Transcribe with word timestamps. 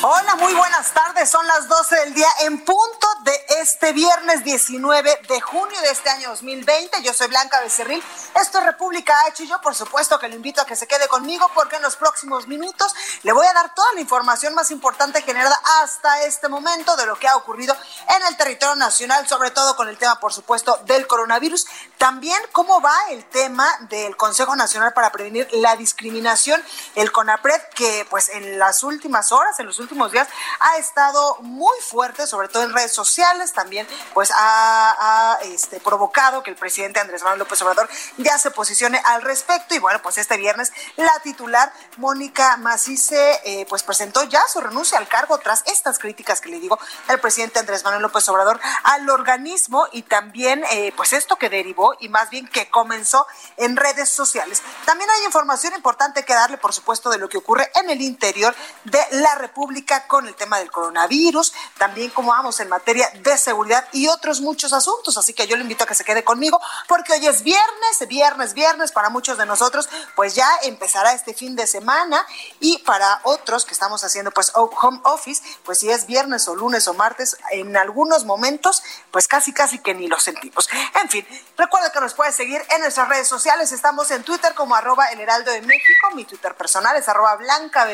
Hola, 0.00 0.36
muy 0.36 0.54
buenas 0.54 0.92
tardes. 0.92 1.28
Son 1.28 1.44
las 1.44 1.66
12 1.66 1.96
del 1.96 2.14
día 2.14 2.28
en 2.42 2.64
punto 2.64 3.08
de 3.24 3.32
este 3.60 3.92
viernes 3.92 4.44
19 4.44 5.22
de 5.28 5.40
junio 5.40 5.80
de 5.80 5.90
este 5.90 6.08
año 6.08 6.28
2020. 6.28 7.02
Yo 7.02 7.12
soy 7.12 7.26
Blanca 7.26 7.58
Becerril. 7.60 8.00
Esto 8.40 8.60
es 8.60 8.64
República 8.64 9.12
H 9.26 9.42
y 9.42 9.48
yo 9.48 9.60
por 9.60 9.74
supuesto 9.74 10.16
que 10.20 10.28
le 10.28 10.36
invito 10.36 10.62
a 10.62 10.66
que 10.66 10.76
se 10.76 10.86
quede 10.86 11.08
conmigo 11.08 11.50
porque 11.52 11.76
en 11.76 11.82
los 11.82 11.96
próximos 11.96 12.46
minutos 12.46 12.94
le 13.24 13.32
voy 13.32 13.44
a 13.48 13.52
dar 13.52 13.74
toda 13.74 13.92
la 13.94 14.00
información 14.00 14.54
más 14.54 14.70
importante 14.70 15.20
generada 15.22 15.60
hasta 15.82 16.22
este 16.22 16.48
momento 16.48 16.94
de 16.94 17.06
lo 17.06 17.16
que 17.16 17.26
ha 17.26 17.34
ocurrido 17.34 17.76
en 18.08 18.26
el 18.28 18.36
territorio 18.36 18.76
nacional, 18.76 19.26
sobre 19.26 19.50
todo 19.50 19.74
con 19.74 19.88
el 19.88 19.98
tema 19.98 20.20
por 20.20 20.32
supuesto 20.32 20.78
del 20.86 21.08
coronavirus. 21.08 21.66
También 21.96 22.40
cómo 22.52 22.80
va 22.80 22.94
el 23.10 23.24
tema 23.24 23.68
del 23.90 24.16
Consejo 24.16 24.54
Nacional 24.54 24.92
para 24.92 25.10
Prevenir 25.10 25.48
la 25.54 25.74
Discriminación, 25.74 26.62
el 26.94 27.10
CONAPRED, 27.10 27.62
que 27.74 28.06
pues 28.08 28.28
en 28.28 28.60
las 28.60 28.84
últimas 28.84 29.32
horas, 29.32 29.58
en 29.58 29.66
los 29.66 29.80
últimos 29.80 29.87
días, 30.12 30.28
ha 30.60 30.76
estado 30.78 31.36
muy 31.40 31.76
fuerte, 31.80 32.26
sobre 32.26 32.48
todo 32.48 32.62
en 32.62 32.72
redes 32.72 32.92
sociales, 32.92 33.52
también 33.52 33.86
pues 34.14 34.30
ha, 34.34 35.38
este, 35.42 35.80
provocado 35.80 36.42
que 36.42 36.50
el 36.50 36.56
presidente 36.56 37.00
Andrés 37.00 37.22
Manuel 37.22 37.40
López 37.40 37.60
Obrador 37.62 37.88
ya 38.16 38.38
se 38.38 38.50
posicione 38.50 39.00
al 39.04 39.22
respecto 39.22 39.74
y 39.74 39.78
bueno, 39.78 40.00
pues 40.02 40.18
este 40.18 40.36
viernes 40.36 40.72
la 40.96 41.18
titular 41.22 41.72
Mónica 41.96 42.56
Macice 42.58 43.40
eh, 43.44 43.66
pues 43.68 43.82
presentó 43.82 44.24
ya 44.24 44.40
su 44.52 44.60
renuncia 44.60 44.98
al 44.98 45.08
cargo 45.08 45.38
tras 45.38 45.62
estas 45.66 45.98
críticas 45.98 46.40
que 46.40 46.48
le 46.48 46.60
digo 46.60 46.78
el 47.08 47.20
presidente 47.20 47.58
Andrés 47.58 47.84
Manuel 47.84 48.02
López 48.02 48.28
Obrador 48.28 48.60
al 48.84 49.08
organismo 49.10 49.86
y 49.92 50.02
también 50.02 50.64
eh, 50.70 50.92
pues 50.96 51.12
esto 51.12 51.36
que 51.36 51.50
derivó 51.50 51.94
y 52.00 52.08
más 52.08 52.30
bien 52.30 52.46
que 52.48 52.68
comenzó 52.70 53.26
en 53.56 53.76
redes 53.76 54.08
sociales. 54.08 54.62
También 54.84 55.10
hay 55.10 55.24
información 55.24 55.74
importante 55.74 56.24
que 56.24 56.34
darle, 56.34 56.58
por 56.58 56.72
supuesto, 56.72 57.10
de 57.10 57.18
lo 57.18 57.28
que 57.28 57.38
ocurre 57.38 57.70
en 57.74 57.90
el 57.90 58.00
interior 58.00 58.54
de 58.84 59.00
la 59.12 59.34
República 59.36 59.77
con 60.06 60.26
el 60.26 60.34
tema 60.34 60.58
del 60.58 60.70
coronavirus, 60.70 61.52
también 61.76 62.10
cómo 62.10 62.30
vamos 62.30 62.60
en 62.60 62.68
materia 62.68 63.10
de 63.22 63.36
seguridad 63.36 63.86
y 63.92 64.08
otros 64.08 64.40
muchos 64.40 64.72
asuntos. 64.72 65.16
Así 65.18 65.34
que 65.34 65.46
yo 65.46 65.56
le 65.56 65.62
invito 65.62 65.84
a 65.84 65.86
que 65.86 65.94
se 65.94 66.04
quede 66.04 66.24
conmigo 66.24 66.60
porque 66.86 67.12
hoy 67.12 67.26
es 67.26 67.42
viernes, 67.42 68.08
viernes, 68.08 68.54
viernes 68.54 68.92
para 68.92 69.10
muchos 69.10 69.38
de 69.38 69.46
nosotros, 69.46 69.88
pues 70.16 70.34
ya 70.34 70.48
empezará 70.62 71.12
este 71.12 71.34
fin 71.34 71.56
de 71.56 71.66
semana 71.66 72.24
y 72.60 72.78
para 72.78 73.20
otros 73.24 73.64
que 73.64 73.72
estamos 73.72 74.02
haciendo 74.04 74.30
pues 74.30 74.52
home 74.54 75.00
office, 75.04 75.42
pues 75.64 75.78
si 75.78 75.90
es 75.90 76.06
viernes 76.06 76.48
o 76.48 76.54
lunes 76.54 76.88
o 76.88 76.94
martes, 76.94 77.36
en 77.50 77.76
algunos 77.76 78.24
momentos, 78.24 78.82
pues 79.10 79.28
casi 79.28 79.52
casi 79.52 79.78
que 79.78 79.94
ni 79.94 80.08
lo 80.08 80.18
sentimos. 80.18 80.68
En 81.02 81.08
fin, 81.08 81.26
recuerda 81.56 81.92
que 81.92 82.00
nos 82.00 82.14
puedes 82.14 82.34
seguir 82.34 82.62
en 82.70 82.80
nuestras 82.80 83.08
redes 83.08 83.28
sociales, 83.28 83.72
estamos 83.72 84.10
en 84.10 84.22
Twitter 84.22 84.54
como 84.54 84.74
arroba 84.74 85.06
el 85.06 85.20
heraldo 85.20 85.50
de 85.50 85.62
México, 85.62 86.10
mi 86.14 86.24
Twitter 86.24 86.54
personal 86.54 86.96
es 86.96 87.08
arroba 87.08 87.36
blanca 87.36 87.86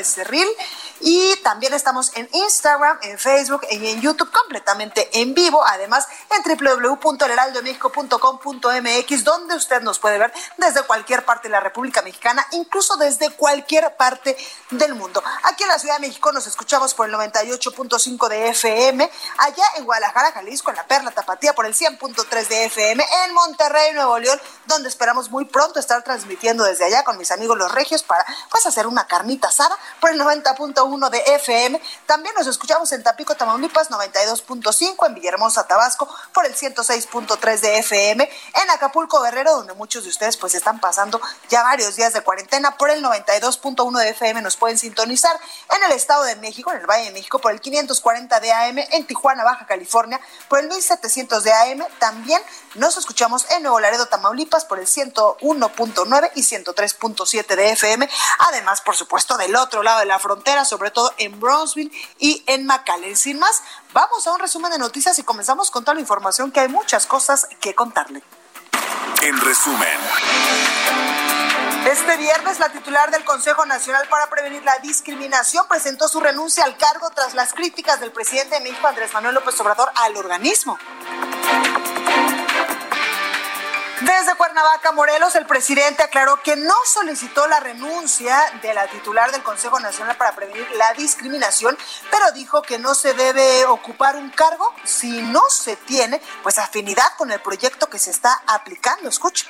y 1.00 1.36
también 1.42 1.73
estamos 1.74 2.12
en 2.14 2.28
Instagram, 2.32 2.98
en 3.02 3.18
Facebook 3.18 3.66
y 3.70 3.90
en 3.90 4.00
YouTube 4.00 4.30
completamente 4.30 5.10
en 5.20 5.34
vivo, 5.34 5.62
además 5.66 6.06
en 6.30 6.42
www.elheraldodemexico.com.mx 6.42 9.24
donde 9.24 9.56
usted 9.56 9.82
nos 9.82 9.98
puede 9.98 10.18
ver 10.18 10.32
desde 10.56 10.82
cualquier 10.82 11.24
parte 11.24 11.48
de 11.48 11.52
la 11.52 11.60
República 11.60 12.02
Mexicana, 12.02 12.46
incluso 12.52 12.96
desde 12.96 13.30
cualquier 13.30 13.96
parte 13.96 14.36
del 14.70 14.94
mundo. 14.94 15.22
Aquí 15.44 15.64
en 15.64 15.68
la 15.68 15.78
Ciudad 15.78 15.96
de 15.96 16.06
México 16.06 16.30
nos 16.32 16.46
escuchamos 16.46 16.94
por 16.94 17.08
el 17.08 17.14
98.5 17.14 18.28
de 18.28 18.48
FM, 18.48 19.10
allá 19.38 19.64
en 19.76 19.84
Guadalajara, 19.84 20.32
Jalisco, 20.32 20.70
en 20.70 20.76
la 20.76 20.86
Perla 20.86 21.10
Tapatía 21.10 21.54
por 21.54 21.66
el 21.66 21.74
100.3 21.74 22.48
de 22.48 22.64
FM, 22.66 23.04
en 23.24 23.34
Monterrey, 23.34 23.92
Nuevo 23.94 24.18
León, 24.18 24.40
donde 24.66 24.88
esperamos 24.88 25.30
muy 25.30 25.44
pronto 25.44 25.80
estar 25.80 26.02
transmitiendo 26.02 26.64
desde 26.64 26.84
allá 26.84 27.04
con 27.04 27.18
mis 27.18 27.30
amigos 27.30 27.58
los 27.58 27.72
regios 27.72 28.02
para 28.02 28.24
pues 28.50 28.64
hacer 28.66 28.86
una 28.86 29.06
carnita 29.06 29.48
asada 29.48 29.76
por 30.00 30.10
el 30.10 30.20
90.1 30.20 31.10
de 31.10 31.18
FM. 31.18 31.63
También 32.06 32.34
nos 32.36 32.46
escuchamos 32.46 32.92
en 32.92 33.02
Tapico, 33.02 33.34
Tamaulipas 33.34 33.90
92.5, 33.90 35.06
en 35.06 35.14
Villahermosa, 35.14 35.66
Tabasco 35.66 36.08
por 36.32 36.44
el 36.46 36.54
106.3 36.54 37.60
de 37.60 37.78
FM, 37.78 38.24
en 38.62 38.70
Acapulco, 38.70 39.22
Guerrero, 39.22 39.56
donde 39.56 39.72
muchos 39.74 40.04
de 40.04 40.10
ustedes 40.10 40.36
pues 40.36 40.54
están 40.54 40.80
pasando 40.80 41.20
ya 41.48 41.62
varios 41.62 41.96
días 41.96 42.12
de 42.12 42.20
cuarentena 42.20 42.76
por 42.76 42.90
el 42.90 43.02
92.1 43.02 43.98
de 43.98 44.10
FM 44.10 44.42
nos 44.42 44.56
pueden 44.56 44.78
sintonizar 44.78 45.38
en 45.76 45.84
el 45.84 45.92
Estado 45.92 46.24
de 46.24 46.36
México, 46.36 46.70
en 46.72 46.80
el 46.80 46.86
Valle 46.86 47.06
de 47.06 47.12
México 47.12 47.38
por 47.38 47.52
el 47.52 47.60
540 47.60 48.40
de 48.40 48.52
AM, 48.52 48.78
en 48.78 49.06
Tijuana, 49.06 49.44
Baja 49.44 49.66
California 49.66 50.20
por 50.48 50.58
el 50.58 50.68
1700 50.68 51.42
de 51.44 51.52
AM, 51.52 51.84
también 51.98 52.40
nos 52.74 52.96
escuchamos 52.96 53.46
en 53.50 53.62
Nuevo 53.62 53.80
Laredo, 53.80 54.06
Tamaulipas 54.06 54.64
por 54.64 54.78
el 54.78 54.86
101.9 54.86 56.30
y 56.34 56.42
103.7 56.42 57.56
de 57.56 57.70
FM, 57.70 58.08
además 58.50 58.80
por 58.80 58.96
supuesto 58.96 59.36
del 59.36 59.56
otro 59.56 59.82
lado 59.82 60.00
de 60.00 60.06
la 60.06 60.18
frontera, 60.18 60.64
sobre 60.64 60.90
todo 60.90 61.12
en 61.18 61.38
Brownsville 61.54 61.92
y 62.18 62.42
en 62.46 62.66
McAllen. 62.66 63.16
Sin 63.16 63.38
más, 63.38 63.62
vamos 63.92 64.26
a 64.26 64.32
un 64.32 64.40
resumen 64.40 64.72
de 64.72 64.78
noticias 64.78 65.18
y 65.18 65.22
comenzamos 65.22 65.70
con 65.70 65.84
toda 65.84 65.94
la 65.94 66.00
información 66.00 66.50
que 66.50 66.60
hay 66.60 66.68
muchas 66.68 67.06
cosas 67.06 67.46
que 67.60 67.74
contarle. 67.74 68.22
En 69.22 69.40
resumen. 69.40 69.98
Este 71.86 72.16
viernes, 72.16 72.58
la 72.58 72.70
titular 72.70 73.10
del 73.10 73.24
Consejo 73.24 73.66
Nacional 73.66 74.06
para 74.08 74.28
Prevenir 74.28 74.62
la 74.64 74.78
Discriminación 74.78 75.66
presentó 75.68 76.08
su 76.08 76.18
renuncia 76.18 76.64
al 76.64 76.76
cargo 76.76 77.10
tras 77.10 77.34
las 77.34 77.52
críticas 77.52 78.00
del 78.00 78.10
presidente 78.10 78.56
de 78.56 78.62
México, 78.62 78.86
Andrés 78.88 79.12
Manuel 79.12 79.34
López 79.34 79.58
Obrador, 79.60 79.90
al 79.94 80.16
organismo. 80.16 80.78
Desde 84.00 84.34
Cuernavaca, 84.34 84.90
Morelos, 84.90 85.36
el 85.36 85.46
presidente 85.46 86.02
aclaró 86.02 86.42
que 86.42 86.56
no 86.56 86.74
solicitó 86.84 87.46
la 87.46 87.60
renuncia 87.60 88.36
de 88.60 88.74
la 88.74 88.88
titular 88.88 89.30
del 89.30 89.44
Consejo 89.44 89.78
Nacional 89.78 90.16
para 90.16 90.34
Prevenir 90.34 90.68
la 90.72 90.92
Discriminación, 90.94 91.78
pero 92.10 92.32
dijo 92.32 92.60
que 92.62 92.78
no 92.78 92.96
se 92.96 93.14
debe 93.14 93.64
ocupar 93.66 94.16
un 94.16 94.30
cargo 94.30 94.74
si 94.84 95.22
no 95.22 95.42
se 95.48 95.76
tiene 95.76 96.20
pues 96.42 96.58
afinidad 96.58 97.06
con 97.16 97.30
el 97.30 97.40
proyecto 97.40 97.88
que 97.88 98.00
se 98.00 98.10
está 98.10 98.42
aplicando. 98.46 99.08
Escucha. 99.08 99.46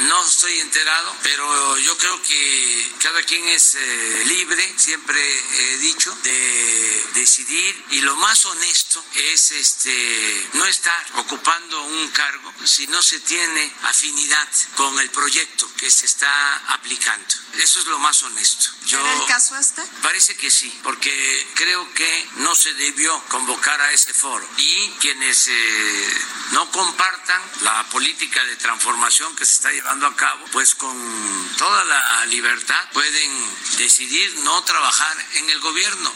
No 0.00 0.24
estoy 0.24 0.58
enterado, 0.60 1.16
pero 1.22 1.78
yo 1.78 1.98
creo 1.98 2.22
que 2.22 2.92
cada 3.00 3.22
quien 3.22 3.48
es 3.48 3.74
eh, 3.74 4.22
libre, 4.26 4.74
siempre 4.76 5.20
he 5.20 5.78
dicho, 5.78 6.14
de 6.22 7.06
decidir 7.14 7.84
y 7.90 8.00
lo 8.02 8.14
más 8.16 8.44
honesto 8.46 9.04
es 9.14 9.50
este 9.50 10.48
no 10.54 10.64
estar 10.66 11.06
ocupando 11.16 11.82
un 11.82 12.08
cargo 12.08 12.52
si 12.64 12.86
no 12.88 13.02
se 13.02 13.18
tiene 13.20 13.72
afinidad 13.84 14.48
con 14.76 14.98
el 15.00 15.10
proyecto 15.10 15.68
que 15.76 15.90
se 15.90 16.06
está 16.06 16.56
aplicando. 16.74 17.34
Eso 17.54 17.80
es 17.80 17.86
lo 17.86 17.98
más 17.98 18.22
honesto. 18.22 18.70
Yo, 18.86 19.00
el 19.00 19.26
caso 19.26 19.56
este? 19.56 19.82
Parece 20.02 20.36
que 20.36 20.50
sí, 20.50 20.72
porque 20.82 21.48
creo 21.54 21.92
que 21.94 22.28
no 22.36 22.54
se 22.54 22.72
debió 22.74 23.20
convocar 23.28 23.80
a 23.80 23.92
ese 23.92 24.12
foro 24.14 24.48
y 24.56 24.90
quienes 25.00 25.48
eh, 25.48 26.20
no 26.52 26.70
compartan 26.70 27.42
la 27.62 27.88
política 27.88 28.44
de 28.44 28.56
transformación 28.56 29.34
que 29.36 29.44
se 29.44 29.52
está 29.54 29.67
llevando 29.70 30.06
a 30.06 30.16
cabo, 30.16 30.44
pues 30.52 30.74
con 30.74 30.96
toda 31.56 31.84
la 31.84 32.26
libertad 32.26 32.82
pueden 32.92 33.30
decidir 33.78 34.38
no 34.40 34.62
trabajar 34.64 35.16
en 35.34 35.50
el 35.50 35.60
gobierno. 35.60 36.10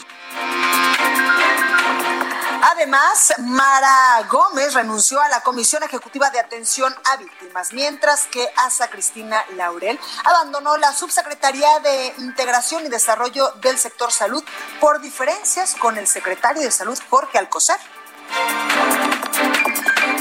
Además, 2.71 3.33
Mara 3.39 4.25
Gómez 4.29 4.73
renunció 4.73 5.21
a 5.21 5.27
la 5.27 5.41
Comisión 5.41 5.83
Ejecutiva 5.83 6.29
de 6.29 6.39
Atención 6.39 6.95
a 7.11 7.17
Víctimas, 7.17 7.73
mientras 7.73 8.25
que 8.27 8.49
Asa 8.55 8.89
Cristina 8.89 9.43
Laurel 9.55 9.99
abandonó 10.23 10.77
la 10.77 10.93
Subsecretaría 10.93 11.79
de 11.79 12.13
Integración 12.19 12.85
y 12.85 12.89
Desarrollo 12.89 13.51
del 13.61 13.77
Sector 13.77 14.11
Salud 14.11 14.43
por 14.79 15.01
diferencias 15.01 15.75
con 15.75 15.97
el 15.97 16.07
secretario 16.07 16.61
de 16.61 16.71
Salud, 16.71 16.97
Jorge 17.09 17.37
Alcocer. 17.37 17.77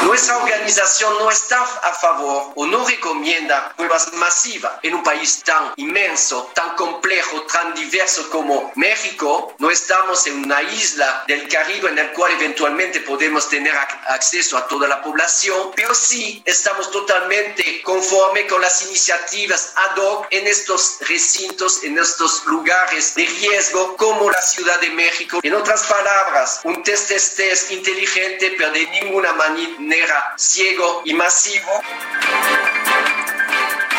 Nuestra 0.08 0.38
organización 0.38 1.14
no 1.20 1.30
está 1.30 1.62
a 1.62 1.92
favor 1.92 2.54
o 2.56 2.66
no 2.66 2.88
recomienda 2.88 3.74
pruebas 3.76 4.14
masivas 4.14 4.80
en 4.82 4.96
un 4.96 5.04
país 5.04 5.44
tan 5.44 5.74
inmenso, 5.76 6.50
tan 6.56 6.78
complejo, 6.78 7.42
tan 7.42 7.74
diverso 7.74 8.30
como 8.30 8.72
México. 8.76 9.54
No 9.60 9.70
estamos 9.70 10.26
en 10.28 10.46
una 10.46 10.62
isla 10.64 11.26
del 11.28 11.50
Caribe 11.50 11.90
en 11.90 11.98
el 11.98 12.14
cual 12.14 12.32
eventualmente 12.32 13.02
podemos 13.02 13.50
tener 13.50 13.76
acceso 14.08 14.58
a 14.58 14.66
toda 14.70 14.88
la 14.88 15.02
población, 15.02 15.72
pero 15.76 15.94
sí 15.94 16.42
estamos 16.46 16.90
totalmente 16.90 17.82
conforme 17.84 18.48
con 18.48 18.62
las 18.62 18.82
iniciativas 18.84 19.74
ad 19.76 19.98
hoc 19.98 20.28
en 20.30 20.48
estos 20.48 21.00
recintos, 21.02 21.84
en 21.84 22.00
estos 22.00 22.46
lugares 22.46 23.14
de 23.14 23.26
riesgo 23.26 23.98
como 23.98 24.32
la 24.32 24.42
Ciudad 24.42 24.80
de 24.80 24.90
México. 24.92 25.42
En 25.44 25.54
otras 25.54 25.84
palabras, 25.84 26.62
un 26.64 26.82
test 26.82 27.10
test, 27.10 27.36
test 27.36 27.72
inteligente, 27.72 28.56
pero 28.58 28.72
de 28.72 28.88
ninguna 28.88 29.34
manera 29.34 29.97
ciego 30.38 31.02
y 31.06 31.14
masivo. 31.14 31.72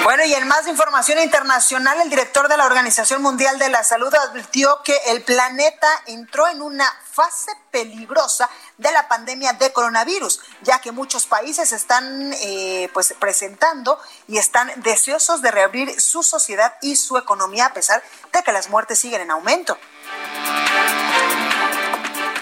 Bueno, 0.05 0.25
y 0.25 0.33
en 0.33 0.47
más 0.47 0.67
información 0.69 1.19
internacional, 1.19 2.01
el 2.01 2.09
director 2.09 2.49
de 2.49 2.57
la 2.57 2.67
Organización 2.67 3.21
Mundial 3.21 3.59
de 3.59 3.69
la 3.69 3.83
Salud 3.83 4.15
advirtió 4.15 4.81
que 4.85 4.97
el 5.09 5.23
planeta 5.23 5.89
entró 6.07 6.47
en 6.49 6.63
una 6.63 6.87
fase 7.13 7.51
peligrosa 7.73 8.49
de 8.79 8.93
la 8.93 9.09
pandemia 9.09 9.55
de 9.55 9.73
coronavirus, 9.73 10.41
ya 10.63 10.81
que 10.81 10.93
muchos 10.93 11.27
países 11.27 11.73
están 11.73 12.33
eh, 12.41 12.89
pues 12.95 13.15
presentando 13.19 13.99
y 14.29 14.39
están 14.39 14.71
deseosos 14.77 15.43
de 15.43 15.51
reabrir 15.51 16.01
su 16.01 16.23
sociedad 16.23 16.77
y 16.81 16.95
su 16.95 17.19
economía 17.19 17.67
a 17.67 17.75
pesar 17.75 18.03
de 18.33 18.43
que 18.43 18.53
las 18.53 18.71
muertes 18.71 19.01
siguen 19.01 19.23
en 19.23 19.33
aumento. 19.33 19.77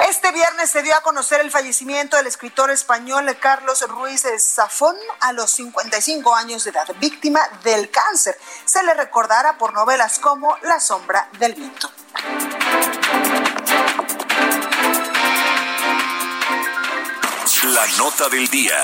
Este 0.09 0.31
viernes 0.31 0.71
se 0.71 0.85
dio 0.85 0.95
a 0.95 1.01
conocer 1.01 1.41
el 1.41 1.51
fallecimiento 1.51 2.17
del 2.17 2.29
escritor 2.29 2.71
español 2.71 3.37
Carlos 3.41 3.85
Ruiz 3.89 4.25
Zafón 4.39 4.95
a 5.19 5.33
los 5.33 5.51
55 5.51 6.33
años 6.33 6.63
de 6.63 6.71
edad, 6.71 6.87
víctima 7.01 7.41
del 7.65 7.91
cáncer. 7.91 8.39
Se 8.65 8.85
le 8.85 8.95
recordará 8.95 9.59
por 9.59 9.73
novelas 9.73 10.21
como 10.21 10.57
La 10.63 10.79
sombra 10.79 11.29
del 11.41 11.55
viento. 11.55 11.91
La 17.65 17.87
nota 17.99 18.29
del 18.29 18.47
día. 18.49 18.77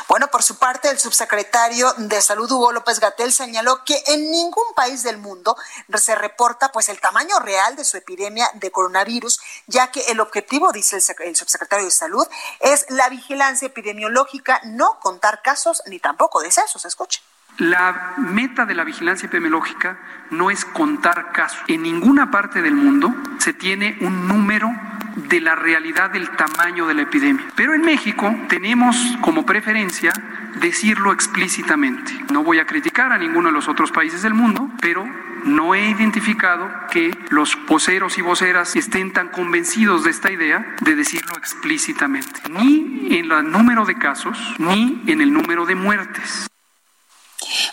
bueno, 0.08 0.28
por 0.28 0.44
su 0.44 0.58
parte, 0.58 0.90
el 0.90 1.00
subsecretario 1.00 1.94
de 1.98 2.22
Salud, 2.22 2.52
Hugo 2.52 2.72
López 2.72 3.00
Gatel, 3.00 3.32
señaló 3.32 3.84
que 3.86 4.02
en 4.08 4.32
ningún 4.32 4.74
país 4.76 5.04
del 5.04 5.18
mundo 5.18 5.56
se 5.96 6.16
reporta 6.16 6.72
pues 6.72 6.90
el 6.90 7.00
tamaño 7.00 7.40
real 7.40 7.76
de 7.76 7.84
su 7.84 7.98
epidemia 7.98 8.50
de 8.56 8.72
coronavirus, 8.72 9.40
ya 9.68 9.92
que 9.92 10.02
el 10.10 10.20
objetivo, 10.20 10.72
dice 10.72 11.00
el, 11.20 11.36
subsecretario 11.36 11.86
de 11.86 11.92
Salud, 11.92 12.28
es 12.60 12.86
la 12.90 13.10
vigilancia 13.10 13.68
epidemiológica, 13.68 14.62
no 14.66 15.00
contar 15.00 15.42
casos 15.42 15.82
ni 15.88 16.00
tampoco 16.00 16.42
decesos. 16.42 16.86
Escuche. 16.86 17.22
La 17.58 18.14
meta 18.18 18.66
de 18.66 18.74
la 18.74 18.86
vigilancia 18.86 19.26
epidemiológica 19.26 20.00
no 20.30 20.50
es 20.50 20.64
contar 20.64 21.34
casos. 21.34 21.60
En 21.68 21.84
ninguna 21.84 22.32
parte 22.32 22.62
del 22.62 22.74
mundo 22.74 23.14
se 23.40 23.54
tiene 23.54 23.98
un 24.02 24.28
número 24.30 24.70
de 25.30 25.42
la 25.42 25.56
realidad 25.56 26.12
del 26.12 26.30
tamaño 26.32 26.88
de 26.88 26.96
la 26.96 27.04
epidemia. 27.04 27.46
Pero 27.56 27.74
en 27.74 27.82
México 27.82 28.36
tenemos 28.50 28.98
como 29.22 29.46
preferencia 29.46 30.12
decirlo 30.60 31.14
explícitamente. 31.14 32.12
No 32.32 32.44
voy 32.44 32.60
a 32.60 32.66
criticar 32.66 33.12
a 33.12 33.18
ninguno 33.18 33.50
de 33.50 33.54
los 33.54 33.68
otros 33.68 33.92
países 33.92 34.22
del 34.22 34.34
mundo, 34.34 34.70
pero 34.82 35.08
no 35.46 35.74
he 35.76 35.90
identificado 35.90 36.70
que 36.92 37.18
los 37.30 37.58
voceros 37.68 38.18
y 38.18 38.22
voceras 38.22 38.76
estén 38.76 39.14
tan 39.14 39.30
convencidos 39.30 40.04
de 40.04 40.12
esta 40.12 40.32
idea 40.32 40.76
de 40.82 40.96
decirlo 40.96 41.34
explícitamente, 41.38 42.42
ni 42.50 43.16
en 43.18 43.32
el 43.32 43.52
número 43.52 43.86
de 43.86 43.98
casos, 43.98 44.38
ni 44.58 45.02
en 45.08 45.22
el 45.22 45.32
número 45.32 45.66
de 45.66 45.76
muertes. 45.76 46.50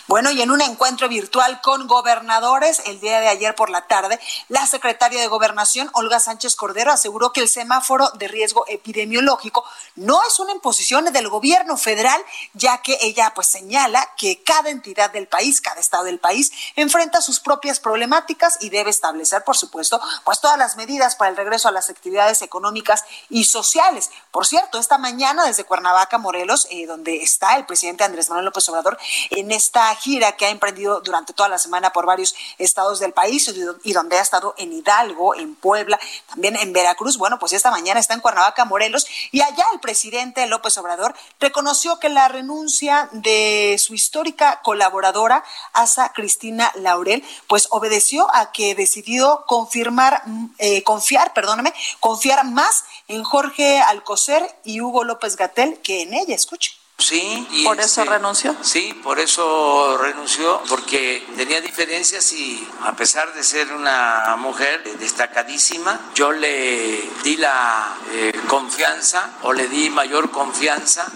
Bueno, 0.07 0.31
y 0.31 0.41
en 0.41 0.51
un 0.51 0.61
encuentro 0.61 1.09
virtual 1.09 1.61
con 1.61 1.87
gobernadores 1.87 2.81
el 2.85 2.99
día 2.99 3.19
de 3.19 3.27
ayer 3.27 3.55
por 3.55 3.69
la 3.69 3.87
tarde, 3.87 4.19
la 4.47 4.65
secretaria 4.65 5.21
de 5.21 5.27
Gobernación, 5.27 5.89
Olga 5.93 6.19
Sánchez 6.19 6.55
Cordero, 6.55 6.91
aseguró 6.91 7.33
que 7.33 7.41
el 7.41 7.49
semáforo 7.49 8.09
de 8.11 8.27
riesgo 8.27 8.65
epidemiológico 8.67 9.63
no 9.95 10.19
es 10.27 10.39
una 10.39 10.51
imposición 10.51 11.05
del 11.05 11.29
gobierno 11.29 11.77
federal, 11.77 12.21
ya 12.53 12.81
que 12.81 12.97
ella 13.01 13.31
pues 13.35 13.47
señala 13.47 14.13
que 14.17 14.43
cada 14.43 14.69
entidad 14.69 15.11
del 15.11 15.27
país, 15.27 15.61
cada 15.61 15.79
estado 15.79 16.05
del 16.05 16.19
país, 16.19 16.51
enfrenta 16.75 17.21
sus 17.21 17.39
propias 17.39 17.79
problemáticas 17.79 18.57
y 18.61 18.69
debe 18.69 18.89
establecer, 18.89 19.43
por 19.43 19.57
supuesto, 19.57 20.01
pues 20.23 20.41
todas 20.41 20.57
las 20.57 20.75
medidas 20.75 21.15
para 21.15 21.31
el 21.31 21.37
regreso 21.37 21.67
a 21.67 21.71
las 21.71 21.89
actividades 21.89 22.41
económicas 22.41 23.03
y 23.29 23.45
sociales. 23.45 24.11
Por 24.31 24.45
cierto, 24.45 24.79
esta 24.79 24.97
mañana 24.97 25.45
desde 25.45 25.63
Cuernavaca, 25.63 26.17
Morelos, 26.17 26.67
eh, 26.69 26.85
donde 26.85 27.23
está 27.23 27.55
el 27.55 27.65
presidente 27.65 28.03
Andrés 28.03 28.29
Manuel 28.29 28.45
López 28.45 28.67
Obrador, 28.69 28.97
en 29.31 29.51
esta 29.67 29.93
gira 29.95 30.37
que 30.37 30.45
ha 30.45 30.49
emprendido 30.49 31.01
durante 31.01 31.33
toda 31.33 31.49
la 31.49 31.57
semana 31.57 31.91
por 31.91 32.05
varios 32.05 32.33
estados 32.57 32.99
del 32.99 33.11
país 33.11 33.53
y 33.83 33.93
donde 33.93 34.17
ha 34.17 34.21
estado 34.21 34.55
en 34.57 34.71
Hidalgo, 34.71 35.35
en 35.35 35.55
Puebla, 35.55 35.99
también 36.29 36.55
en 36.55 36.71
Veracruz. 36.71 37.17
Bueno, 37.17 37.37
pues 37.37 37.51
esta 37.51 37.69
mañana 37.69 37.99
está 37.99 38.13
en 38.13 38.21
Cuernavaca, 38.21 38.63
Morelos, 38.63 39.05
y 39.31 39.41
allá 39.41 39.65
el 39.73 39.81
presidente 39.81 40.47
López 40.47 40.77
Obrador 40.77 41.13
reconoció 41.39 41.99
que 41.99 42.07
la 42.07 42.29
renuncia 42.29 43.09
de 43.11 43.75
su 43.77 43.93
histórica 43.93 44.61
colaboradora, 44.63 45.43
Asa 45.73 46.13
Cristina 46.13 46.71
Laurel, 46.75 47.23
pues 47.47 47.67
obedeció 47.71 48.33
a 48.33 48.53
que 48.53 48.73
decidió 48.73 49.43
confirmar, 49.47 50.23
eh, 50.59 50.81
confiar, 50.83 51.33
perdóname, 51.33 51.73
confiar 51.99 52.45
más 52.45 52.85
en 53.09 53.23
Jorge 53.23 53.81
Alcocer 53.81 54.59
y 54.63 54.79
Hugo 54.79 55.03
López 55.03 55.35
Gatel 55.35 55.81
que 55.81 56.03
en 56.03 56.13
ella. 56.13 56.35
Escuche. 56.35 56.76
Sí. 56.99 57.47
Y 57.51 57.63
¿Por 57.63 57.79
eso 57.79 58.01
este, 58.01 58.11
renunció? 58.11 58.55
Sí, 58.61 58.99
por 59.03 59.19
eso 59.19 59.97
renunció, 59.99 60.61
porque 60.67 61.25
tenía 61.35 61.61
diferencias 61.61 62.33
y 62.33 62.67
a 62.83 62.95
pesar 62.95 63.33
de 63.35 63.43
ser 63.43 63.71
una 63.71 64.35
mujer 64.37 64.83
destacadísima, 64.97 65.99
yo 66.15 66.31
le 66.31 67.07
di 67.23 67.37
la 67.37 67.95
eh, 68.13 68.33
confianza 68.47 69.37
o 69.43 69.53
le 69.53 69.67
di 69.67 69.91
mayor 69.91 70.31
confianza 70.31 71.07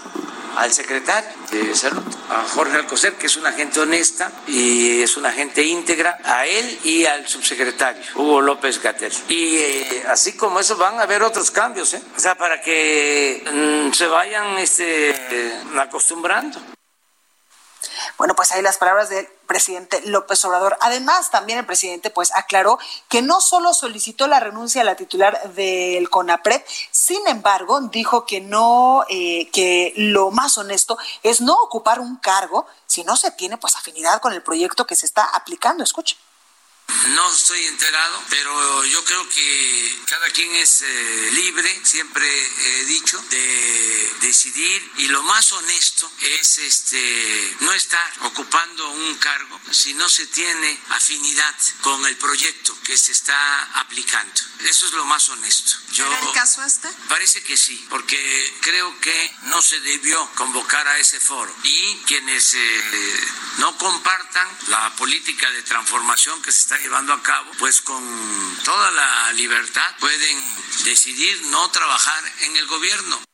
al 0.56 0.72
secretario 0.72 1.30
de 1.50 1.74
salud, 1.74 2.02
a 2.30 2.44
Jorge 2.54 2.76
Alcocer, 2.76 3.14
que 3.14 3.26
es 3.26 3.36
una 3.36 3.52
gente 3.52 3.80
honesta 3.80 4.30
y 4.46 5.02
es 5.02 5.16
una 5.16 5.32
gente 5.32 5.62
íntegra, 5.62 6.18
a 6.24 6.46
él 6.46 6.78
y 6.84 7.06
al 7.06 7.26
subsecretario, 7.26 8.02
Hugo 8.14 8.40
López 8.40 8.82
Gatel. 8.82 9.12
Y 9.28 9.56
eh, 9.56 10.04
así 10.08 10.36
como 10.36 10.60
eso 10.60 10.76
van 10.76 10.98
a 10.98 11.02
haber 11.02 11.22
otros 11.22 11.50
cambios, 11.50 11.94
¿eh? 11.94 12.02
O 12.16 12.20
sea, 12.20 12.34
para 12.34 12.60
que 12.60 13.42
mm, 13.52 13.92
se 13.92 14.06
vayan 14.06 14.58
este, 14.58 15.14
acostumbrando. 15.78 16.60
Bueno, 18.18 18.34
pues 18.34 18.52
ahí 18.52 18.62
las 18.62 18.78
palabras 18.78 19.08
del 19.08 19.28
presidente 19.52 20.00
López 20.06 20.42
Obrador. 20.46 20.78
Además, 20.80 21.30
también 21.30 21.58
el 21.58 21.66
presidente 21.66 22.08
pues 22.08 22.32
aclaró 22.34 22.78
que 23.10 23.20
no 23.20 23.42
solo 23.42 23.74
solicitó 23.74 24.26
la 24.26 24.40
renuncia 24.40 24.80
a 24.80 24.84
la 24.84 24.96
titular 24.96 25.52
del 25.52 26.08
CONAPRED, 26.08 26.62
sin 26.90 27.28
embargo, 27.28 27.78
dijo 27.82 28.24
que 28.24 28.40
no, 28.40 29.04
eh, 29.10 29.50
que 29.50 29.92
lo 29.94 30.30
más 30.30 30.56
honesto 30.56 30.96
es 31.22 31.42
no 31.42 31.52
ocupar 31.52 32.00
un 32.00 32.16
cargo 32.16 32.66
si 32.86 33.04
no 33.04 33.14
se 33.14 33.30
tiene 33.32 33.58
pues 33.58 33.76
afinidad 33.76 34.22
con 34.22 34.32
el 34.32 34.42
proyecto 34.42 34.86
que 34.86 34.96
se 34.96 35.04
está 35.04 35.24
aplicando. 35.24 35.84
Escuche. 35.84 36.16
No 37.08 37.34
estoy 37.34 37.64
enterado, 37.66 38.22
pero 38.30 38.84
yo 38.84 39.04
creo 39.04 39.28
que 39.28 39.98
cada 40.08 40.30
quien 40.30 40.54
es 40.54 40.82
eh, 40.82 41.30
libre, 41.32 41.80
siempre 41.84 42.26
he 42.26 42.84
dicho, 42.84 43.20
de 43.28 44.14
decidir 44.20 44.92
y 44.98 45.08
lo 45.08 45.22
más 45.24 45.50
honesto 45.52 46.10
es 46.20 46.58
este 46.58 47.56
no 47.60 47.72
estar 47.72 48.12
ocupando 48.22 48.88
un 48.90 49.14
cargo 49.16 49.60
si 49.72 49.94
no 49.94 50.08
se 50.08 50.26
tiene 50.26 50.80
afinidad 50.90 51.54
con 51.80 52.06
el 52.06 52.16
proyecto 52.16 52.76
que 52.84 52.96
se 52.96 53.12
está 53.12 53.80
aplicando. 53.80 54.40
Eso 54.60 54.86
es 54.86 54.92
lo 54.92 55.04
más 55.04 55.28
honesto. 55.28 55.76
Yo, 55.92 56.06
el 56.06 56.32
caso 56.32 56.62
este? 56.62 56.88
Parece 57.08 57.42
que 57.42 57.56
sí, 57.56 57.84
porque 57.90 58.58
creo 58.60 58.98
que 59.00 59.36
no 59.44 59.60
se 59.60 59.80
debió 59.80 60.30
convocar 60.34 60.86
a 60.86 60.98
ese 60.98 61.18
foro 61.18 61.54
y 61.64 61.96
quienes 62.06 62.54
eh, 62.54 63.28
no 63.58 63.76
compartan 63.76 64.48
la 64.68 64.94
política 64.96 65.50
de 65.50 65.62
transformación 65.62 66.40
que 66.42 66.52
se 66.52 66.60
está 66.60 66.71
llevando 66.78 67.12
a 67.12 67.22
cabo, 67.22 67.50
pues 67.58 67.80
con 67.82 68.02
toda 68.64 68.90
la 68.90 69.32
libertad 69.32 69.96
pueden 70.00 70.38
decidir 70.84 71.42
no 71.46 71.70
trabajar 71.70 72.22
en 72.40 72.56
el 72.56 72.66
gobierno 72.66 73.31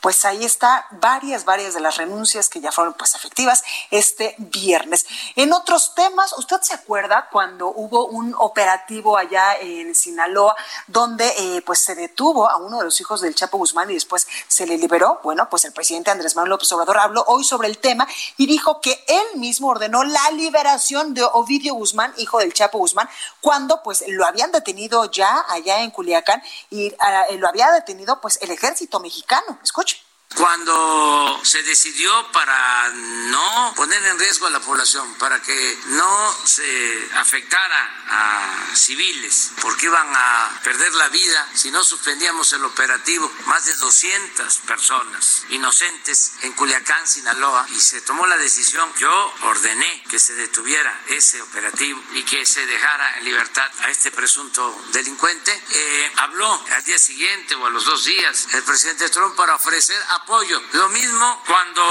pues 0.00 0.24
ahí 0.24 0.44
está 0.44 0.86
varias, 0.92 1.44
varias 1.44 1.74
de 1.74 1.80
las 1.80 1.96
renuncias 1.96 2.48
que 2.48 2.60
ya 2.60 2.72
fueron 2.72 2.94
pues 2.94 3.14
efectivas 3.14 3.62
este 3.90 4.34
viernes. 4.38 5.06
En 5.36 5.52
otros 5.52 5.94
temas, 5.94 6.32
¿usted 6.38 6.60
se 6.62 6.74
acuerda 6.74 7.28
cuando 7.30 7.68
hubo 7.68 8.06
un 8.06 8.34
operativo 8.38 9.16
allá 9.16 9.56
en 9.60 9.94
Sinaloa 9.94 10.56
donde 10.86 11.26
eh, 11.38 11.62
pues 11.62 11.80
se 11.80 11.94
detuvo 11.94 12.48
a 12.48 12.56
uno 12.56 12.78
de 12.78 12.84
los 12.84 13.00
hijos 13.00 13.20
del 13.20 13.34
Chapo 13.34 13.58
Guzmán 13.58 13.90
y 13.90 13.94
después 13.94 14.26
se 14.48 14.66
le 14.66 14.78
liberó? 14.78 15.20
Bueno, 15.22 15.48
pues 15.50 15.64
el 15.64 15.72
presidente 15.72 16.10
Andrés 16.10 16.34
Manuel 16.34 16.50
López 16.50 16.72
Obrador 16.72 16.98
habló 16.98 17.24
hoy 17.26 17.44
sobre 17.44 17.68
el 17.68 17.78
tema 17.78 18.06
y 18.36 18.46
dijo 18.46 18.80
que 18.80 19.04
él 19.06 19.38
mismo 19.38 19.68
ordenó 19.68 20.04
la 20.04 20.30
liberación 20.32 21.14
de 21.14 21.22
Ovidio 21.24 21.74
Guzmán, 21.74 22.14
hijo 22.16 22.38
del 22.38 22.54
Chapo 22.54 22.78
Guzmán, 22.78 23.08
cuando 23.40 23.82
pues 23.82 24.04
lo 24.08 24.24
habían 24.24 24.50
detenido 24.52 25.10
ya 25.10 25.44
allá 25.48 25.82
en 25.82 25.90
Culiacán 25.90 26.42
y 26.70 26.94
ah, 26.98 27.24
lo 27.38 27.48
había 27.48 27.70
detenido 27.72 28.20
pues 28.20 28.38
el 28.40 28.50
ejército 28.50 29.00
mexicano. 29.00 29.58
Escuche. 29.62 29.89
Cuando 30.34 31.40
se 31.42 31.62
decidió 31.64 32.30
para 32.32 32.88
no 32.90 33.74
poner 33.76 34.02
en 34.06 34.18
riesgo 34.18 34.46
a 34.46 34.50
la 34.50 34.60
población, 34.60 35.14
para 35.14 35.42
que 35.42 35.78
no 35.86 36.36
se 36.44 37.10
afectara 37.16 38.04
a 38.08 38.74
civiles, 38.74 39.52
porque 39.60 39.86
iban 39.86 40.08
a 40.14 40.60
perder 40.62 40.94
la 40.94 41.08
vida 41.08 41.48
si 41.54 41.70
no 41.70 41.82
suspendíamos 41.82 42.52
el 42.52 42.64
operativo, 42.64 43.30
más 43.46 43.66
de 43.66 43.74
200 43.74 44.58
personas 44.58 45.44
inocentes 45.50 46.32
en 46.42 46.52
Culiacán, 46.52 47.06
Sinaloa, 47.06 47.66
y 47.70 47.80
se 47.80 48.00
tomó 48.02 48.26
la 48.26 48.36
decisión, 48.36 48.92
yo 48.98 49.34
ordené 49.42 50.04
que 50.08 50.18
se 50.18 50.34
detuviera 50.34 51.00
ese 51.08 51.42
operativo 51.42 52.02
y 52.14 52.22
que 52.22 52.46
se 52.46 52.64
dejara 52.66 53.18
en 53.18 53.24
libertad 53.24 53.70
a 53.82 53.90
este 53.90 54.10
presunto 54.10 54.84
delincuente. 54.92 55.52
Eh, 55.70 56.12
habló 56.16 56.64
al 56.70 56.84
día 56.84 56.98
siguiente 56.98 57.54
o 57.56 57.66
a 57.66 57.70
los 57.70 57.84
dos 57.84 58.04
días 58.04 58.48
el 58.52 58.62
presidente 58.62 59.08
Trump 59.10 59.36
para 59.36 59.56
ofrecer 59.56 60.00
a 60.08 60.19
apoyo. 60.22 60.60
Lo 60.72 60.88
mismo 60.88 61.42
cuando 61.46 61.82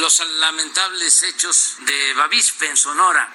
los 0.00 0.22
lamentables 0.38 1.22
hechos 1.22 1.76
de 1.80 2.14
Bavispe 2.14 2.68
en 2.68 2.76
Sonora. 2.76 3.34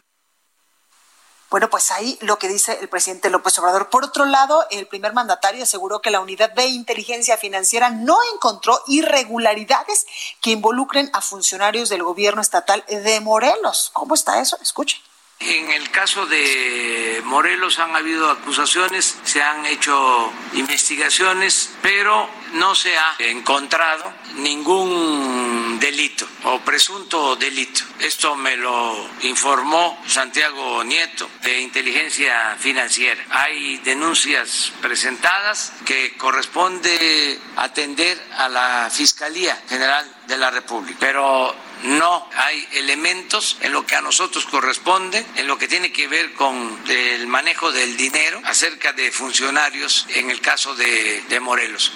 Bueno, 1.50 1.70
pues 1.70 1.91
ahí 1.91 2.18
lo 2.22 2.39
que 2.39 2.48
dice 2.48 2.77
el 2.80 2.88
presidente 2.88 3.30
López 3.30 3.60
Obrador. 3.60 3.89
Por 3.89 4.06
otro 4.06 4.24
lado, 4.24 4.65
el 4.72 4.88
primer 4.88 5.13
mandatario 5.13 5.63
aseguró 5.63 6.01
que 6.01 6.10
la 6.10 6.22
unidad 6.22 6.51
de 6.51 6.68
inteligencia 6.68 7.38
financiera 7.38 7.89
no 7.89 8.18
encontró 8.34 8.82
irregularidades 8.88 10.06
que 10.41 10.51
involucren 10.51 11.10
a 11.12 11.20
funcionarios 11.22 11.89
del 11.89 12.03
gobierno 12.03 12.41
estatal 12.41 12.86
de 12.88 13.20
Morelos. 13.20 13.89
¿Cómo 13.91 14.15
está 14.15 14.39
eso? 14.39 14.58
Escuchen. 14.62 15.01
En 15.43 15.71
el 15.71 15.89
caso 15.89 16.27
de 16.27 17.19
Morelos 17.25 17.79
han 17.79 17.95
habido 17.95 18.29
acusaciones, 18.29 19.17
se 19.24 19.41
han 19.41 19.65
hecho 19.65 20.31
investigaciones, 20.53 21.74
pero 21.81 22.29
no 22.53 22.75
se 22.75 22.95
ha 22.95 23.15
encontrado 23.17 24.13
ningún 24.36 25.79
delito 25.79 26.27
o 26.43 26.60
presunto 26.60 27.36
delito. 27.36 27.81
Esto 28.00 28.36
me 28.36 28.55
lo 28.55 29.10
informó 29.24 30.00
Santiago 30.05 30.83
Nieto 30.83 31.27
de 31.41 31.62
Inteligencia 31.62 32.55
Financiera. 32.60 33.25
Hay 33.31 33.77
denuncias 33.77 34.71
presentadas 34.79 35.74
que 35.86 36.17
corresponde 36.17 37.39
atender 37.55 38.24
a 38.38 38.48
la 38.48 38.89
Fiscalía 38.91 39.60
General 39.67 40.05
de 40.27 40.38
la 40.38 40.51
República, 40.51 40.98
pero 41.00 41.55
no 41.84 42.28
hay 42.36 42.68
elementos 42.74 43.58
en 43.62 43.72
lo 43.72 43.86
que 43.86 43.96
a 43.96 44.02
nosotros 44.02 44.46
corresponde, 44.46 45.26
en 45.36 45.48
lo 45.48 45.58
que 45.58 45.68
tiene 45.68 45.92
que 45.92 46.08
ver 46.08 46.34
con 46.34 46.82
el 46.88 47.28
manejo 47.28 47.72
del 47.72 47.98
dinero 47.98 48.42
acerca 48.46 48.94
de 48.94 49.12
funcionarios 49.12 50.06
en 50.10 50.30
el 50.30 50.42
caso 50.42 50.76
de, 50.76 51.22
de 51.22 51.40
Morelos. 51.40 51.92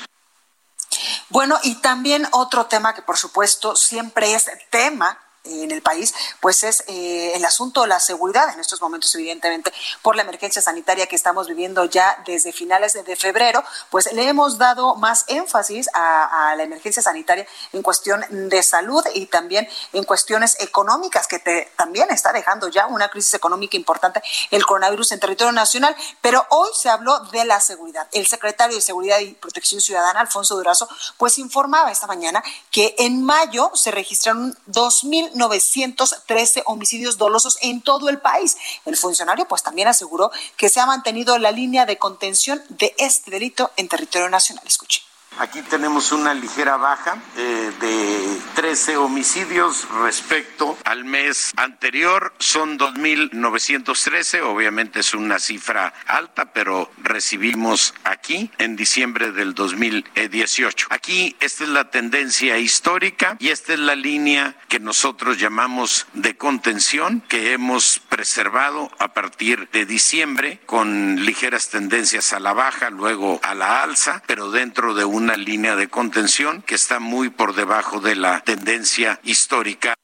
Bueno, 1.30 1.60
y 1.63 1.75
también 1.82 2.27
otro 2.32 2.68
tema 2.68 2.94
que 2.94 3.01
por 3.01 3.18
supuesto 3.18 3.75
siempre 3.75 4.34
es 4.34 4.50
tema 4.70 5.25
en 5.45 5.71
el 5.71 5.81
país, 5.81 6.13
pues 6.39 6.63
es 6.63 6.83
eh, 6.87 7.33
el 7.35 7.45
asunto 7.45 7.83
de 7.83 7.87
la 7.87 7.99
seguridad 7.99 8.53
en 8.53 8.59
estos 8.59 8.81
momentos, 8.81 9.13
evidentemente, 9.15 9.73
por 10.01 10.15
la 10.15 10.23
emergencia 10.23 10.61
sanitaria 10.61 11.07
que 11.07 11.15
estamos 11.15 11.47
viviendo 11.47 11.85
ya 11.85 12.21
desde 12.25 12.51
finales 12.51 12.93
de, 12.93 13.15
febrero, 13.15 13.63
pues 13.89 14.11
le 14.11 14.27
hemos 14.27 14.57
dado 14.57 14.95
más 14.95 15.23
énfasis 15.27 15.89
a, 15.93 16.53
la 16.57 16.63
emergencia 16.63 17.01
sanitaria 17.01 17.47
en 17.71 17.81
cuestión 17.81 18.25
de 18.29 18.61
salud 18.61 19.03
y 19.13 19.27
también 19.27 19.67
en 19.93 20.03
cuestiones 20.03 20.57
económicas, 20.59 21.27
que 21.27 21.39
también 21.75 22.09
está 22.11 22.33
dejando 22.33 22.67
ya 22.67 22.87
una 22.87 23.09
crisis 23.09 23.33
económica 23.33 23.77
importante 23.77 24.21
el 24.51 24.65
coronavirus 24.65 25.13
en 25.13 25.19
territorio 25.19 25.51
nacional, 25.51 25.95
pero 26.21 26.45
hoy 26.49 26.69
se 26.73 26.89
habló 26.89 27.19
de 27.31 27.45
la 27.45 27.59
seguridad. 27.59 28.07
El 28.11 28.27
secretario 28.27 28.75
de 28.75 28.81
Seguridad 28.81 29.19
y 29.19 29.33
Protección 29.33 29.81
Ciudadana, 29.81 30.19
Alfonso 30.19 30.55
Durazo, 30.55 30.87
pues 31.17 31.37
informaba 31.37 31.91
esta 31.91 32.07
mañana 32.07 32.43
que 32.71 32.95
en 32.97 33.23
mayo 33.23 33.71
se 33.73 33.91
registraron 33.91 34.57
2.000 34.67 35.35
913 35.36 36.63
homicidios 36.65 37.18
dolosos 37.18 37.58
en 37.62 37.82
todo 37.82 38.10
el 38.10 38.20
país. 38.20 38.58
El 38.86 38.98
funcionario 38.98 39.48
pues 39.48 39.63
también 39.63 39.88
aseguró 39.88 40.32
que 40.58 40.70
se 40.70 40.80
ha 40.80 40.86
mantenido 40.86 41.38
la 41.38 41.51
línea 41.51 41.86
de 41.86 41.98
contención 41.98 42.62
de 42.70 42.96
este 42.98 43.32
delito 43.32 43.72
en 43.77 43.88
territorio 43.88 44.30
nacional. 44.30 44.65
Escuche. 44.65 45.04
Aquí 45.38 45.62
tenemos 45.63 46.13
una 46.13 46.34
ligera 46.34 46.77
baja 46.77 47.18
eh, 47.36 47.72
de 47.82 48.38
13 48.56 48.96
homicidios 48.96 49.86
respecto 50.01 50.77
al 50.86 51.04
mes 51.04 51.51
anterior. 51.58 52.34
Son 52.39 52.80
2.913, 52.80 54.44
obviamente 54.44 55.01
es 55.01 55.13
una 55.13 55.39
cifra 55.39 55.94
alta, 56.08 56.54
pero 56.54 56.89
recibimos 57.04 57.94
aquí 58.06 58.50
en 58.60 58.77
diciembre 58.77 59.34
del 59.34 59.54
2018. 59.54 60.88
Aquí 60.89 61.36
esta 61.42 61.65
es 61.65 61.70
la 61.70 61.92
tendencia 61.92 62.58
histórica 62.58 63.36
y 63.38 63.50
esta 63.50 63.74
es 63.74 63.80
la 63.80 63.96
línea 63.96 64.56
que 64.70 64.80
nosotros 64.80 65.38
llamamos 65.38 66.08
de 66.13 66.38
contención 66.38 67.22
que 67.27 67.51
hemos 67.51 68.00
preservado 68.08 68.89
a 69.00 69.13
partir 69.13 69.68
de 69.72 69.86
diciembre 69.86 70.62
con 70.65 71.25
ligeras 71.25 71.68
tendencias 71.70 72.32
a 72.32 72.39
la 72.39 72.54
baja, 72.54 72.89
luego 72.89 73.42
a 73.44 73.54
la 73.54 73.84
alza, 73.84 74.24
pero 74.27 74.50
dentro 74.51 74.94
de 74.94 75.04
un 75.04 75.25
una 75.25 75.38
línea 75.38 75.75
de 75.75 75.89
contención 75.89 76.62
que 76.62 76.75
está 76.75 77.00
muy 77.00 77.32
por 77.32 77.55
debajo 77.55 78.00
de 78.00 78.15
la 78.15 78.41
tendencia 78.41 79.20
histórica. 79.24 79.96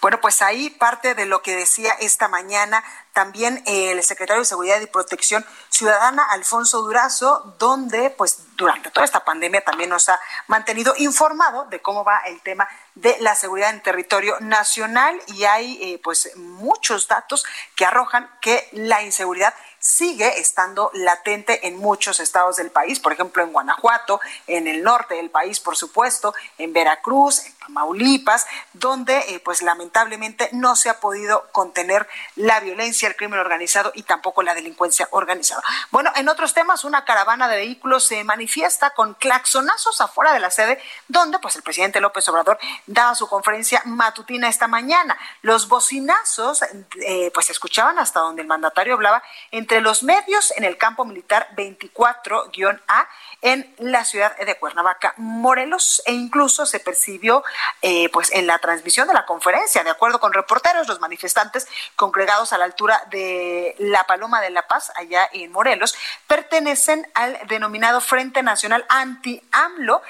Bueno, 0.00 0.20
pues 0.20 0.42
ahí 0.42 0.70
parte 0.70 1.14
de 1.14 1.24
lo 1.24 1.40
que 1.40 1.54
decía 1.54 1.92
esta 2.00 2.26
mañana 2.26 2.82
también 3.12 3.62
el 3.64 4.02
secretario 4.02 4.42
de 4.42 4.44
Seguridad 4.44 4.78
y 4.80 4.86
Protección 4.86 5.46
Ciudadana, 5.70 6.22
Alfonso 6.32 6.82
Durazo, 6.82 7.54
donde 7.58 8.10
pues 8.10 8.40
durante 8.56 8.90
toda 8.90 9.06
esta 9.06 9.24
pandemia 9.24 9.64
también 9.64 9.88
nos 9.88 10.08
ha 10.08 10.20
mantenido 10.48 10.92
informado 10.98 11.64
de 11.66 11.80
cómo 11.80 12.04
va 12.04 12.18
el 12.26 12.42
tema 12.42 12.68
de 12.94 13.16
la 13.20 13.34
seguridad 13.34 13.70
en 13.70 13.82
territorio 13.82 14.36
nacional 14.40 15.18
y 15.28 15.44
hay 15.44 15.78
eh, 15.80 16.00
pues 16.04 16.36
muchos 16.36 17.08
datos 17.08 17.46
que 17.74 17.86
arrojan 17.86 18.28
que 18.42 18.68
la 18.72 19.02
inseguridad 19.02 19.54
sigue 19.86 20.40
estando 20.40 20.90
latente 20.94 21.68
en 21.68 21.76
muchos 21.76 22.18
estados 22.18 22.56
del 22.56 22.70
país, 22.70 22.98
por 22.98 23.12
ejemplo 23.12 23.44
en 23.44 23.52
Guanajuato, 23.52 24.20
en 24.48 24.66
el 24.66 24.82
norte 24.82 25.14
del 25.14 25.30
país, 25.30 25.60
por 25.60 25.76
supuesto, 25.76 26.34
en 26.58 26.72
Veracruz, 26.72 27.46
en 27.46 27.54
Tamaulipas, 27.54 28.46
donde 28.72 29.16
eh, 29.16 29.40
pues 29.44 29.62
lamentablemente 29.62 30.48
no 30.52 30.74
se 30.74 30.90
ha 30.90 30.98
podido 30.98 31.46
contener 31.52 32.08
la 32.34 32.58
violencia, 32.58 33.06
el 33.06 33.14
crimen 33.14 33.38
organizado 33.38 33.92
y 33.94 34.02
tampoco 34.02 34.42
la 34.42 34.54
delincuencia 34.54 35.06
organizada. 35.12 35.62
Bueno, 35.92 36.10
en 36.16 36.28
otros 36.28 36.52
temas, 36.52 36.84
una 36.84 37.04
caravana 37.04 37.46
de 37.46 37.56
vehículos 37.56 38.08
se 38.08 38.24
manifiesta 38.24 38.90
con 38.90 39.14
claxonazos 39.14 40.00
afuera 40.00 40.32
de 40.32 40.40
la 40.40 40.50
sede, 40.50 40.82
donde 41.06 41.38
pues 41.38 41.54
el 41.54 41.62
presidente 41.62 42.00
López 42.00 42.28
Obrador 42.28 42.58
daba 42.86 43.14
su 43.14 43.28
conferencia 43.28 43.82
matutina 43.84 44.48
esta 44.48 44.66
mañana. 44.66 45.16
Los 45.42 45.68
bocinazos 45.68 46.64
eh, 47.00 47.30
pues 47.32 47.46
se 47.46 47.52
escuchaban 47.52 48.00
hasta 48.00 48.18
donde 48.18 48.42
el 48.42 48.48
mandatario 48.48 48.94
hablaba 48.94 49.22
entre 49.52 49.75
los 49.80 50.02
medios 50.02 50.52
en 50.56 50.64
el 50.64 50.76
campo 50.76 51.04
militar 51.04 51.48
24-A 51.56 53.08
en 53.42 53.74
la 53.78 54.04
ciudad 54.04 54.36
de 54.36 54.54
Cuernavaca, 54.56 55.14
Morelos, 55.16 56.02
e 56.06 56.12
incluso 56.12 56.66
se 56.66 56.80
percibió 56.80 57.44
eh, 57.82 58.08
pues 58.10 58.32
en 58.32 58.46
la 58.46 58.58
transmisión 58.58 59.08
de 59.08 59.14
la 59.14 59.26
conferencia, 59.26 59.84
de 59.84 59.90
acuerdo 59.90 60.20
con 60.20 60.32
reporteros, 60.32 60.88
los 60.88 61.00
manifestantes 61.00 61.66
congregados 61.96 62.52
a 62.52 62.58
la 62.58 62.64
altura 62.64 63.02
de 63.10 63.74
la 63.78 64.04
Paloma 64.04 64.40
de 64.40 64.50
la 64.50 64.66
Paz, 64.66 64.92
allá 64.96 65.28
en 65.32 65.52
Morelos, 65.52 65.96
pertenecen 66.26 67.06
al 67.14 67.38
denominado 67.46 68.00
Frente 68.00 68.42
Nacional 68.42 68.84
Anti-AMLO, 68.88 70.02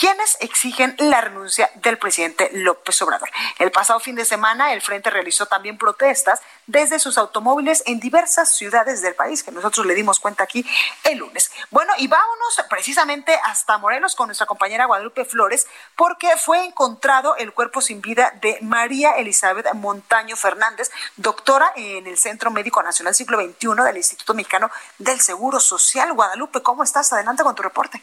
quienes 0.00 0.38
exigen 0.40 0.94
la 0.98 1.20
renuncia 1.20 1.70
del 1.74 1.98
presidente 1.98 2.48
López 2.54 3.02
Obrador. 3.02 3.30
El 3.58 3.70
pasado 3.70 4.00
fin 4.00 4.16
de 4.16 4.24
semana, 4.24 4.72
el 4.72 4.80
Frente 4.80 5.10
realizó 5.10 5.44
también 5.44 5.76
protestas 5.76 6.40
desde 6.66 6.98
sus 6.98 7.18
automóviles 7.18 7.82
en 7.84 8.00
diversas 8.00 8.56
ciudades 8.56 9.02
del 9.02 9.14
país, 9.14 9.44
que 9.44 9.52
nosotros 9.52 9.84
le 9.84 9.94
dimos 9.94 10.18
cuenta 10.18 10.42
aquí 10.42 10.64
el 11.04 11.18
lunes. 11.18 11.52
Bueno, 11.70 11.92
y 11.98 12.08
vámonos 12.08 12.62
precisamente 12.70 13.38
hasta 13.44 13.76
Morelos 13.76 14.16
con 14.16 14.28
nuestra 14.28 14.46
compañera 14.46 14.86
Guadalupe 14.86 15.26
Flores, 15.26 15.66
porque 15.96 16.34
fue 16.38 16.64
encontrado 16.64 17.36
el 17.36 17.52
cuerpo 17.52 17.82
sin 17.82 18.00
vida 18.00 18.32
de 18.40 18.56
María 18.62 19.16
Elizabeth 19.18 19.70
Montaño 19.74 20.34
Fernández, 20.34 20.90
doctora 21.16 21.74
en 21.76 22.06
el 22.06 22.16
Centro 22.16 22.50
Médico 22.50 22.82
Nacional 22.82 23.14
Siglo 23.14 23.38
XXI 23.38 23.82
del 23.84 23.98
Instituto 23.98 24.32
Mexicano 24.32 24.70
del 24.96 25.20
Seguro 25.20 25.60
Social. 25.60 26.14
Guadalupe, 26.14 26.62
¿cómo 26.62 26.84
estás? 26.84 27.12
Adelante 27.12 27.42
con 27.42 27.54
tu 27.54 27.62
reporte. 27.62 28.02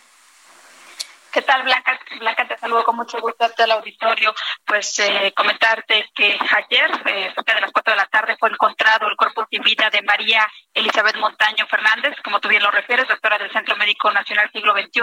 ¿Qué 1.37 1.43
tal, 1.43 1.61
Blanca? 1.61 1.99
Blanca, 2.19 2.47
te 2.47 2.57
saludo 2.57 2.83
con 2.83 2.95
mucho 2.95 3.21
gusto 3.21 3.45
a 3.45 3.63
el 3.63 3.71
auditorio. 3.71 4.33
Pues 4.65 4.97
eh, 4.97 5.31
comentarte 5.37 6.09
que 6.15 6.31
ayer, 6.33 6.89
eh, 7.05 7.31
cerca 7.35 7.53
de 7.53 7.61
las 7.61 7.71
cuatro 7.71 7.93
de 7.93 7.97
la 7.97 8.07
tarde, 8.07 8.35
fue 8.39 8.49
encontrado 8.49 9.07
el 9.07 9.15
cuerpo 9.15 9.45
sin 9.47 9.61
vida 9.61 9.87
de 9.91 10.01
María 10.01 10.47
Elizabeth 10.73 11.15
Montaño 11.17 11.67
Fernández, 11.67 12.15
como 12.23 12.39
tú 12.39 12.49
bien 12.49 12.63
lo 12.63 12.71
refieres, 12.71 13.07
doctora 13.07 13.37
del 13.37 13.51
Centro 13.51 13.75
Médico 13.75 14.11
Nacional 14.11 14.49
Siglo 14.51 14.73
XXI 14.73 15.01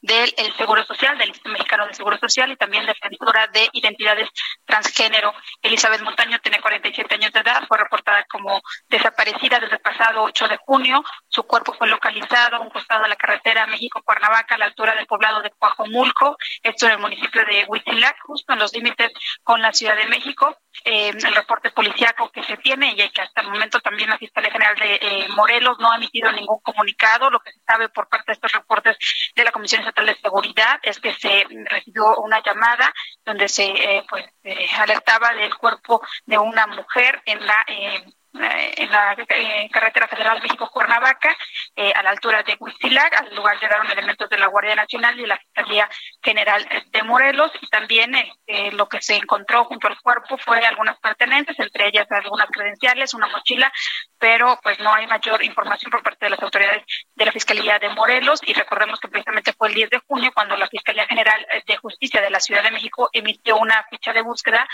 del 0.00 0.32
Seguro 0.56 0.82
Social, 0.86 1.18
del 1.18 1.28
Instituto 1.28 1.52
Mexicano 1.52 1.86
de 1.86 1.92
Seguro 1.92 2.16
Social 2.16 2.50
y 2.50 2.56
también 2.56 2.86
defensora 2.86 3.46
de 3.48 3.68
identidades 3.74 4.30
transgénero. 4.64 5.34
Elizabeth 5.60 6.00
Montaño 6.00 6.38
tiene 6.38 6.58
47 6.58 7.16
años 7.16 7.32
de 7.32 7.40
edad, 7.40 7.66
fue 7.68 7.76
reportada 7.76 8.24
como 8.30 8.62
desaparecida 8.88 9.60
desde 9.60 9.74
el 9.74 9.82
pasado 9.82 10.22
8 10.22 10.48
de 10.48 10.56
junio. 10.56 11.04
Su 11.28 11.42
cuerpo 11.42 11.74
fue 11.74 11.86
localizado 11.86 12.56
a 12.56 12.60
un 12.60 12.70
costado 12.70 13.02
de 13.02 13.10
la 13.10 13.16
carretera 13.16 13.66
México-Cuernavaca, 13.66 14.54
a 14.54 14.58
la 14.58 14.64
altura 14.64 14.94
del 14.94 15.06
poblado 15.06 15.42
de 15.42 15.50
Coajomulco, 15.74 16.36
esto 16.62 16.86
en 16.86 16.92
el 16.92 16.98
municipio 16.98 17.44
de 17.44 17.64
Huitzilac, 17.66 18.16
justo 18.22 18.52
en 18.52 18.58
los 18.58 18.72
límites 18.72 19.12
con 19.42 19.60
la 19.60 19.72
Ciudad 19.72 19.96
de 19.96 20.06
México. 20.06 20.56
Eh, 20.84 21.08
el 21.08 21.34
reporte 21.34 21.70
policiaco 21.70 22.30
que 22.30 22.42
se 22.42 22.56
tiene 22.58 22.92
y 22.92 23.08
que 23.10 23.22
hasta 23.22 23.40
el 23.40 23.48
momento 23.48 23.80
también 23.80 24.10
la 24.10 24.18
Fiscalía 24.18 24.50
General 24.50 24.76
de 24.76 24.94
eh, 24.94 25.28
Morelos 25.30 25.78
no 25.78 25.90
ha 25.90 25.96
emitido 25.96 26.30
ningún 26.32 26.60
comunicado. 26.60 27.30
Lo 27.30 27.40
que 27.40 27.52
se 27.52 27.60
sabe 27.66 27.88
por 27.88 28.08
parte 28.08 28.24
de 28.28 28.32
estos 28.34 28.52
reportes 28.52 28.96
de 29.34 29.44
la 29.44 29.52
Comisión 29.52 29.80
Estatal 29.80 30.06
de 30.06 30.16
Seguridad 30.16 30.78
es 30.82 31.00
que 31.00 31.14
se 31.14 31.46
recibió 31.70 32.16
una 32.18 32.42
llamada 32.42 32.92
donde 33.24 33.48
se 33.48 33.64
eh, 33.64 34.04
pues 34.08 34.26
alertaba 34.78 35.32
del 35.34 35.54
cuerpo 35.56 36.02
de 36.26 36.38
una 36.38 36.66
mujer 36.66 37.22
en 37.24 37.44
la 37.44 37.64
eh, 37.66 38.04
en 38.40 38.90
la 38.90 39.16
eh, 39.28 39.68
carretera 39.70 40.08
federal 40.08 40.42
México-Cuernavaca, 40.42 41.36
eh, 41.74 41.92
a 41.94 42.02
la 42.02 42.10
altura 42.10 42.42
de 42.42 42.56
Huitzilac. 42.58 43.14
Al 43.20 43.34
lugar 43.34 43.58
llegaron 43.60 43.90
elementos 43.90 44.28
de 44.28 44.38
la 44.38 44.46
Guardia 44.46 44.74
Nacional 44.74 45.18
y 45.18 45.26
la 45.26 45.38
Fiscalía 45.38 45.88
General 46.22 46.66
de 46.86 47.02
Morelos. 47.02 47.52
Y 47.60 47.66
también 47.68 48.12
lo 48.72 48.88
que 48.88 49.00
se 49.00 49.16
encontró 49.16 49.64
junto 49.64 49.88
al 49.88 50.00
cuerpo 50.00 50.38
fue 50.38 50.58
algunas 50.58 50.98
pertenencias, 50.98 51.58
entre 51.58 51.88
ellas 51.88 52.06
algunas 52.10 52.48
credenciales, 52.50 53.14
una 53.14 53.28
mochila, 53.28 53.72
pero 54.18 54.58
pues 54.62 54.78
no 54.80 54.92
hay 54.94 55.06
mayor 55.06 55.42
información 55.44 55.90
por 55.90 56.02
parte 56.02 56.26
de 56.26 56.30
las 56.30 56.42
autoridades 56.42 56.84
de 57.14 57.24
la 57.24 57.32
Fiscalía 57.32 57.78
de 57.78 57.88
Morelos. 57.90 58.40
Y 58.46 58.52
recordemos 58.54 59.00
que 59.00 59.08
precisamente 59.08 59.52
fue 59.52 59.68
el 59.68 59.74
10 59.74 59.90
de 59.90 60.02
junio 60.06 60.30
cuando 60.34 60.56
la 60.56 60.68
Fiscalía 60.68 61.06
General 61.06 61.46
de 61.66 61.76
Justicia 61.76 62.20
de 62.20 62.30
la 62.30 62.40
Ciudad 62.40 62.62
de 62.62 62.70
México 62.70 63.10
emitió 63.12 63.56
una 63.56 63.84
ficha 63.90 64.12
de 64.12 64.22
búsqueda 64.22 64.66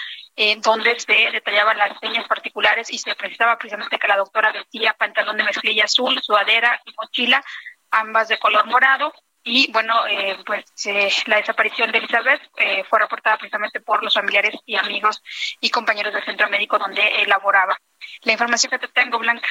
donde 0.58 0.98
se 0.98 1.30
detallaban 1.30 1.76
las 1.76 1.98
señas 2.00 2.26
particulares 2.26 2.90
y 2.90 2.98
se 2.98 3.14
precisaba 3.14 3.58
precisamente 3.58 3.98
que 3.98 4.08
la 4.08 4.16
doctora 4.16 4.52
vestía 4.52 4.94
pantalón 4.94 5.36
de 5.36 5.44
mezclilla 5.44 5.84
azul, 5.84 6.20
sudadera 6.22 6.80
y 6.84 6.94
mochila, 7.00 7.44
ambas 7.90 8.28
de 8.28 8.38
color 8.38 8.66
morado. 8.66 9.12
Y 9.44 9.70
bueno, 9.72 10.06
eh, 10.06 10.38
pues 10.46 10.64
eh, 10.86 11.10
la 11.26 11.36
desaparición 11.36 11.90
de 11.90 11.98
Elizabeth 11.98 12.40
eh, 12.56 12.84
fue 12.88 13.00
reportada 13.00 13.38
precisamente 13.38 13.80
por 13.80 14.02
los 14.02 14.14
familiares 14.14 14.54
y 14.66 14.76
amigos 14.76 15.20
y 15.60 15.68
compañeros 15.70 16.12
del 16.12 16.24
centro 16.24 16.48
médico 16.48 16.78
donde 16.78 17.02
laboraba. 17.26 17.76
La 18.22 18.32
información 18.32 18.70
que 18.70 18.78
te 18.78 18.88
tengo, 18.88 19.18
Blanca. 19.18 19.48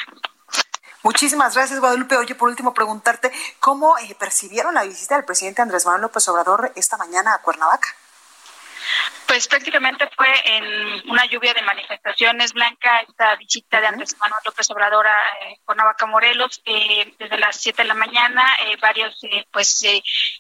Muchísimas 1.04 1.56
gracias, 1.56 1.80
Guadalupe. 1.80 2.15
Oye, 2.15 2.36
por 2.36 2.50
último, 2.50 2.74
preguntarte, 2.74 3.32
¿cómo 3.60 3.96
percibieron 4.17 4.76
la 4.76 4.84
visita 4.84 5.15
del 5.15 5.26
presidente 5.26 5.62
Andrés 5.62 5.86
Manuel 5.86 6.04
López 6.04 6.28
Obrador 6.30 6.72
esta 6.76 6.96
mañana 6.96 7.34
a 7.34 7.41
Cuernavaca? 7.41 7.89
Pues 9.32 9.48
prácticamente 9.48 10.10
fue 10.13 10.28
en 10.44 11.10
una 11.10 11.26
lluvia 11.26 11.54
de 11.54 11.62
manifestaciones, 11.62 12.52
Blanca, 12.52 13.00
esta 13.08 13.36
visita 13.38 13.80
de 13.80 13.88
Andrés 13.88 14.17
Manuel 14.20 14.41
López 14.44 14.70
Obrador 14.72 15.08
a 15.08 15.17
eh, 15.41 15.58
Cuernavaca, 15.63 16.06
Morelos, 16.06 16.62
eh, 16.65 17.13
desde 17.17 17.38
las 17.38 17.56
7 17.56 17.82
de 17.82 17.88
la 17.88 17.94
mañana, 17.94 18.46
eh, 18.65 18.76
varias 18.82 19.15
pues 19.50 19.86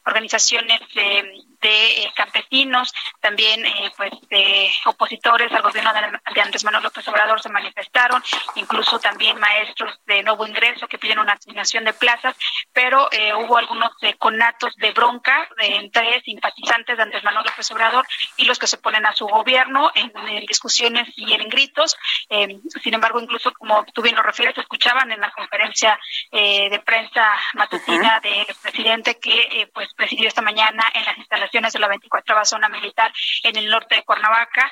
organizaciones 0.05 0.81
de 0.93 2.11
campesinos, 2.15 2.91
también 3.21 3.63
pues 3.95 4.11
de 4.29 4.69
opositores 4.85 5.51
al 5.53 5.61
gobierno 5.61 5.93
de, 5.93 6.41
Andrés 6.41 6.63
Manuel 6.63 6.83
López 6.83 7.07
Obrador 7.07 7.41
se 7.41 7.49
manifestaron, 7.49 8.21
incluso 8.55 8.99
también 8.99 9.39
maestros 9.39 9.99
de 10.05 10.23
nuevo 10.23 10.45
ingreso 10.45 10.87
que 10.87 10.97
piden 10.97 11.19
una 11.19 11.33
asignación 11.33 11.85
de 11.85 11.93
plazas, 11.93 12.35
pero 12.73 13.07
hubo 13.37 13.57
algunos 13.57 13.91
conatos 14.17 14.75
de 14.77 14.91
bronca 14.91 15.47
entre 15.59 16.21
simpatizantes 16.21 16.97
de 16.97 17.03
Andrés 17.03 17.23
Manuel 17.23 17.45
López 17.45 17.69
Obrador 17.71 18.05
y 18.37 18.45
los 18.45 18.59
que 18.59 18.67
se 18.67 18.77
ponen 18.77 19.05
a 19.05 19.13
su 19.13 19.27
gobierno 19.27 19.91
en, 19.95 20.11
discusiones 20.45 21.07
y 21.15 21.33
en 21.33 21.49
gritos. 21.49 21.95
Eh, 22.29 22.59
sin 22.81 22.93
embargo, 22.93 23.19
incluso 23.19 23.51
como 23.53 23.85
tú 23.93 24.01
bien 24.01 24.15
lo 24.15 24.23
refieres, 24.23 24.57
escuchaban 24.57 25.11
en 25.11 25.21
la 25.21 25.31
conferencia 25.31 25.99
eh, 26.31 26.69
de 26.69 26.79
prensa 26.79 27.33
matutina 27.53 28.19
del 28.19 28.47
presidente 28.61 29.19
que 29.19 29.39
eh, 29.39 29.69
pues 29.73 29.89
presidió 29.95 30.27
esta 30.27 30.41
mañana 30.41 30.83
en 30.93 31.05
las 31.05 31.17
instalaciones 31.17 31.73
de 31.73 31.79
la 31.79 31.87
24 31.87 32.45
zona 32.45 32.69
militar 32.69 33.13
en 33.43 33.55
el 33.57 33.69
norte 33.69 33.95
de 33.95 34.03
Cuernavaca. 34.03 34.71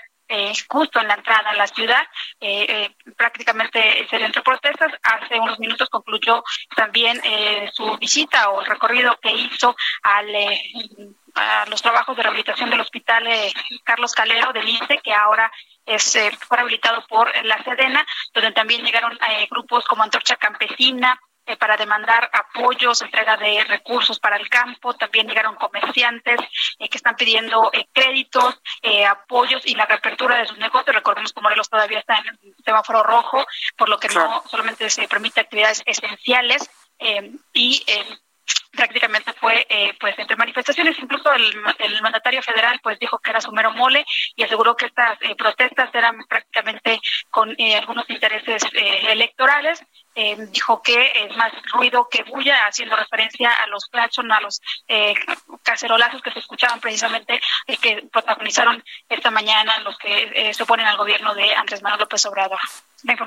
justo 0.67 1.01
en 1.01 1.07
la 1.07 1.15
entrada 1.15 1.49
a 1.49 1.55
la 1.55 1.67
ciudad, 1.67 2.03
prácticamente 3.17 4.07
se 4.09 4.15
entre 4.17 4.43
protestas. 4.43 4.91
Hace 5.01 5.39
unos 5.39 5.59
minutos 5.59 5.89
concluyó 5.89 6.43
también 6.75 7.19
su 7.73 7.97
visita 7.97 8.49
o 8.49 8.61
el 8.61 8.67
recorrido 8.67 9.17
que 9.21 9.31
hizo 9.31 9.75
al 10.03 10.27
a 11.39 11.65
los 11.67 11.81
trabajos 11.81 12.15
de 12.17 12.23
rehabilitación 12.23 12.69
del 12.69 12.81
hospital 12.81 13.25
eh, 13.27 13.51
Carlos 13.83 14.13
Calero 14.13 14.51
del 14.51 14.67
INSE, 14.67 14.99
que 15.03 15.13
ahora 15.13 15.51
es, 15.85 16.15
eh, 16.15 16.31
fue 16.47 16.57
rehabilitado 16.57 17.05
por 17.07 17.31
la 17.45 17.63
Sedena, 17.63 18.05
donde 18.33 18.51
también 18.51 18.83
llegaron 18.83 19.17
eh, 19.29 19.47
grupos 19.49 19.85
como 19.85 20.03
Antorcha 20.03 20.35
Campesina, 20.35 21.19
para 21.57 21.77
demandar 21.77 22.29
apoyos, 22.31 23.01
entrega 23.01 23.35
de 23.35 23.63
recursos 23.63 24.19
para 24.19 24.35
el 24.35 24.47
campo. 24.49 24.93
También 24.93 25.27
llegaron 25.27 25.55
comerciantes 25.55 26.39
que 26.77 26.95
están 26.95 27.15
pidiendo 27.15 27.71
créditos, 27.91 28.61
apoyos 29.09 29.65
y 29.65 29.73
la 29.73 29.87
reapertura 29.87 30.37
de 30.37 30.45
sus 30.45 30.59
negocios. 30.59 30.95
Recordemos 30.95 31.33
que 31.33 31.41
Morelos 31.41 31.67
todavía 31.67 31.97
está 31.97 32.17
en 32.19 32.27
el 32.27 32.55
semáforo 32.63 33.01
rojo, 33.01 33.43
por 33.75 33.89
lo 33.89 33.99
que 33.99 34.09
no 34.09 34.43
solamente 34.47 34.91
se 34.91 35.07
permite 35.07 35.39
actividades 35.39 35.81
esenciales. 35.87 36.69
y 37.51 37.83
prácticamente 38.71 39.33
fue 39.33 39.65
eh, 39.69 39.93
pues 39.99 40.17
entre 40.17 40.35
manifestaciones 40.35 40.97
incluso 40.99 41.31
el, 41.33 42.01
mandatario 42.01 42.41
federal 42.41 42.79
pues 42.81 42.97
dijo 42.99 43.19
que 43.19 43.31
era 43.31 43.41
su 43.41 43.51
mero 43.51 43.71
mole 43.71 44.05
y 44.35 44.43
aseguró 44.43 44.75
que 44.75 44.85
estas 44.85 45.17
eh, 45.21 45.35
protestas 45.35 45.89
eran 45.93 46.17
con 47.29 47.55
algunos 47.77 48.09
intereses 48.09 48.63
electorales. 48.73 49.83
dijo 50.51 50.81
que 50.81 51.11
es 51.15 51.35
más 51.35 51.51
ruido 51.73 52.07
que 52.09 52.23
bulla, 52.23 52.65
haciendo 52.67 52.95
referencia 52.95 53.51
a 53.51 53.67
los 53.67 53.85
claxon, 53.85 54.31
a 54.31 54.39
los 54.41 54.61
cacerolazos 55.63 56.21
que 56.21 56.31
se 56.31 56.39
escuchaban 56.39 56.79
precisamente 56.79 57.41
y 57.67 57.77
que 57.77 58.07
protagonizaron 58.11 58.83
esta 59.09 59.31
mañana 59.31 59.79
los 59.79 59.97
que 59.97 60.53
se 60.53 60.63
oponen 60.63 60.87
al 60.87 60.97
gobierno 60.97 61.33
de 61.35 61.53
Andrés 61.55 61.81
Manuel 61.81 62.01
López 62.01 62.25
Obrador. 62.25 62.59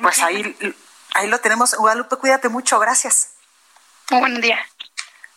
Pues 0.00 0.22
ahí, 0.22 0.56
ahí 1.14 1.28
lo 1.28 1.38
tenemos. 1.40 1.74
Guadalupe, 1.74 2.16
cuídate 2.16 2.48
mucho. 2.48 2.78
Gracias. 2.78 3.34
Muy 4.10 4.20
buen 4.20 4.40
día. 4.40 4.64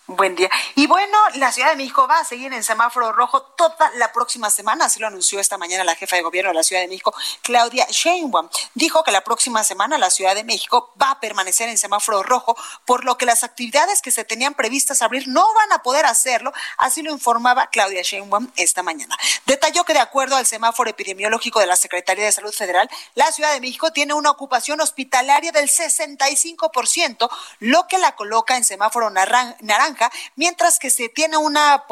Buen 0.08 0.36
día. 0.36 0.52
Y 0.76 0.86
bueno, 0.86 1.18
la 1.34 1.52
Ciudad 1.52 1.72
de 1.72 1.78
México 1.78 2.08
va 2.08 2.20
a 2.20 2.24
seguir 2.24 2.54
en 2.54 2.64
semáforo 2.64 3.12
rojo 3.12 3.42
toda 3.42 3.90
la 3.96 4.14
próxima 4.14 4.52
semana, 4.52 4.86
así 4.86 5.00
lo 5.00 5.08
anunció 5.08 5.40
esta 5.40 5.58
mañana 5.58 5.84
la 5.84 5.96
jefa 5.96 6.16
de 6.16 6.22
gobierno 6.22 6.52
de 6.52 6.54
la 6.54 6.62
Ciudad 6.62 6.84
de 6.84 6.88
México, 6.88 7.12
Claudia 7.42 7.88
Sheinbaum. 7.90 8.48
Dijo 8.76 9.04
que 9.04 9.12
la 9.12 9.22
próxima 9.22 9.64
semana 9.64 9.98
la 9.98 10.12
Ciudad 10.12 10.36
de 10.36 10.44
México 10.44 10.94
va 11.02 11.10
a 11.10 11.20
permanecer 11.20 11.70
en 11.70 11.80
semáforo 11.80 12.22
rojo, 12.22 12.56
por 12.86 13.04
lo 13.04 13.18
que 13.18 13.26
las 13.26 13.44
actividades 13.44 14.04
que 14.04 14.12
se 14.12 14.24
tenían 14.24 14.54
previstas 14.54 15.02
abrir 15.02 15.28
no 15.28 15.52
van 15.56 15.72
a 15.72 15.82
poder 15.82 16.06
hacerlo, 16.06 16.54
así 16.78 17.02
lo 17.02 17.12
informaba 17.12 17.72
Claudia 17.72 18.04
Sheinbaum 18.04 18.52
esta 18.58 18.84
mañana. 18.84 19.18
Detalló 19.48 19.86
que 19.86 19.94
de 19.94 20.02
acuerdo 20.02 20.36
al 20.36 20.46
semáforo 20.46 20.88
epidemiológico 20.88 21.60
de 21.60 21.66
la 21.66 21.76
Secretaría 21.76 22.26
de 22.26 22.32
Salud 22.32 22.54
Federal, 22.54 22.88
la 23.16 23.32
Ciudad 23.32 23.54
de 23.54 23.60
México 23.60 23.92
tiene 23.92 24.14
una 24.14 24.30
ocupación 24.30 24.82
hospitalaria 24.82 25.52
del 25.52 25.68
65%, 25.68 27.28
lo 27.58 27.88
que 27.88 27.98
la 27.98 28.16
coloca 28.16 28.56
en 28.56 28.64
semáforo 28.64 29.10
naranja 29.10 29.95
mientras 30.36 30.80
que 30.80 30.90
se 30.90 31.10
tiene 31.10 31.38
una 31.38 31.84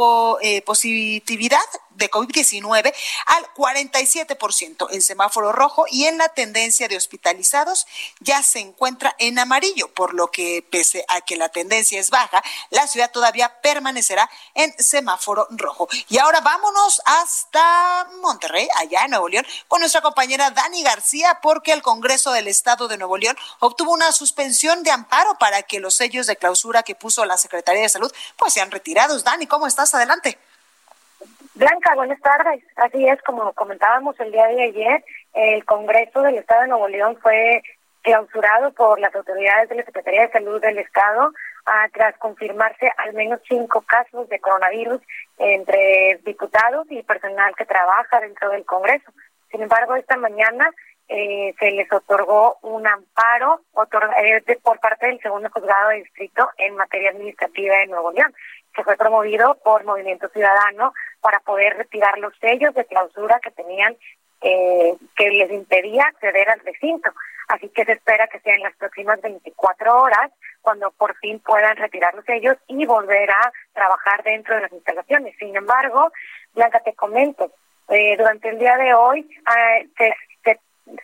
eh, 0.41 0.61
positividad 0.61 1.59
de 1.95 2.09
COVID-19 2.09 2.93
al 3.25 3.53
47% 3.55 4.87
en 4.91 5.01
semáforo 5.01 5.51
rojo 5.51 5.85
y 5.89 6.05
en 6.05 6.17
la 6.17 6.29
tendencia 6.29 6.87
de 6.87 6.97
hospitalizados 6.97 7.85
ya 8.19 8.41
se 8.43 8.59
encuentra 8.59 9.15
en 9.19 9.39
amarillo, 9.39 9.93
por 9.93 10.13
lo 10.13 10.31
que 10.31 10.65
pese 10.69 11.05
a 11.07 11.21
que 11.21 11.35
la 11.35 11.49
tendencia 11.49 11.99
es 11.99 12.09
baja, 12.09 12.43
la 12.69 12.87
ciudad 12.87 13.11
todavía 13.11 13.61
permanecerá 13.61 14.29
en 14.53 14.73
semáforo 14.77 15.47
rojo. 15.51 15.87
Y 16.09 16.17
ahora 16.17 16.41
vámonos 16.41 17.01
hasta 17.05 18.07
Monterrey, 18.21 18.67
allá 18.75 19.05
en 19.05 19.11
Nuevo 19.11 19.29
León, 19.29 19.45
con 19.67 19.79
nuestra 19.79 20.01
compañera 20.01 20.51
Dani 20.51 20.83
García, 20.83 21.39
porque 21.41 21.73
el 21.73 21.81
Congreso 21.81 22.31
del 22.31 22.47
Estado 22.47 22.87
de 22.87 22.97
Nuevo 22.97 23.17
León 23.17 23.37
obtuvo 23.59 23.91
una 23.91 24.11
suspensión 24.11 24.83
de 24.83 24.91
amparo 24.91 25.37
para 25.37 25.63
que 25.63 25.79
los 25.79 25.95
sellos 25.95 26.27
de 26.27 26.37
clausura 26.37 26.83
que 26.83 26.95
puso 26.95 27.25
la 27.25 27.37
Secretaría 27.37 27.81
de 27.83 27.89
Salud 27.89 28.11
pues 28.37 28.53
sean 28.53 28.71
retirados. 28.71 29.23
Dani, 29.23 29.47
¿cómo 29.47 29.67
estás? 29.67 29.93
Adelante. 29.93 30.39
Blanca, 31.55 31.93
buenas 31.95 32.19
tardes. 32.19 32.63
Así 32.75 33.07
es, 33.07 33.21
como 33.21 33.53
comentábamos 33.53 34.19
el 34.19 34.31
día 34.31 34.47
de 34.47 34.63
ayer, 34.63 35.05
el 35.33 35.63
Congreso 35.65 36.23
del 36.23 36.39
Estado 36.39 36.61
de 36.61 36.67
Nuevo 36.69 36.87
León 36.87 37.15
fue 37.21 37.61
clausurado 38.01 38.71
por 38.71 38.99
las 38.99 39.13
autoridades 39.13 39.69
de 39.69 39.75
la 39.75 39.83
Secretaría 39.85 40.23
de 40.23 40.31
Salud 40.31 40.59
del 40.59 40.79
Estado 40.79 41.31
ah, 41.67 41.87
tras 41.93 42.17
confirmarse 42.17 42.91
al 42.97 43.13
menos 43.13 43.39
cinco 43.47 43.81
casos 43.81 44.27
de 44.29 44.39
coronavirus 44.39 44.99
entre 45.37 46.19
diputados 46.25 46.87
y 46.89 47.03
personal 47.03 47.55
que 47.55 47.65
trabaja 47.65 48.19
dentro 48.19 48.49
del 48.49 48.65
Congreso. 48.65 49.11
Sin 49.51 49.61
embargo, 49.61 49.95
esta 49.95 50.17
mañana 50.17 50.71
eh, 51.07 51.53
se 51.59 51.69
les 51.69 51.91
otorgó 51.93 52.57
un 52.63 52.87
amparo 52.87 53.61
eh, 54.17 54.57
por 54.63 54.79
parte 54.79 55.05
del 55.05 55.21
segundo 55.21 55.49
juzgado 55.53 55.89
de 55.89 55.97
distrito 55.97 56.49
en 56.57 56.75
materia 56.75 57.11
administrativa 57.11 57.77
de 57.77 57.87
Nuevo 57.87 58.11
León, 58.11 58.33
que 58.73 58.83
fue 58.83 58.97
promovido 58.97 59.55
por 59.63 59.83
Movimiento 59.83 60.29
Ciudadano 60.29 60.93
para 61.21 61.39
poder 61.39 61.77
retirar 61.77 62.17
los 62.17 62.33
sellos 62.39 62.73
de 62.73 62.85
clausura 62.85 63.39
que 63.39 63.51
tenían 63.51 63.95
eh, 64.41 64.95
que 65.15 65.29
les 65.29 65.51
impedía 65.51 66.03
acceder 66.03 66.49
al 66.49 66.59
recinto. 66.59 67.11
Así 67.47 67.69
que 67.69 67.85
se 67.85 67.93
espera 67.93 68.27
que 68.27 68.39
sea 68.39 68.55
en 68.55 68.63
las 68.63 68.75
próximas 68.75 69.21
24 69.21 70.01
horas 70.01 70.31
cuando 70.61 70.91
por 70.91 71.15
fin 71.17 71.39
puedan 71.39 71.77
retirar 71.77 72.13
los 72.15 72.25
sellos 72.25 72.57
y 72.67 72.85
volver 72.85 73.29
a 73.29 73.51
trabajar 73.73 74.23
dentro 74.23 74.55
de 74.55 74.61
las 74.61 74.71
instalaciones. 74.71 75.35
Sin 75.37 75.55
embargo, 75.55 76.11
Blanca, 76.53 76.79
te 76.79 76.93
comento, 76.93 77.51
eh, 77.89 78.15
durante 78.17 78.49
el 78.49 78.59
día 78.59 78.77
de 78.77 78.93
hoy, 78.93 79.29
eh, 79.99 80.15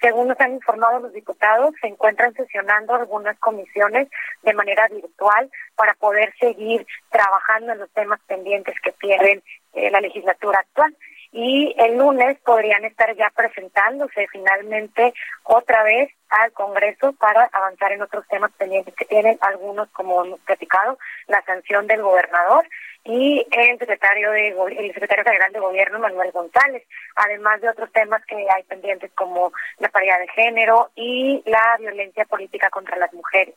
según 0.01 0.27
nos 0.27 0.39
han 0.39 0.53
informado 0.53 0.99
los 0.99 1.13
diputados, 1.13 1.73
se 1.81 1.87
encuentran 1.87 2.33
sesionando 2.33 2.95
algunas 2.95 3.37
comisiones 3.39 4.07
de 4.43 4.53
manera 4.53 4.87
virtual 4.87 5.49
para 5.75 5.93
poder 5.95 6.33
seguir 6.39 6.85
trabajando 7.09 7.73
en 7.73 7.79
los 7.79 7.89
temas 7.91 8.19
pendientes 8.27 8.75
que 8.81 8.91
tienen 8.93 9.43
eh, 9.73 9.89
la 9.91 10.01
legislatura 10.01 10.59
actual. 10.59 10.95
Y 11.31 11.75
el 11.77 11.97
lunes 11.97 12.39
podrían 12.39 12.85
estar 12.85 13.15
ya 13.15 13.29
presentándose 13.35 14.27
finalmente 14.31 15.13
otra 15.43 15.83
vez 15.83 16.11
al 16.29 16.51
Congreso 16.53 17.13
para 17.13 17.45
avanzar 17.51 17.91
en 17.91 18.01
otros 18.01 18.27
temas 18.27 18.51
pendientes 18.53 18.95
que 18.95 19.05
tienen, 19.05 19.37
algunos, 19.41 19.89
como 19.89 20.23
hemos 20.23 20.39
platicado, 20.41 20.97
la 21.27 21.41
sanción 21.43 21.85
del 21.87 22.01
gobernador 22.01 22.67
y 23.03 23.45
el 23.51 23.79
secretario 23.79 24.31
de 24.31 24.49
el 24.49 24.93
secretario 24.93 25.23
general 25.23 25.53
de 25.53 25.59
gobierno 25.59 25.99
Manuel 25.99 26.31
González, 26.31 26.83
además 27.15 27.61
de 27.61 27.69
otros 27.69 27.91
temas 27.91 28.23
que 28.25 28.35
hay 28.35 28.63
pendientes 28.63 29.11
como 29.13 29.51
la 29.77 29.89
paridad 29.89 30.19
de 30.19 30.27
género 30.29 30.89
y 30.95 31.41
la 31.45 31.77
violencia 31.79 32.25
política 32.25 32.69
contra 32.69 32.97
las 32.97 33.13
mujeres. 33.13 33.55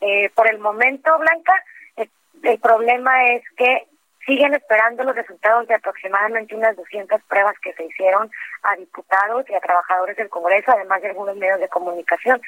Eh, 0.00 0.30
por 0.34 0.48
el 0.48 0.58
momento, 0.58 1.16
Blanca, 1.18 1.54
el 2.42 2.60
problema 2.60 3.26
es 3.26 3.42
que 3.56 3.86
siguen 4.28 4.52
esperando 4.52 5.02
los 5.04 5.16
resultados 5.16 5.66
de 5.68 5.74
aproximadamente 5.74 6.54
unas 6.54 6.76
200 6.76 7.22
pruebas 7.22 7.54
que 7.62 7.72
se 7.72 7.84
hicieron 7.84 8.30
a 8.62 8.76
diputados 8.76 9.48
y 9.48 9.54
a 9.54 9.60
trabajadores 9.60 10.18
del 10.18 10.28
Congreso, 10.28 10.70
además 10.70 11.00
de 11.00 11.08
algunos 11.08 11.34
medios 11.36 11.58
de 11.58 11.68
comunicación, 11.68 12.40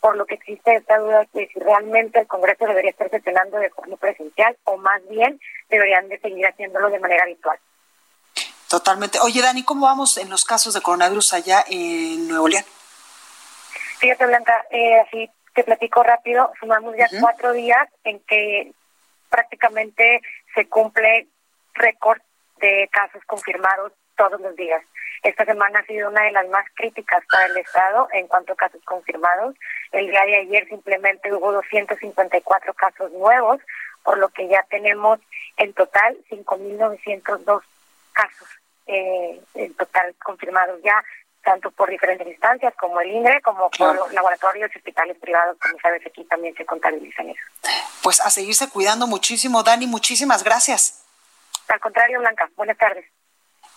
por 0.00 0.16
lo 0.16 0.26
que 0.26 0.34
existe 0.34 0.74
esta 0.74 0.98
duda 0.98 1.24
de 1.32 1.46
si 1.46 1.60
realmente 1.60 2.18
el 2.18 2.26
Congreso 2.26 2.66
debería 2.66 2.90
estar 2.90 3.08
sesionando 3.08 3.56
de 3.58 3.70
forma 3.70 3.96
presencial 3.96 4.56
o 4.64 4.76
más 4.78 5.00
bien 5.08 5.40
deberían 5.68 6.08
de 6.08 6.18
seguir 6.18 6.44
haciéndolo 6.44 6.90
de 6.90 6.98
manera 6.98 7.22
habitual. 7.22 7.58
Totalmente. 8.68 9.20
Oye, 9.20 9.40
Dani, 9.40 9.62
¿cómo 9.64 9.86
vamos 9.86 10.18
en 10.18 10.28
los 10.30 10.44
casos 10.44 10.74
de 10.74 10.80
coronavirus 10.80 11.34
allá 11.34 11.64
en 11.68 12.26
Nuevo 12.26 12.48
León? 12.48 12.64
Fíjate, 14.00 14.26
Blanca, 14.26 14.66
eh, 14.70 15.00
así 15.00 15.30
te 15.54 15.62
platico 15.62 16.02
rápido, 16.02 16.52
sumamos 16.58 16.96
ya 16.96 17.08
cuatro 17.20 17.52
días 17.52 17.88
en 18.02 18.18
que 18.20 18.72
prácticamente 19.28 20.20
se 20.58 20.66
cumple 20.66 21.28
récord 21.74 22.20
de 22.56 22.88
casos 22.90 23.22
confirmados 23.26 23.92
todos 24.16 24.40
los 24.40 24.56
días. 24.56 24.82
Esta 25.22 25.44
semana 25.44 25.78
ha 25.78 25.86
sido 25.86 26.10
una 26.10 26.24
de 26.24 26.32
las 26.32 26.48
más 26.48 26.66
críticas 26.74 27.22
para 27.30 27.46
el 27.46 27.56
Estado 27.58 28.08
en 28.12 28.26
cuanto 28.26 28.54
a 28.54 28.56
casos 28.56 28.82
confirmados. 28.84 29.54
El 29.92 30.08
día 30.10 30.24
de 30.26 30.36
ayer 30.38 30.68
simplemente 30.68 31.32
hubo 31.32 31.52
254 31.52 32.74
casos 32.74 33.12
nuevos, 33.12 33.60
por 34.02 34.18
lo 34.18 34.30
que 34.30 34.48
ya 34.48 34.64
tenemos 34.68 35.20
en 35.58 35.72
total 35.74 36.18
5.902 36.28 37.62
casos 38.12 38.48
eh, 38.88 39.40
en 39.54 39.74
total 39.74 40.12
confirmados 40.24 40.82
ya 40.82 41.04
tanto 41.48 41.70
por 41.70 41.88
diferentes 41.88 42.26
instancias 42.26 42.74
como 42.78 43.00
el 43.00 43.10
INRE, 43.10 43.40
como 43.40 43.70
por 43.70 44.12
laboratorios 44.12 44.70
y 44.74 44.78
hospitales 44.78 45.16
privados, 45.18 45.56
como 45.58 45.80
sabes, 45.80 46.02
aquí 46.06 46.22
también 46.24 46.54
se 46.54 46.66
contabilizan 46.66 47.30
eso. 47.30 47.40
Pues 48.02 48.20
a 48.20 48.28
seguirse 48.28 48.68
cuidando 48.68 49.06
muchísimo, 49.06 49.62
Dani, 49.62 49.86
muchísimas 49.86 50.44
gracias. 50.44 51.06
Al 51.68 51.80
contrario, 51.80 52.18
Blanca, 52.20 52.50
buenas 52.54 52.76
tardes. 52.76 53.06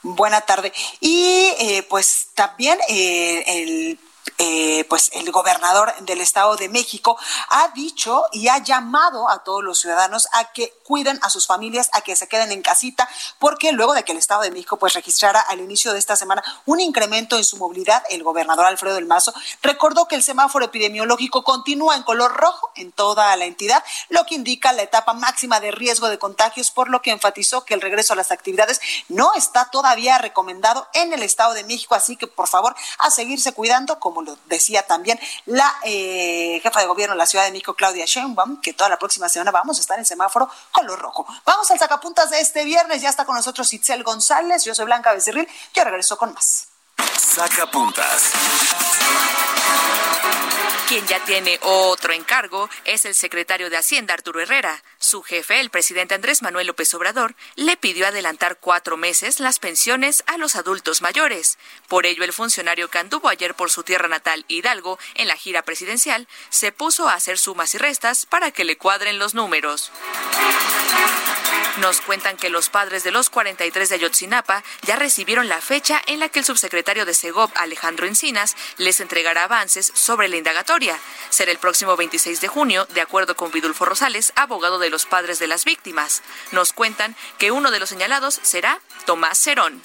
Buena 0.01 0.41
tarde. 0.41 0.73
Y 0.99 1.55
eh, 1.59 1.83
pues 1.89 2.31
también 2.35 2.77
eh, 2.89 3.43
el 3.47 3.99
eh, 4.37 4.85
pues 4.89 5.11
el 5.13 5.31
gobernador 5.31 5.93
del 6.01 6.21
Estado 6.21 6.55
de 6.55 6.67
México 6.67 7.17
ha 7.49 7.69
dicho 7.69 8.23
y 8.31 8.47
ha 8.47 8.57
llamado 8.57 9.29
a 9.29 9.43
todos 9.43 9.63
los 9.63 9.79
ciudadanos 9.79 10.27
a 10.31 10.51
que 10.51 10.73
cuiden 10.83 11.19
a 11.21 11.29
sus 11.29 11.47
familias, 11.47 11.89
a 11.93 12.01
que 12.01 12.15
se 12.15 12.27
queden 12.27 12.51
en 12.51 12.61
casita, 12.61 13.07
porque 13.39 13.71
luego 13.71 13.93
de 13.93 14.03
que 14.03 14.11
el 14.11 14.17
Estado 14.17 14.41
de 14.41 14.51
México 14.51 14.77
pues 14.77 14.93
registrara 14.93 15.39
al 15.41 15.59
inicio 15.59 15.93
de 15.93 15.99
esta 15.99 16.15
semana 16.15 16.43
un 16.65 16.79
incremento 16.79 17.37
en 17.37 17.43
su 17.43 17.57
movilidad, 17.57 18.03
el 18.09 18.23
gobernador 18.23 18.65
Alfredo 18.65 18.95
del 18.95 19.05
Mazo 19.05 19.33
recordó 19.61 20.07
que 20.07 20.15
el 20.15 20.23
semáforo 20.23 20.65
epidemiológico 20.65 21.43
continúa 21.43 21.95
en 21.95 22.03
color 22.03 22.33
rojo 22.35 22.71
en 22.75 22.91
toda 22.91 23.35
la 23.35 23.45
entidad, 23.45 23.83
lo 24.09 24.25
que 24.25 24.35
indica 24.35 24.73
la 24.73 24.81
etapa 24.81 25.13
máxima 25.13 25.59
de 25.59 25.71
riesgo 25.71 26.09
de 26.09 26.19
contagios, 26.19 26.71
por 26.71 26.89
lo 26.89 27.01
que 27.01 27.11
enfatizó 27.11 27.63
que 27.63 27.73
el 27.73 27.81
regreso 27.81 28.13
a 28.13 28.15
las 28.15 28.31
actividades 28.31 28.81
no 29.07 29.33
está 29.35 29.69
todavía 29.71 30.17
recomendado 30.17 30.87
en 30.93 31.13
el 31.13 31.23
Estado 31.23 31.53
de 31.53 31.63
México, 31.63 31.95
así 31.95 32.17
que 32.17 32.27
por 32.27 32.47
favor 32.47 32.75
a 32.99 33.11
seguirse 33.11 33.53
cuidando 33.53 33.99
lo 34.21 34.37
decía 34.47 34.85
también 34.85 35.19
la 35.45 35.73
eh, 35.83 36.59
jefa 36.61 36.81
de 36.81 36.87
gobierno 36.87 37.13
de 37.13 37.19
la 37.19 37.25
Ciudad 37.25 37.45
de 37.45 37.51
México, 37.51 37.73
Claudia 37.73 38.05
Sheinbaum, 38.05 38.59
que 38.61 38.73
toda 38.73 38.89
la 38.89 38.99
próxima 38.99 39.29
semana 39.29 39.51
vamos 39.51 39.77
a 39.77 39.81
estar 39.81 39.97
en 39.97 40.05
semáforo 40.05 40.49
color 40.71 40.99
rojo. 40.99 41.25
Vamos 41.45 41.69
al 41.71 41.79
sacapuntas 41.79 42.29
de 42.29 42.39
este 42.39 42.65
viernes, 42.65 43.01
ya 43.01 43.09
está 43.09 43.25
con 43.25 43.35
nosotros 43.35 43.71
Itzel 43.73 44.03
González, 44.03 44.65
yo 44.65 44.75
soy 44.75 44.85
Blanca 44.85 45.13
Becerril, 45.13 45.47
yo 45.73 45.83
regreso 45.83 46.17
con 46.17 46.33
más. 46.33 46.70
Sacapuntas. 47.17 48.31
Quien 50.87 51.07
ya 51.07 51.23
tiene 51.23 51.57
otro 51.61 52.11
encargo 52.11 52.69
es 52.83 53.05
el 53.05 53.15
secretario 53.15 53.69
de 53.69 53.77
Hacienda, 53.77 54.13
Arturo 54.13 54.41
Herrera. 54.41 54.83
Su 54.99 55.23
jefe, 55.23 55.61
el 55.61 55.69
presidente 55.69 56.15
Andrés 56.15 56.41
Manuel 56.41 56.67
López 56.67 56.93
Obrador, 56.93 57.33
le 57.55 57.77
pidió 57.77 58.07
adelantar 58.07 58.57
cuatro 58.59 58.97
meses 58.97 59.39
las 59.39 59.59
pensiones 59.59 60.21
a 60.27 60.37
los 60.37 60.57
adultos 60.57 61.01
mayores. 61.01 61.57
Por 61.87 62.05
ello, 62.05 62.25
el 62.25 62.33
funcionario 62.33 62.89
que 62.89 62.99
anduvo 62.99 63.29
ayer 63.29 63.55
por 63.55 63.71
su 63.71 63.83
tierra 63.83 64.09
natal, 64.09 64.43
Hidalgo, 64.49 64.99
en 65.15 65.29
la 65.29 65.37
gira 65.37 65.61
presidencial, 65.61 66.27
se 66.49 66.73
puso 66.73 67.07
a 67.07 67.13
hacer 67.13 67.39
sumas 67.39 67.73
y 67.73 67.77
restas 67.77 68.25
para 68.25 68.51
que 68.51 68.65
le 68.65 68.77
cuadren 68.77 69.17
los 69.17 69.33
números. 69.33 69.91
Nos 71.77 72.01
cuentan 72.01 72.35
que 72.35 72.49
los 72.49 72.69
padres 72.69 73.03
de 73.03 73.11
los 73.11 73.29
43 73.29 73.89
de 73.89 73.95
Ayotzinapa 73.95 74.63
ya 74.83 74.97
recibieron 74.97 75.47
la 75.47 75.61
fecha 75.61 76.01
en 76.05 76.19
la 76.19 76.27
que 76.27 76.39
el 76.39 76.45
subsecretario 76.45 77.05
de 77.05 77.13
Segov, 77.13 77.49
Alejandro 77.55 78.05
Encinas, 78.05 78.57
les 78.77 78.99
entregará 78.99 79.45
avances 79.45 79.91
sobre 79.95 80.27
la 80.27 80.35
indagatoria. 80.35 80.99
Será 81.29 81.51
el 81.51 81.59
próximo 81.59 81.95
26 81.95 82.41
de 82.41 82.47
junio, 82.49 82.85
de 82.87 83.01
acuerdo 83.01 83.35
con 83.37 83.51
Vidulfo 83.51 83.85
Rosales, 83.85 84.33
abogado 84.35 84.79
de 84.79 84.89
los 84.89 85.05
padres 85.05 85.39
de 85.39 85.47
las 85.47 85.63
víctimas. 85.63 86.23
Nos 86.51 86.73
cuentan 86.73 87.15
que 87.37 87.51
uno 87.51 87.71
de 87.71 87.79
los 87.79 87.89
señalados 87.89 88.39
será 88.43 88.79
Tomás 89.05 89.39
Cerón. 89.39 89.81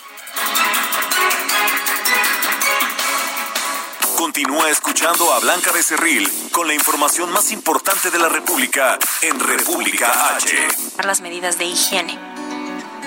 Continúa 4.17 4.71
escuchando 4.71 5.31
a 5.33 5.41
Blanca 5.41 5.71
Becerril 5.73 6.27
con 6.51 6.67
la 6.67 6.73
información 6.73 7.31
más 7.33 7.53
importante 7.53 8.11
de 8.11 8.19
la 8.19 8.31
República 8.31 8.99
en 9.21 9.39
República 9.39 10.37
H. 10.37 10.57
Las 11.05 11.21
medidas 11.21 11.59
de 11.59 11.67
higiene. 11.67 12.19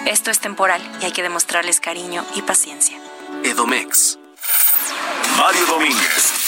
Esto 0.06 0.30
es 0.30 0.40
temporal 0.40 0.82
y 1.02 1.06
hay 1.06 1.12
que 1.12 1.24
demostrarles 1.24 1.80
cariño 1.80 2.24
y 2.36 2.44
paciencia. 2.44 2.98
Edomex. 3.44 4.20
Mario 5.36 5.66
Domínguez. 5.66 6.39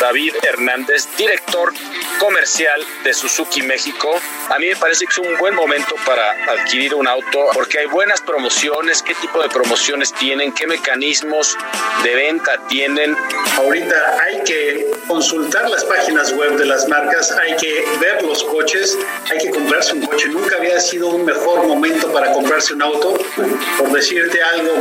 David 0.00 0.34
Hernández, 0.42 1.08
director 1.16 1.72
comercial 2.18 2.84
de 3.04 3.14
Suzuki 3.14 3.62
México. 3.62 4.20
A 4.50 4.58
mí 4.58 4.66
me 4.68 4.76
parece 4.76 5.06
que 5.06 5.12
es 5.12 5.18
un 5.18 5.38
buen 5.38 5.54
momento 5.54 5.94
para 6.04 6.32
adquirir 6.52 6.94
un 6.94 7.08
auto 7.08 7.46
porque 7.54 7.78
hay 7.78 7.86
buenas 7.86 8.20
promociones, 8.20 9.02
qué 9.02 9.14
tipo 9.14 9.42
de 9.42 9.48
promociones 9.48 10.12
tienen, 10.12 10.52
qué 10.52 10.66
mecanismos 10.66 11.56
de 12.02 12.14
venta 12.14 12.60
tienen. 12.68 13.16
Ahorita 13.56 14.18
hay 14.22 14.42
que 14.44 14.86
consultar 15.08 15.68
las 15.70 15.84
páginas 15.84 16.32
web 16.32 16.56
de 16.56 16.66
las 16.66 16.88
marcas, 16.88 17.32
hay 17.32 17.56
que 17.56 17.84
ver 18.00 18.22
los 18.22 18.44
coches, 18.44 18.98
hay 19.30 19.38
que 19.38 19.50
comprarse 19.50 19.94
un 19.94 20.06
coche. 20.06 20.28
Nunca 20.28 20.56
había 20.56 20.78
sido 20.80 21.08
un 21.08 21.24
mejor 21.24 21.66
momento 21.66 22.12
para 22.12 22.32
comprarse 22.32 22.74
un 22.74 22.82
auto. 22.82 23.18
Por 23.78 23.92
decirte 23.92 24.42
algo, 24.42 24.72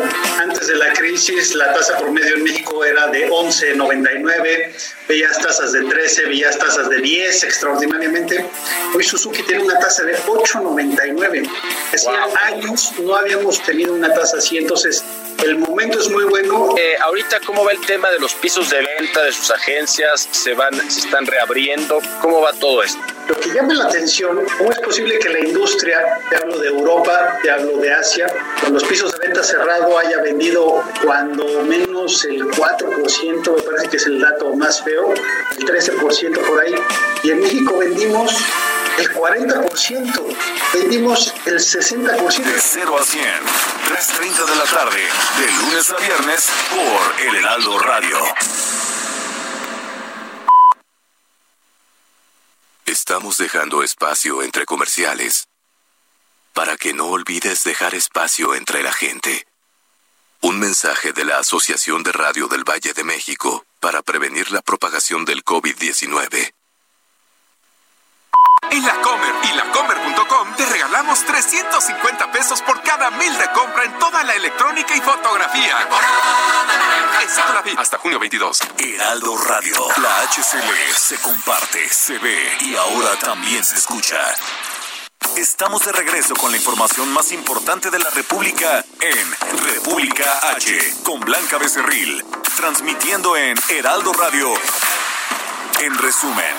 antes 0.41 0.67
de 0.67 0.75
la 0.75 0.91
crisis 0.93 1.55
la 1.55 1.73
tasa 1.73 1.97
promedio 1.97 2.35
en 2.35 2.43
México 2.43 2.83
era 2.83 3.07
de 3.07 3.29
11.99 3.29 4.95
veías 5.07 5.39
tasas 5.39 5.71
de 5.71 5.83
13, 5.83 6.25
veías 6.27 6.57
tasas 6.57 6.89
de 6.89 6.97
10 6.97 7.43
extraordinariamente. 7.43 8.45
Hoy 8.93 9.03
Suzuki 9.03 9.43
tiene 9.43 9.63
una 9.63 9.79
tasa 9.79 10.03
de 10.03 10.17
8,99. 10.17 11.49
Hacía 11.93 12.25
años 12.45 12.93
no 12.99 13.15
habíamos 13.15 13.61
tenido 13.63 13.93
una 13.93 14.13
tasa 14.13 14.37
así, 14.37 14.57
entonces 14.57 15.03
el 15.43 15.57
momento 15.57 15.99
es 15.99 16.09
muy 16.09 16.23
bueno. 16.23 16.75
Eh, 16.77 16.95
ahorita, 17.01 17.39
¿cómo 17.45 17.63
va 17.65 17.71
el 17.71 17.81
tema 17.81 18.09
de 18.09 18.19
los 18.19 18.33
pisos 18.35 18.69
de 18.69 18.77
venta 18.77 19.23
de 19.23 19.31
sus 19.31 19.51
agencias? 19.51 20.27
¿Se 20.31 20.53
van, 20.53 20.73
se 20.89 21.01
están 21.01 21.25
reabriendo? 21.25 21.99
¿Cómo 22.21 22.41
va 22.41 22.53
todo 22.53 22.83
esto? 22.83 22.99
Lo 23.27 23.35
que 23.39 23.49
llama 23.49 23.73
la 23.73 23.85
atención, 23.85 24.39
¿cómo 24.57 24.71
es 24.71 24.79
posible 24.79 25.17
que 25.17 25.29
la 25.29 25.39
industria, 25.39 25.99
te 26.29 26.35
hablo 26.35 26.59
de 26.59 26.67
Europa, 26.67 27.39
te 27.41 27.49
hablo 27.49 27.77
de 27.77 27.91
Asia, 27.91 28.27
con 28.61 28.73
los 28.73 28.83
pisos 28.83 29.11
de 29.13 29.27
venta 29.27 29.43
cerrado 29.43 29.97
haya 29.97 30.21
vendido 30.21 30.83
cuando 31.03 31.63
menos 31.63 32.23
el 32.25 32.43
4%, 32.43 33.55
me 33.55 33.61
parece 33.63 33.89
que 33.89 33.97
es 33.97 34.05
el 34.05 34.19
dato 34.19 34.55
más 34.55 34.83
feo, 34.83 34.94
el 35.03 35.65
13% 35.65 36.47
por 36.47 36.59
ahí, 36.59 36.75
y 37.23 37.31
en 37.31 37.39
México 37.39 37.77
vendimos 37.77 38.31
el 38.97 39.11
40%, 39.11 40.37
vendimos 40.73 41.33
el 41.45 41.55
60%. 41.55 42.43
De 42.43 42.61
0 42.61 42.97
a 42.97 43.03
100, 43.03 43.23
3.30 43.23 44.45
de 44.45 44.55
la 44.55 44.63
tarde, 44.63 45.01
de 45.39 45.51
lunes 45.63 45.91
a 45.91 45.97
viernes, 45.97 46.49
por 46.69 47.21
El 47.27 47.35
Heraldo 47.35 47.79
Radio. 47.79 48.17
Estamos 52.85 53.37
dejando 53.37 53.83
espacio 53.83 54.43
entre 54.43 54.65
comerciales 54.65 55.47
para 56.53 56.77
que 56.77 56.93
no 56.93 57.07
olvides 57.07 57.65
dejar 57.65 57.95
espacio 57.95 58.55
entre 58.55 58.81
la 58.81 58.93
gente. 58.93 59.45
Un 60.41 60.57
mensaje 60.59 61.11
de 61.11 61.25
la 61.25 61.39
Asociación 61.39 62.03
de 62.03 62.13
Radio 62.13 62.47
del 62.47 62.63
Valle 62.63 62.93
de 62.93 63.03
México 63.03 63.65
para 63.85 64.01
prevenir 64.01 64.51
la 64.51 64.63
propagación 64.63 65.25
del 65.25 65.45
COVID-19. 65.45 66.53
En 68.71 68.83
la 68.83 68.95
Comer 68.95 69.35
y 69.43 69.55
lacomer.com 69.55 70.55
te 70.57 70.65
regalamos 70.65 71.23
350 71.23 72.31
pesos 72.31 72.63
por 72.63 72.81
cada 72.81 73.11
mil 73.11 73.37
de 73.37 73.47
compra 73.51 73.83
en 73.83 73.99
toda 73.99 74.23
la 74.23 74.33
electrónica 74.33 74.95
y 74.95 75.01
fotografía. 75.01 75.87
Hasta 77.77 77.99
junio 77.99 78.17
22. 78.17 78.59
Heraldo 78.79 79.37
Radio. 79.37 79.75
La 80.01 80.21
HCL 80.31 80.95
se 80.97 81.21
comparte, 81.21 81.87
se 81.87 82.17
ve 82.17 82.57
y 82.61 82.75
ahora 82.75 83.15
también 83.19 83.63
se 83.63 83.75
escucha. 83.75 84.17
Estamos 85.37 85.85
de 85.85 85.91
regreso 85.91 86.33
con 86.35 86.51
la 86.51 86.57
información 86.57 87.11
más 87.11 87.31
importante 87.31 87.91
de 87.91 87.99
la 87.99 88.09
República 88.09 88.83
en 89.01 89.65
República 89.65 90.23
H 90.55 90.95
con 91.03 91.19
Blanca 91.19 91.57
Becerril, 91.57 92.23
transmitiendo 92.55 93.35
en 93.35 93.57
Heraldo 93.69 94.13
Radio. 94.13 94.53
En 95.81 95.97
resumen. 95.97 96.55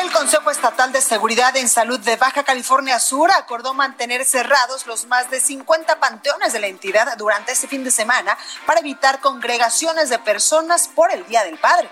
El 0.00 0.10
Consejo 0.12 0.50
Estatal 0.50 0.92
de 0.92 1.00
Seguridad 1.00 1.56
en 1.56 1.68
Salud 1.68 1.98
de 2.00 2.16
Baja 2.16 2.44
California 2.44 2.98
Sur 3.00 3.30
acordó 3.32 3.74
mantener 3.74 4.24
cerrados 4.24 4.86
los 4.86 5.06
más 5.06 5.28
de 5.30 5.40
50 5.40 5.98
panteones 5.98 6.52
de 6.52 6.60
la 6.60 6.68
entidad 6.68 7.16
durante 7.18 7.52
este 7.52 7.66
fin 7.66 7.82
de 7.82 7.90
semana 7.90 8.38
para 8.66 8.80
evitar 8.80 9.20
congregaciones 9.20 10.10
de 10.10 10.18
personas 10.20 10.88
por 10.88 11.12
el 11.12 11.26
Día 11.26 11.42
del 11.44 11.58
Padre. 11.58 11.90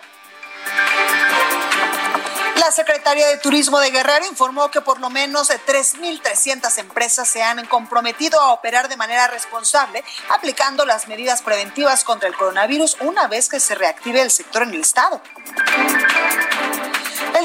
La 2.61 2.71
secretaria 2.73 3.27
de 3.27 3.39
Turismo 3.39 3.81
de 3.81 3.91
Guerrero 3.91 4.27
informó 4.27 4.71
que 4.71 4.83
por 4.83 5.01
lo 5.01 5.09
menos 5.09 5.49
3.300 5.49 6.77
empresas 6.77 7.27
se 7.27 7.43
han 7.43 7.65
comprometido 7.67 8.39
a 8.39 8.53
operar 8.53 8.91
de 8.91 8.99
manera 8.99 9.29
responsable, 9.29 10.05
aplicando 10.29 10.85
las 10.85 11.09
medidas 11.09 11.41
preventivas 11.41 12.05
contra 12.05 12.29
el 12.29 12.37
coronavirus 12.37 12.99
una 13.01 13.29
vez 13.29 13.49
que 13.49 13.61
se 13.61 13.75
reactive 13.75 14.21
el 14.21 14.31
sector 14.31 14.65
en 14.65 14.75
el 14.75 14.83
estado. 14.83 15.23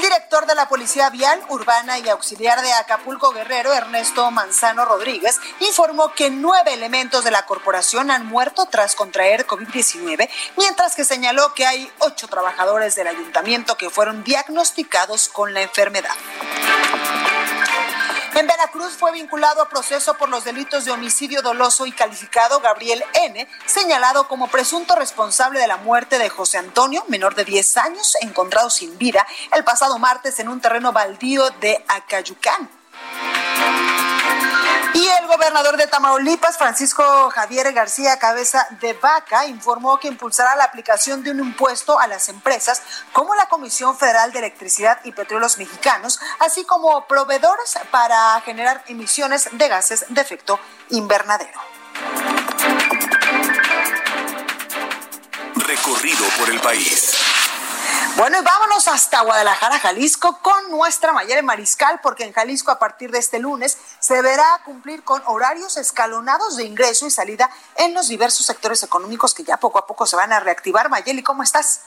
Director 0.06 0.46
de 0.46 0.54
la 0.54 0.68
Policía 0.68 1.10
Vial, 1.10 1.42
Urbana 1.48 1.98
y 1.98 2.08
Auxiliar 2.08 2.62
de 2.62 2.72
Acapulco 2.72 3.32
Guerrero, 3.32 3.72
Ernesto 3.72 4.30
Manzano 4.30 4.84
Rodríguez, 4.84 5.40
informó 5.58 6.12
que 6.12 6.30
nueve 6.30 6.74
elementos 6.74 7.24
de 7.24 7.32
la 7.32 7.44
corporación 7.44 8.12
han 8.12 8.24
muerto 8.24 8.66
tras 8.66 8.94
contraer 8.94 9.48
COVID-19, 9.48 10.30
mientras 10.56 10.94
que 10.94 11.04
señaló 11.04 11.52
que 11.54 11.66
hay 11.66 11.90
ocho 11.98 12.28
trabajadores 12.28 12.94
del 12.94 13.08
ayuntamiento 13.08 13.76
que 13.76 13.90
fueron 13.90 14.22
diagnosticados 14.22 15.28
con 15.28 15.52
la 15.52 15.62
enfermedad. 15.62 16.14
En 18.36 18.46
Veracruz 18.46 18.92
fue 18.92 19.12
vinculado 19.12 19.62
a 19.62 19.68
proceso 19.70 20.12
por 20.18 20.28
los 20.28 20.44
delitos 20.44 20.84
de 20.84 20.90
homicidio 20.90 21.40
doloso 21.40 21.86
y 21.86 21.92
calificado 21.92 22.60
Gabriel 22.60 23.02
N., 23.14 23.48
señalado 23.64 24.28
como 24.28 24.48
presunto 24.48 24.94
responsable 24.94 25.58
de 25.58 25.66
la 25.66 25.78
muerte 25.78 26.18
de 26.18 26.28
José 26.28 26.58
Antonio, 26.58 27.02
menor 27.08 27.34
de 27.34 27.46
10 27.46 27.76
años, 27.78 28.14
encontrado 28.20 28.68
sin 28.68 28.98
vida 28.98 29.26
el 29.54 29.64
pasado 29.64 29.98
martes 29.98 30.38
en 30.38 30.50
un 30.50 30.60
terreno 30.60 30.92
baldío 30.92 31.48
de 31.62 31.82
Acayucán. 31.88 32.75
Gobernador 35.36 35.76
de 35.76 35.86
Tamaulipas, 35.86 36.56
Francisco 36.56 37.28
Javier 37.28 37.70
García 37.74 38.18
Cabeza 38.18 38.66
de 38.80 38.94
Vaca, 38.94 39.44
informó 39.44 40.00
que 40.00 40.08
impulsará 40.08 40.56
la 40.56 40.64
aplicación 40.64 41.22
de 41.22 41.30
un 41.30 41.40
impuesto 41.40 42.00
a 42.00 42.06
las 42.06 42.30
empresas 42.30 42.80
como 43.12 43.34
la 43.34 43.46
Comisión 43.46 43.98
Federal 43.98 44.32
de 44.32 44.38
Electricidad 44.38 44.98
y 45.04 45.12
Petróleos 45.12 45.58
Mexicanos, 45.58 46.20
así 46.38 46.64
como 46.64 47.06
proveedores 47.06 47.78
para 47.90 48.40
generar 48.46 48.82
emisiones 48.88 49.50
de 49.52 49.68
gases 49.68 50.06
de 50.08 50.22
efecto 50.22 50.58
invernadero. 50.88 51.60
Recorrido 55.54 56.24
por 56.38 56.48
el 56.48 56.60
país. 56.60 57.25
Bueno, 58.16 58.38
y 58.40 58.42
vámonos 58.42 58.88
hasta 58.88 59.20
Guadalajara, 59.20 59.78
Jalisco, 59.78 60.38
con 60.40 60.70
nuestra 60.70 61.12
Mayere 61.12 61.42
Mariscal, 61.42 62.00
porque 62.02 62.24
en 62.24 62.32
Jalisco 62.32 62.70
a 62.70 62.78
partir 62.78 63.10
de 63.10 63.18
este 63.18 63.38
lunes 63.38 63.78
se 63.98 64.14
deberá 64.14 64.42
cumplir 64.64 65.04
con 65.04 65.22
horarios 65.26 65.76
escalonados 65.76 66.56
de 66.56 66.64
ingreso 66.64 67.06
y 67.06 67.10
salida 67.10 67.50
en 67.76 67.92
los 67.92 68.08
diversos 68.08 68.46
sectores 68.46 68.82
económicos 68.82 69.34
que 69.34 69.44
ya 69.44 69.58
poco 69.58 69.78
a 69.78 69.86
poco 69.86 70.06
se 70.06 70.16
van 70.16 70.32
a 70.32 70.40
reactivar. 70.40 70.88
Mayeli, 70.88 71.22
¿cómo 71.22 71.42
estás? 71.42 71.84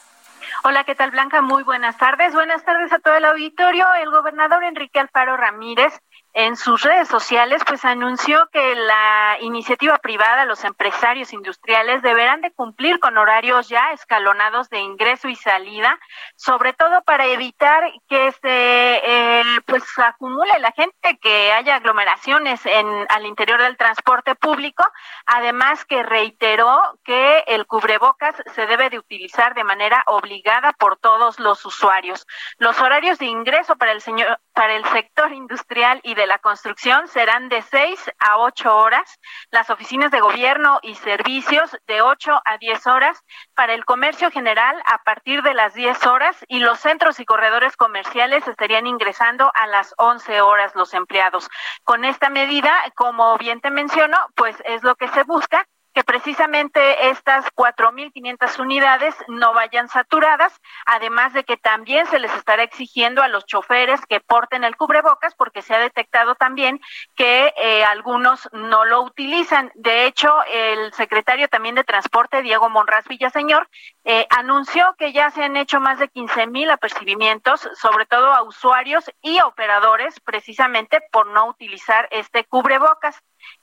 Hola, 0.63 0.83
¿qué 0.83 0.93
tal 0.93 1.09
Blanca? 1.09 1.41
Muy 1.41 1.63
buenas 1.63 1.97
tardes. 1.97 2.31
Buenas 2.33 2.63
tardes 2.63 2.93
a 2.93 2.99
todo 2.99 3.15
el 3.15 3.25
auditorio. 3.25 3.87
El 3.95 4.11
gobernador 4.11 4.63
Enrique 4.63 4.99
Alfaro 4.99 5.35
Ramírez 5.35 5.93
en 6.39 6.55
sus 6.55 6.83
redes 6.83 7.09
sociales, 7.09 7.61
pues 7.67 7.83
anunció 7.83 8.47
que 8.53 8.73
la 8.73 9.35
iniciativa 9.41 9.97
privada, 9.97 10.45
los 10.45 10.63
empresarios 10.63 11.33
industriales 11.33 12.01
deberán 12.01 12.39
de 12.39 12.51
cumplir 12.51 13.01
con 13.01 13.17
horarios 13.17 13.67
ya 13.67 13.91
escalonados 13.91 14.69
de 14.69 14.79
ingreso 14.79 15.27
y 15.27 15.35
salida, 15.35 15.99
sobre 16.37 16.71
todo 16.71 17.01
para 17.01 17.25
evitar 17.25 17.83
que 18.07 18.31
se 18.41 19.01
eh, 19.03 19.43
pues 19.65 19.83
acumule 19.97 20.57
la 20.59 20.71
gente, 20.71 21.19
que 21.21 21.51
haya 21.51 21.75
aglomeraciones 21.75 22.65
en 22.65 22.87
al 23.09 23.25
interior 23.25 23.61
del 23.61 23.75
transporte 23.75 24.33
público, 24.35 24.85
además 25.25 25.83
que 25.83 26.03
reiteró 26.03 26.79
que 27.03 27.43
el 27.47 27.67
cubrebocas 27.67 28.35
se 28.55 28.65
debe 28.65 28.89
de 28.89 28.97
utilizar 28.97 29.55
de 29.55 29.65
manera 29.65 30.03
obligada 30.07 30.71
por 30.71 30.95
todos 30.95 31.37
los 31.37 31.65
usuarios. 31.65 32.25
Los 32.59 32.79
horarios 32.79 33.19
de 33.19 33.25
ingreso 33.25 33.75
para 33.75 33.91
el 33.91 33.99
señor 33.99 34.39
para 34.53 34.75
el 34.75 34.85
sector 34.85 35.31
industrial 35.33 35.99
y 36.03 36.15
de 36.15 36.28
la 36.29 36.37
construcción 36.37 37.07
serán 37.07 37.49
de 37.49 37.63
6 37.63 38.11
a 38.19 38.37
8 38.37 38.77
horas, 38.77 39.19
las 39.49 39.71
oficinas 39.71 40.11
de 40.11 40.19
gobierno 40.19 40.79
y 40.83 40.93
servicios 40.93 41.75
de 41.87 42.03
8 42.03 42.39
a 42.45 42.57
10 42.59 42.85
horas, 42.85 43.19
para 43.55 43.73
el 43.73 43.83
comercio 43.83 44.29
general 44.29 44.79
a 44.85 44.99
partir 44.99 45.41
de 45.41 45.55
las 45.55 45.73
10 45.73 46.05
horas. 46.05 46.37
Y 46.47 46.59
los 46.59 46.79
centros 46.79 47.19
y 47.19 47.25
corredores 47.25 47.75
comerciales 47.75 48.47
estarían 48.47 48.85
ingresando 48.85 49.51
a 49.55 49.65
las 49.65 49.95
11 49.97 50.41
horas 50.41 50.75
los 50.75 50.93
empleados. 50.93 51.49
Con 51.83 52.05
esta 52.05 52.29
medida, 52.29 52.71
como 52.95 53.35
bien 53.39 53.59
te 53.59 53.71
menciono, 53.71 54.15
pues 54.35 54.55
es 54.65 54.83
lo 54.83 54.95
que 54.95 55.07
se 55.07 55.23
busca 55.23 55.65
que 55.99 56.03
precisamente 56.05 57.09
estas 57.09 57.45
4.500 57.55 58.59
unidades 58.59 59.13
no 59.27 59.53
vayan 59.53 59.89
saturadas, 59.89 60.53
además 60.85 61.33
de 61.33 61.43
que 61.43 61.57
también 61.57 62.05
se 62.05 62.19
les 62.19 62.33
estará 62.35 62.63
exigiendo 62.63 63.21
a 63.21 63.27
los 63.27 63.45
choferes 63.45 63.99
que 64.05 64.21
porten 64.21 64.63
el 64.63 64.77
cubrebocas, 64.77 65.35
porque 65.35 65.61
se 65.61 65.75
ha 65.75 65.79
detectado 65.79 66.35
también 66.35 66.79
que 67.17 67.53
eh, 67.57 67.83
algunos 67.83 68.47
no 68.53 68.85
lo 68.85 69.01
utilizan. 69.01 69.73
De 69.75 70.05
hecho, 70.05 70.33
el 70.49 70.93
secretario 70.93 71.49
también 71.49 71.75
de 71.75 71.83
Transporte, 71.83 72.43
Diego 72.43 72.69
Monraz 72.69 73.05
Villaseñor, 73.09 73.67
eh, 74.05 74.25
anunció 74.29 74.95
que 74.97 75.11
ya 75.11 75.31
se 75.31 75.43
han 75.43 75.57
hecho 75.57 75.81
más 75.81 75.99
de 75.99 76.09
15.000 76.09 76.71
apercibimientos, 76.71 77.67
sobre 77.73 78.05
todo 78.05 78.31
a 78.31 78.43
usuarios 78.43 79.11
y 79.21 79.41
operadores, 79.41 80.17
precisamente 80.21 81.01
por 81.11 81.27
no 81.27 81.47
utilizar 81.47 82.07
este 82.11 82.45
cubrebocas. 82.45 83.21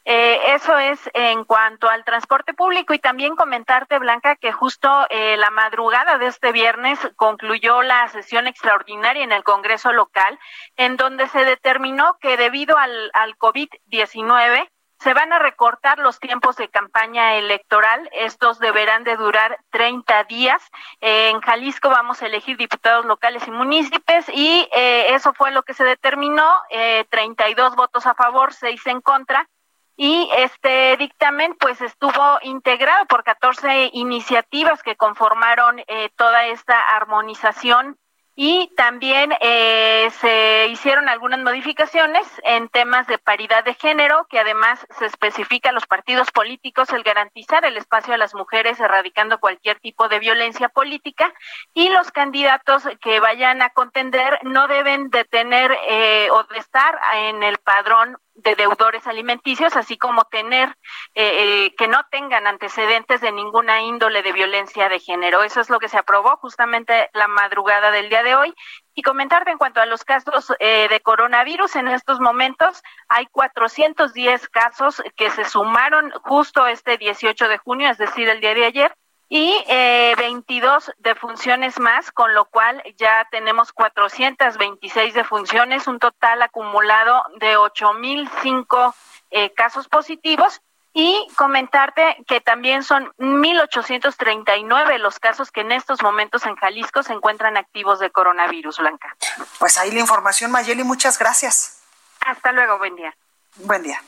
Eh, 0.09 0.55
eso 0.55 0.79
es 0.79 1.01
en 1.15 1.45
cuanto 1.45 1.89
al 1.89 2.05
transporte 2.05 2.55
público 2.55 2.95
y 2.95 3.01
también 3.01 3.35
comentarte, 3.35 3.99
Blanca, 3.99 4.37
que 4.37 4.53
justo 4.53 4.89
eh, 5.11 5.37
la 5.37 5.51
madrugada 5.51 6.17
de 6.19 6.29
este 6.29 6.53
viernes 6.53 7.01
concluyó 7.17 7.83
la 7.83 8.07
sesión 8.09 8.47
extraordinaria 8.47 9.25
en 9.25 9.33
el 9.33 9.43
Congreso 9.43 9.93
local, 9.93 10.39
en 10.77 10.97
donde 10.97 11.27
se 11.29 11.45
determinó 11.45 12.19
que 12.21 12.37
debido 12.37 12.79
al, 12.79 13.11
al 13.15 13.37
COVID-19, 13.37 14.69
se 15.01 15.13
van 15.13 15.33
a 15.33 15.41
recortar 15.41 15.99
los 15.99 16.21
tiempos 16.21 16.57
de 16.57 16.69
campaña 16.69 17.35
electoral. 17.35 18.09
Estos 18.13 18.61
deberán 18.61 19.03
de 19.03 19.17
durar 19.17 19.59
30 19.71 20.25
días. 20.25 20.63
Eh, 21.01 21.31
en 21.31 21.41
Jalisco 21.41 21.91
vamos 21.91 22.23
a 22.23 22.27
elegir 22.27 22.57
diputados 22.57 23.05
locales 23.05 23.47
y 23.47 23.51
municipios 23.51 24.25
y 24.33 24.69
eso 24.73 25.35
fue 25.35 25.51
lo 25.51 25.65
que 25.65 25.75
se 25.75 25.85
determinó. 25.85 26.49
Eh, 26.71 27.05
32 27.11 27.75
votos 27.75 28.07
a 28.07 28.15
favor, 28.15 28.55
6 28.55 28.87
en 28.87 29.01
contra 29.01 29.49
y 29.97 30.29
este 30.37 30.97
dictamen 30.99 31.57
pues 31.59 31.81
estuvo 31.81 32.39
integrado 32.43 33.07
por 33.07 33.25
14 33.25 33.91
iniciativas 33.93 34.83
que 34.83 34.97
conformaron 34.97 35.81
eh, 35.87 36.11
toda 36.17 36.47
esta 36.47 36.79
armonización. 36.97 37.99
Y 38.39 38.71
también 38.77 39.33
eh, 39.41 40.11
se 40.21 40.67
hicieron 40.69 41.09
algunas 41.09 41.41
modificaciones 41.41 42.27
en 42.45 42.69
temas 42.69 43.07
de 43.07 43.17
paridad 43.17 43.65
de 43.65 43.73
género, 43.73 44.27
que 44.29 44.39
además 44.39 44.87
se 44.99 45.07
especifica 45.07 45.71
a 45.71 45.73
los 45.73 45.87
partidos 45.87 46.31
políticos 46.33 46.91
el 46.91 47.03
garantizar 47.03 47.65
el 47.65 47.79
espacio 47.79 48.13
a 48.13 48.19
las 48.19 48.35
mujeres 48.35 48.79
erradicando 48.79 49.41
cualquier 49.41 49.81
tipo 49.81 50.11
de 50.11 50.19
violencia 50.19 50.69
política. 50.69 51.33
Y 51.73 51.89
los 51.89 52.11
candidatos 52.11 52.87
que 53.01 53.21
vayan 53.21 53.63
a 53.63 53.71
contender 53.71 54.39
no 54.43 54.69
deben 54.69 55.09
de 55.09 55.25
tener 55.25 55.75
eh, 55.89 56.29
o 56.31 56.45
de 56.45 56.59
estar 56.59 57.01
en 57.15 57.43
el 57.43 57.57
padrón 57.57 58.19
de 58.37 58.55
deudores 58.55 59.07
alimenticios, 59.07 59.77
así 59.77 59.97
como 59.97 60.25
tener 60.25 60.69
eh, 61.15 61.65
eh, 61.65 61.75
que 61.77 61.89
no 61.89 62.05
tengan 62.11 62.47
antecedentes 62.47 63.21
de 63.21 63.33
ninguna 63.33 63.81
índole 63.83 64.23
de 64.23 64.33
violencia 64.33 64.89
de 64.89 65.01
género. 65.01 65.43
Eso 65.43 65.61
es 65.61 65.71
lo 65.71 65.79
que 65.79 65.89
se 65.89 65.99
aprobó 65.99 66.37
justamente 66.37 67.11
la 67.15 67.29
madrugada 67.29 67.91
del 67.91 68.09
día 68.09 68.23
de 68.23 68.35
hoy. 68.35 68.55
Y 68.95 69.03
comentarte 69.03 69.51
en 69.51 69.59
cuanto 69.59 69.81
a 69.81 69.87
los 69.87 70.05
casos 70.05 70.53
eh, 70.59 70.89
de 70.89 71.01
coronavirus, 71.01 71.77
en 71.77 71.89
estos 71.89 72.21
momentos 72.21 72.83
hay 73.09 73.27
410 73.27 74.49
casos 74.49 75.03
que 75.17 75.31
se 75.31 75.45
sumaron 75.45 76.11
justo 76.23 76.67
este 76.67 76.97
18 76.97 77.49
de 77.49 77.59
junio, 77.59 77.91
es 77.91 77.99
decir, 77.99 78.29
el 78.29 78.41
día 78.41 78.55
de 78.55 78.65
ayer, 78.65 78.97
y 79.29 79.65
eh, 79.67 80.15
22 80.19 80.93
defunciones 80.99 81.81
más, 81.81 82.13
con 82.13 82.33
lo 82.35 82.45
cual 82.45 82.83
ya 82.97 83.27
tenemos 83.31 83.73
426 83.73 85.15
defunciones, 85.15 85.87
un 85.89 85.99
total 85.99 86.43
acumulado 86.43 87.25
de 87.41 87.57
8.005 87.57 88.95
eh, 89.31 89.53
casos 89.55 89.89
positivos. 89.89 90.61
Y 90.99 91.29
comentarte 91.37 92.17
que 92.27 92.41
también 92.41 92.83
son 92.83 93.13
1.839 93.19 94.97
los 94.97 95.19
casos 95.19 95.51
que 95.51 95.61
en 95.61 95.73
estos 95.73 96.03
momentos 96.03 96.47
en 96.47 96.57
Jalisco 96.57 97.03
se 97.03 97.13
encuentran 97.13 97.59
activos 97.59 97.99
de 97.99 98.09
coronavirus, 98.11 98.79
Blanca. 98.79 99.15
Pues 99.59 99.77
ahí 99.77 99.91
la 99.91 100.01
información, 100.01 100.51
Mayeli, 100.51 100.85
muchas 100.85 101.19
gracias. 101.19 101.83
Hasta 102.21 102.51
luego, 102.53 102.79
buen 102.79 102.97
día. 102.97 103.15
Buen 103.57 103.83
día. 103.83 104.03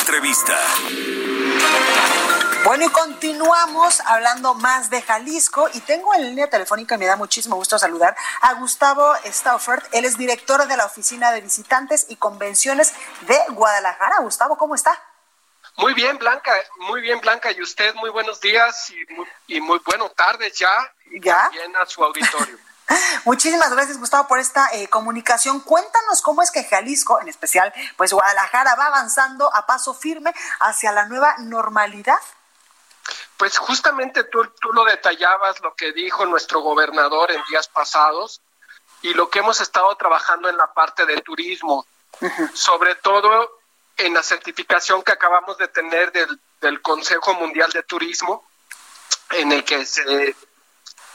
Entrevista. 0.00 0.56
Bueno, 2.68 2.84
y 2.84 2.90
continuamos 2.90 4.00
hablando 4.00 4.52
más 4.52 4.90
de 4.90 5.00
Jalisco 5.00 5.70
y 5.72 5.80
tengo 5.80 6.12
en 6.12 6.26
línea 6.26 6.50
telefónica 6.50 6.96
y 6.96 6.98
me 6.98 7.06
da 7.06 7.16
muchísimo 7.16 7.56
gusto 7.56 7.78
saludar 7.78 8.14
a 8.42 8.52
Gustavo 8.52 9.14
Staufert. 9.24 9.86
Él 9.94 10.04
es 10.04 10.18
director 10.18 10.66
de 10.66 10.76
la 10.76 10.84
Oficina 10.84 11.32
de 11.32 11.40
Visitantes 11.40 12.04
y 12.10 12.16
Convenciones 12.16 12.92
de 13.22 13.38
Guadalajara. 13.52 14.16
Gustavo, 14.20 14.58
¿cómo 14.58 14.74
está? 14.74 15.02
Muy 15.78 15.94
bien, 15.94 16.18
Blanca, 16.18 16.52
muy 16.80 17.00
bien, 17.00 17.22
Blanca. 17.22 17.50
Y 17.52 17.62
usted, 17.62 17.94
muy 17.94 18.10
buenos 18.10 18.38
días 18.38 18.90
y 18.90 19.14
muy, 19.14 19.26
y 19.46 19.60
muy 19.62 19.78
buenas 19.78 20.14
tardes 20.14 20.52
ya. 20.58 20.68
Y 21.06 21.22
¿Ya? 21.22 21.44
también 21.44 21.74
a 21.74 21.86
su 21.86 22.04
auditorio. 22.04 22.58
Muchísimas 23.24 23.70
gracias, 23.70 23.96
Gustavo, 23.96 24.28
por 24.28 24.40
esta 24.40 24.68
eh, 24.74 24.88
comunicación. 24.88 25.60
Cuéntanos 25.60 26.20
cómo 26.20 26.42
es 26.42 26.50
que 26.50 26.64
Jalisco, 26.64 27.18
en 27.22 27.28
especial, 27.28 27.72
pues 27.96 28.12
Guadalajara, 28.12 28.74
va 28.74 28.88
avanzando 28.88 29.50
a 29.54 29.64
paso 29.64 29.94
firme 29.94 30.34
hacia 30.60 30.92
la 30.92 31.06
nueva 31.06 31.34
normalidad. 31.38 32.18
Pues 33.38 33.56
justamente 33.56 34.24
tú, 34.24 34.44
tú 34.60 34.72
lo 34.72 34.84
detallabas, 34.84 35.60
lo 35.60 35.74
que 35.74 35.92
dijo 35.92 36.26
nuestro 36.26 36.60
gobernador 36.60 37.30
en 37.30 37.40
días 37.48 37.68
pasados 37.68 38.42
y 39.00 39.14
lo 39.14 39.30
que 39.30 39.38
hemos 39.38 39.60
estado 39.60 39.94
trabajando 39.96 40.48
en 40.48 40.56
la 40.56 40.72
parte 40.74 41.06
del 41.06 41.22
turismo, 41.22 41.86
sobre 42.52 42.96
todo 42.96 43.60
en 43.96 44.14
la 44.14 44.24
certificación 44.24 45.02
que 45.02 45.12
acabamos 45.12 45.56
de 45.56 45.68
tener 45.68 46.10
del, 46.10 46.40
del 46.60 46.82
Consejo 46.82 47.32
Mundial 47.34 47.70
de 47.70 47.84
Turismo, 47.84 48.44
en 49.30 49.52
el 49.52 49.64
que 49.64 49.86
se, 49.86 50.34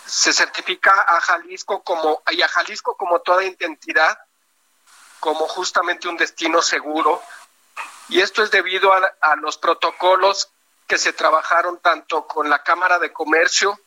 se 0.06 0.32
certifica 0.32 1.02
a 1.02 1.20
Jalisco 1.20 1.84
como 1.84 2.24
y 2.32 2.42
a 2.42 2.48
Jalisco 2.48 2.96
como 2.96 3.20
toda 3.20 3.44
identidad 3.44 4.18
como 5.20 5.48
justamente 5.48 6.08
un 6.08 6.18
destino 6.18 6.62
seguro. 6.62 7.22
Y 8.10 8.22
esto 8.22 8.44
es 8.44 8.52
debido 8.52 8.94
a, 8.94 9.14
a 9.22 9.36
los 9.38 9.58
protocolos 9.58 10.50
que 10.88 10.98
se 10.98 11.14
trabajaron 11.14 11.80
tanto 11.80 12.28
con 12.28 12.50
la 12.50 12.64
Cámara 12.64 13.00
de 13.00 13.12
Comercio 13.12 13.80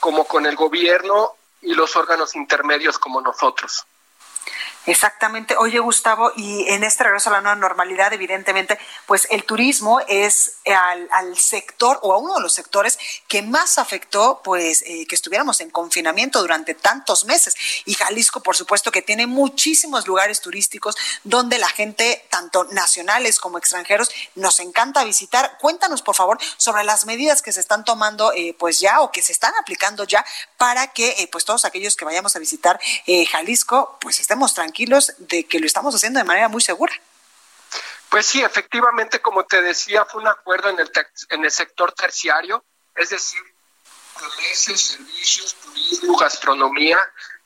como 0.00 0.24
con 0.26 0.46
el 0.46 0.56
gobierno 0.56 1.36
y 1.60 1.74
los 1.74 1.94
órganos 1.96 2.34
intermedios 2.34 2.98
como 2.98 3.20
nosotros. 3.20 3.86
Exactamente. 4.84 5.56
Oye, 5.56 5.78
Gustavo, 5.78 6.32
y 6.34 6.68
en 6.68 6.82
este 6.82 7.04
regreso 7.04 7.30
a 7.30 7.34
la 7.34 7.40
nueva 7.40 7.54
normalidad, 7.54 8.12
evidentemente, 8.12 8.80
pues 9.06 9.28
el 9.30 9.44
turismo 9.44 10.00
es 10.08 10.56
al, 10.66 11.08
al 11.12 11.38
sector 11.38 12.00
o 12.02 12.12
a 12.12 12.18
uno 12.18 12.34
de 12.34 12.40
los 12.40 12.52
sectores 12.52 12.98
que 13.28 13.42
más 13.42 13.78
afectó, 13.78 14.40
pues, 14.42 14.82
eh, 14.82 15.06
que 15.06 15.14
estuviéramos 15.14 15.60
en 15.60 15.70
confinamiento 15.70 16.40
durante 16.40 16.74
tantos 16.74 17.24
meses. 17.26 17.54
Y 17.84 17.94
Jalisco, 17.94 18.42
por 18.42 18.56
supuesto, 18.56 18.90
que 18.90 19.02
tiene 19.02 19.28
muchísimos 19.28 20.08
lugares 20.08 20.40
turísticos 20.40 20.96
donde 21.22 21.58
la 21.58 21.68
gente, 21.68 22.26
tanto 22.28 22.64
nacionales 22.64 23.38
como 23.38 23.58
extranjeros, 23.58 24.10
nos 24.34 24.58
encanta 24.58 25.04
visitar. 25.04 25.58
Cuéntanos, 25.60 26.02
por 26.02 26.16
favor, 26.16 26.38
sobre 26.56 26.82
las 26.82 27.06
medidas 27.06 27.40
que 27.40 27.52
se 27.52 27.60
están 27.60 27.84
tomando, 27.84 28.32
eh, 28.32 28.56
pues 28.58 28.80
ya, 28.80 29.00
o 29.00 29.12
que 29.12 29.22
se 29.22 29.30
están 29.30 29.52
aplicando 29.60 30.02
ya, 30.02 30.24
para 30.56 30.88
que, 30.88 31.10
eh, 31.18 31.28
pues, 31.30 31.44
todos 31.44 31.64
aquellos 31.64 31.94
que 31.94 32.04
vayamos 32.04 32.34
a 32.34 32.40
visitar 32.40 32.80
eh, 33.06 33.26
Jalisco, 33.26 33.96
pues, 34.00 34.18
estemos 34.32 34.54
tranquilos 34.54 35.12
de 35.18 35.44
que 35.44 35.60
lo 35.60 35.66
estamos 35.66 35.94
haciendo 35.94 36.18
de 36.18 36.24
manera 36.24 36.48
muy 36.48 36.62
segura. 36.62 36.94
Pues 38.08 38.24
sí, 38.24 38.42
efectivamente, 38.42 39.20
como 39.20 39.44
te 39.44 39.60
decía, 39.60 40.06
fue 40.06 40.22
un 40.22 40.28
acuerdo 40.28 40.70
en 40.70 40.80
el, 40.80 40.90
en 41.28 41.44
el 41.44 41.50
sector 41.50 41.92
terciario, 41.92 42.64
es 42.94 43.10
decir, 43.10 43.42
comercio, 44.14 44.76
servicios, 44.76 45.54
turismo, 45.56 46.16
gastronomía, 46.16 46.98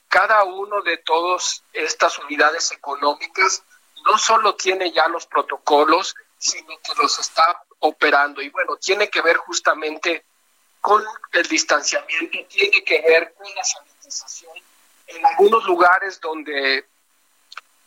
cada 0.08 0.44
uno 0.44 0.80
de 0.82 0.98
todas 0.98 1.64
estas 1.72 2.18
unidades 2.20 2.70
económicas 2.70 3.64
no 4.04 4.16
solo 4.16 4.54
tiene 4.54 4.92
ya 4.92 5.08
los 5.08 5.26
protocolos, 5.26 6.14
sino 6.38 6.68
que 6.68 7.02
los 7.02 7.18
está 7.18 7.64
operando. 7.80 8.40
Y 8.42 8.50
bueno, 8.50 8.76
tiene 8.76 9.10
que 9.10 9.22
ver 9.22 9.38
justamente 9.38 10.24
con 10.80 11.04
el 11.32 11.48
distanciamiento, 11.48 12.38
tiene 12.48 12.84
que 12.84 13.00
ver 13.00 13.34
con 13.34 13.52
la 13.56 13.64
sanitización. 13.64 14.52
En 15.06 15.24
algunos 15.24 15.64
lugares 15.64 16.20
donde 16.20 16.86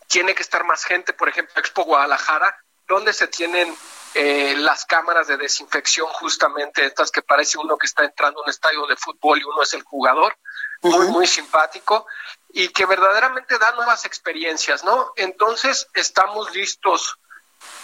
tiene 0.07 0.33
que 0.33 0.41
estar 0.41 0.63
más 0.63 0.83
gente, 0.83 1.13
por 1.13 1.29
ejemplo, 1.29 1.53
Expo 1.57 1.83
Guadalajara, 1.83 2.57
donde 2.87 3.13
se 3.13 3.27
tienen 3.27 3.75
eh, 4.15 4.55
las 4.57 4.85
cámaras 4.85 5.27
de 5.27 5.37
desinfección, 5.37 6.07
justamente 6.07 6.85
estas 6.85 7.11
que 7.11 7.21
parece 7.21 7.59
uno 7.59 7.77
que 7.77 7.85
está 7.85 8.03
entrando 8.03 8.39
a 8.39 8.43
un 8.43 8.49
estadio 8.49 8.87
de 8.87 8.95
fútbol 8.95 9.39
y 9.39 9.43
uno 9.43 9.61
es 9.61 9.73
el 9.73 9.83
jugador, 9.83 10.35
muy, 10.81 11.07
muy 11.07 11.27
simpático, 11.27 12.07
y 12.51 12.69
que 12.69 12.87
verdaderamente 12.87 13.59
da 13.59 13.71
nuevas 13.73 14.05
experiencias, 14.05 14.83
¿no? 14.83 15.13
Entonces, 15.15 15.87
estamos 15.93 16.53
listos 16.55 17.19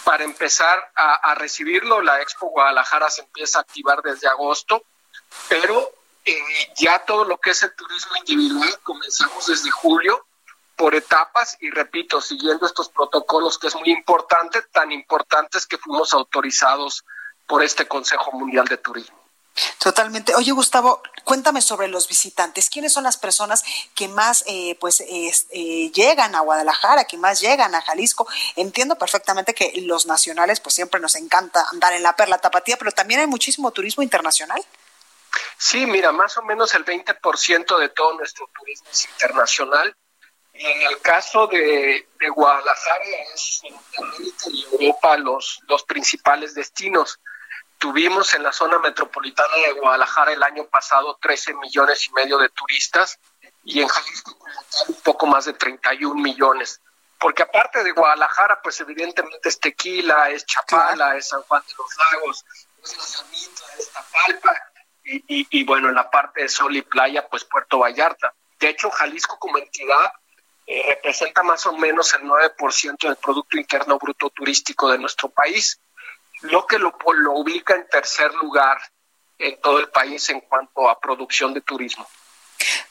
para 0.04 0.24
empezar 0.24 0.90
a, 0.94 1.34
recibirlo. 1.34 2.00
La 2.00 2.20
Expo 2.20 2.48
Guadalajara 2.48 3.10
se 3.10 3.22
empieza 3.22 3.58
a 3.58 3.62
activar 3.62 4.02
desde 4.02 4.26
agosto, 4.26 4.82
pero 5.48 5.92
eh, 6.26 6.72
ya 6.76 6.98
todo 7.04 7.24
lo 7.24 7.38
que 7.38 7.50
es 7.50 7.62
el 7.62 7.74
turismo 7.74 8.16
individual 8.16 8.78
comenzamos 8.82 9.46
desde 9.46 9.70
julio 9.70 10.26
por 10.76 10.94
etapas 10.94 11.56
y 11.60 11.70
repito, 11.70 12.20
siguiendo 12.20 12.66
estos 12.66 12.88
protocolos 12.88 13.58
que 13.58 13.68
es 13.68 13.74
muy 13.76 13.90
importante, 13.90 14.62
tan 14.72 14.92
importantes 14.92 15.66
que 15.66 15.78
fuimos 15.78 16.12
autorizados 16.12 17.04
por 17.46 17.62
este 17.62 17.86
Consejo 17.86 18.32
Mundial 18.32 18.66
de 18.66 18.76
Turismo. 18.76 19.16
Totalmente. 19.78 20.34
Oye, 20.34 20.52
Gustavo, 20.52 21.00
cuéntame 21.24 21.62
sobre 21.62 21.88
los 21.88 22.08
visitantes. 22.08 22.68
¿Quiénes 22.68 22.92
son 22.92 23.04
las 23.04 23.16
personas 23.16 23.64
que 23.94 24.08
más 24.08 24.44
eh, 24.46 24.76
pues 24.80 25.00
eh, 25.00 25.90
llegan 25.94 26.34
a 26.34 26.40
Guadalajara, 26.40 27.04
que 27.04 27.16
más 27.16 27.40
llegan 27.40 27.74
a 27.74 27.80
Jalisco? 27.80 28.26
Entiendo 28.56 28.98
perfectamente 28.98 29.54
que 29.54 29.72
los 29.82 30.06
nacionales 30.06 30.60
pues 30.60 30.74
siempre 30.74 31.00
nos 31.00 31.14
encanta 31.14 31.64
andar 31.72 31.94
en 31.94 32.02
la 32.02 32.16
perla 32.16 32.36
tapatía, 32.38 32.76
pero 32.76 32.92
también 32.92 33.20
hay 33.20 33.26
muchísimo 33.26 33.70
turismo 33.70 34.02
internacional. 34.02 34.62
Sí, 35.56 35.86
mira, 35.86 36.12
más 36.12 36.36
o 36.36 36.42
menos 36.42 36.74
el 36.74 36.84
20% 36.84 37.78
de 37.78 37.88
todo 37.90 38.14
nuestro 38.14 38.48
turismo 38.54 38.88
es 38.90 39.08
internacional 39.08 39.96
y 40.58 40.64
en 40.64 40.82
el 40.82 41.00
caso 41.00 41.46
de, 41.46 42.06
Guadalajara, 42.34 43.04
es 43.34 43.62
América 43.98 44.44
y 44.50 44.64
Europa 44.64 45.16
los, 45.18 45.60
los 45.68 45.84
principales 45.84 46.54
destinos. 46.54 47.20
Tuvimos 47.78 48.32
en 48.32 48.42
la 48.42 48.52
zona 48.52 48.78
metropolitana 48.78 49.54
de 49.54 49.72
Guadalajara 49.72 50.32
el 50.32 50.42
año 50.42 50.66
pasado 50.66 51.18
13 51.20 51.54
millones 51.54 52.06
y 52.06 52.12
medio 52.12 52.38
de 52.38 52.48
turistas 52.48 53.18
y 53.64 53.82
en 53.82 53.88
Jalisco 53.88 54.38
como 54.38 54.54
tal 54.70 54.84
un 54.88 55.00
poco 55.02 55.26
más 55.26 55.44
de 55.44 55.52
31 55.52 56.14
millones. 56.14 56.80
Porque 57.18 57.42
aparte 57.42 57.82
de 57.84 57.92
Guadalajara, 57.92 58.60
pues 58.62 58.80
evidentemente 58.80 59.48
es 59.48 59.60
Tequila, 59.60 60.30
es 60.30 60.46
Chapala, 60.46 61.16
es 61.16 61.28
San 61.28 61.42
Juan 61.42 61.62
de 61.66 61.74
los 61.74 62.12
Lagos, 62.12 62.44
es 62.82 62.96
La 62.96 63.02
Samita, 63.02 63.64
es 63.78 63.90
Tapalpa 63.90 64.72
y, 65.06 65.24
y, 65.28 65.46
y 65.50 65.64
bueno, 65.64 65.88
en 65.88 65.94
la 65.94 66.10
parte 66.10 66.42
de 66.42 66.48
sol 66.48 66.76
y 66.76 66.82
playa, 66.82 67.26
pues 67.28 67.44
Puerto 67.44 67.78
Vallarta. 67.78 68.34
De 68.58 68.68
hecho, 68.68 68.90
Jalisco 68.90 69.38
como 69.38 69.58
entidad 69.58 70.12
eh, 70.66 70.82
representa 70.88 71.42
más 71.42 71.64
o 71.66 71.72
menos 71.74 72.12
el 72.14 72.22
9% 72.22 72.98
del 72.98 73.16
Producto 73.16 73.56
Interno 73.56 73.98
Bruto 73.98 74.30
Turístico 74.30 74.90
de 74.90 74.98
nuestro 74.98 75.28
país, 75.28 75.80
lo 76.42 76.66
que 76.66 76.78
lo, 76.78 76.96
lo 77.18 77.32
ubica 77.34 77.74
en 77.74 77.88
tercer 77.88 78.34
lugar 78.34 78.78
en 79.38 79.60
todo 79.60 79.78
el 79.78 79.88
país 79.90 80.28
en 80.30 80.40
cuanto 80.40 80.88
a 80.88 80.98
producción 80.98 81.54
de 81.54 81.60
turismo. 81.60 82.06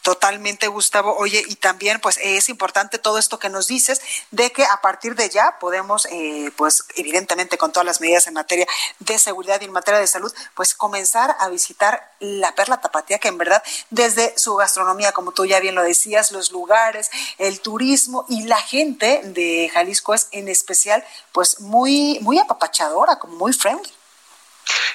Totalmente, 0.01 0.67
Gustavo. 0.67 1.15
Oye, 1.17 1.43
y 1.47 1.55
también, 1.55 1.99
pues, 1.99 2.19
es 2.21 2.49
importante 2.49 2.99
todo 2.99 3.17
esto 3.17 3.39
que 3.39 3.49
nos 3.49 3.67
dices 3.67 4.01
de 4.31 4.51
que 4.51 4.63
a 4.63 4.79
partir 4.81 5.15
de 5.15 5.29
ya 5.29 5.57
podemos, 5.59 6.05
eh, 6.11 6.51
pues, 6.55 6.85
evidentemente 6.95 7.57
con 7.57 7.71
todas 7.71 7.85
las 7.85 8.01
medidas 8.01 8.27
en 8.27 8.35
materia 8.35 8.67
de 8.99 9.17
seguridad 9.17 9.59
y 9.61 9.65
en 9.65 9.71
materia 9.71 9.99
de 9.99 10.07
salud, 10.07 10.31
pues, 10.53 10.75
comenzar 10.75 11.35
a 11.39 11.49
visitar 11.49 12.11
la 12.19 12.53
Perla 12.53 12.79
Tapatía, 12.81 13.17
que 13.17 13.29
en 13.29 13.37
verdad, 13.37 13.63
desde 13.89 14.37
su 14.37 14.55
gastronomía, 14.55 15.11
como 15.11 15.31
tú 15.31 15.45
ya 15.45 15.59
bien 15.59 15.75
lo 15.75 15.83
decías, 15.83 16.31
los 16.31 16.51
lugares, 16.51 17.09
el 17.39 17.59
turismo 17.61 18.25
y 18.29 18.43
la 18.43 18.61
gente 18.61 19.21
de 19.23 19.71
Jalisco 19.73 20.13
es 20.13 20.27
en 20.31 20.47
especial, 20.49 21.03
pues, 21.31 21.59
muy, 21.61 22.19
muy 22.21 22.37
apapachadora, 22.37 23.17
como 23.17 23.37
muy 23.37 23.53
friendly. 23.53 23.91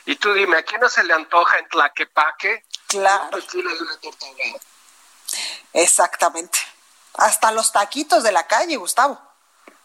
Y 0.07 0.16
tú 0.16 0.33
dime, 0.33 0.59
¿a 0.59 0.62
quién 0.62 0.81
no 0.81 0.89
se 0.89 1.05
le 1.05 1.14
antoja 1.14 1.59
en 1.59 1.68
Tlaquepaque? 1.68 2.64
Claro. 2.91 3.38
Exactamente. 5.72 6.59
Hasta 7.14 7.53
los 7.53 7.70
taquitos 7.70 8.24
de 8.24 8.32
la 8.32 8.49
calle, 8.49 8.76
Gustavo. 8.76 9.20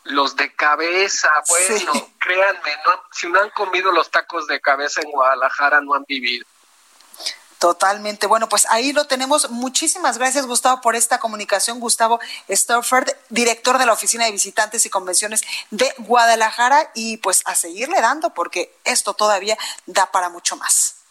Los 0.06 0.36
de 0.36 0.54
cabeza, 0.56 1.30
bueno, 1.48 2.12
créanme, 2.20 2.72
no, 2.86 3.04
si 3.12 3.28
no 3.28 3.42
han 3.42 3.52
comido 3.52 3.92
los 3.92 4.10
tacos 4.10 4.48
de 4.48 4.60
cabeza 4.60 5.02
en 5.02 5.12
Guadalajara, 5.12 5.82
no 5.82 5.94
han 5.94 6.04
vivido. 6.08 6.46
Totalmente. 7.60 8.28
Bueno, 8.28 8.50
pues 8.50 8.68
ahí 8.70 8.92
lo 8.92 9.06
tenemos. 9.06 9.50
Muchísimas 9.52 10.18
gracias, 10.18 10.48
Gustavo, 10.48 10.82
por 10.82 10.96
esta 10.96 11.20
comunicación. 11.20 11.80
Gustavo 11.80 12.20
Stafford, 12.48 13.10
director 13.30 13.78
de 13.78 13.86
la 13.86 13.94
Oficina 13.94 14.26
de 14.26 14.32
Visitantes 14.32 14.86
y 14.86 14.90
Convenciones 14.90 15.42
de 15.70 15.94
Guadalajara. 16.00 16.92
Y 16.96 17.18
pues 17.18 17.42
a 17.46 17.56
seguirle 17.56 18.02
dando, 18.02 18.32
porque 18.34 18.76
esto 18.84 19.14
todavía 19.14 19.58
da 19.86 20.12
para 20.12 20.30
mucho 20.30 20.56
más. 20.58 21.05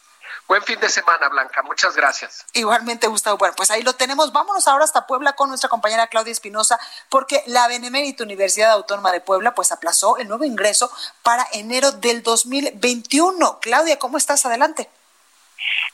Buen 0.46 0.62
fin 0.62 0.78
de 0.78 0.90
semana, 0.90 1.28
Blanca. 1.28 1.62
Muchas 1.62 1.96
gracias. 1.96 2.44
Igualmente, 2.52 3.06
Gustavo. 3.06 3.38
Bueno, 3.38 3.54
pues 3.56 3.70
ahí 3.70 3.82
lo 3.82 3.94
tenemos. 3.94 4.32
Vámonos 4.32 4.68
ahora 4.68 4.84
hasta 4.84 5.06
Puebla 5.06 5.32
con 5.32 5.48
nuestra 5.48 5.70
compañera 5.70 6.06
Claudia 6.08 6.32
Espinosa, 6.32 6.78
porque 7.08 7.42
la 7.46 7.66
Benemérita 7.66 8.24
Universidad 8.24 8.72
Autónoma 8.72 9.10
de 9.12 9.20
Puebla 9.20 9.54
pues 9.54 9.72
aplazó 9.72 10.18
el 10.18 10.28
nuevo 10.28 10.44
ingreso 10.44 10.90
para 11.22 11.46
enero 11.52 11.92
del 11.92 12.22
2021. 12.22 13.58
Claudia, 13.60 13.98
¿cómo 13.98 14.18
estás? 14.18 14.44
Adelante. 14.44 14.90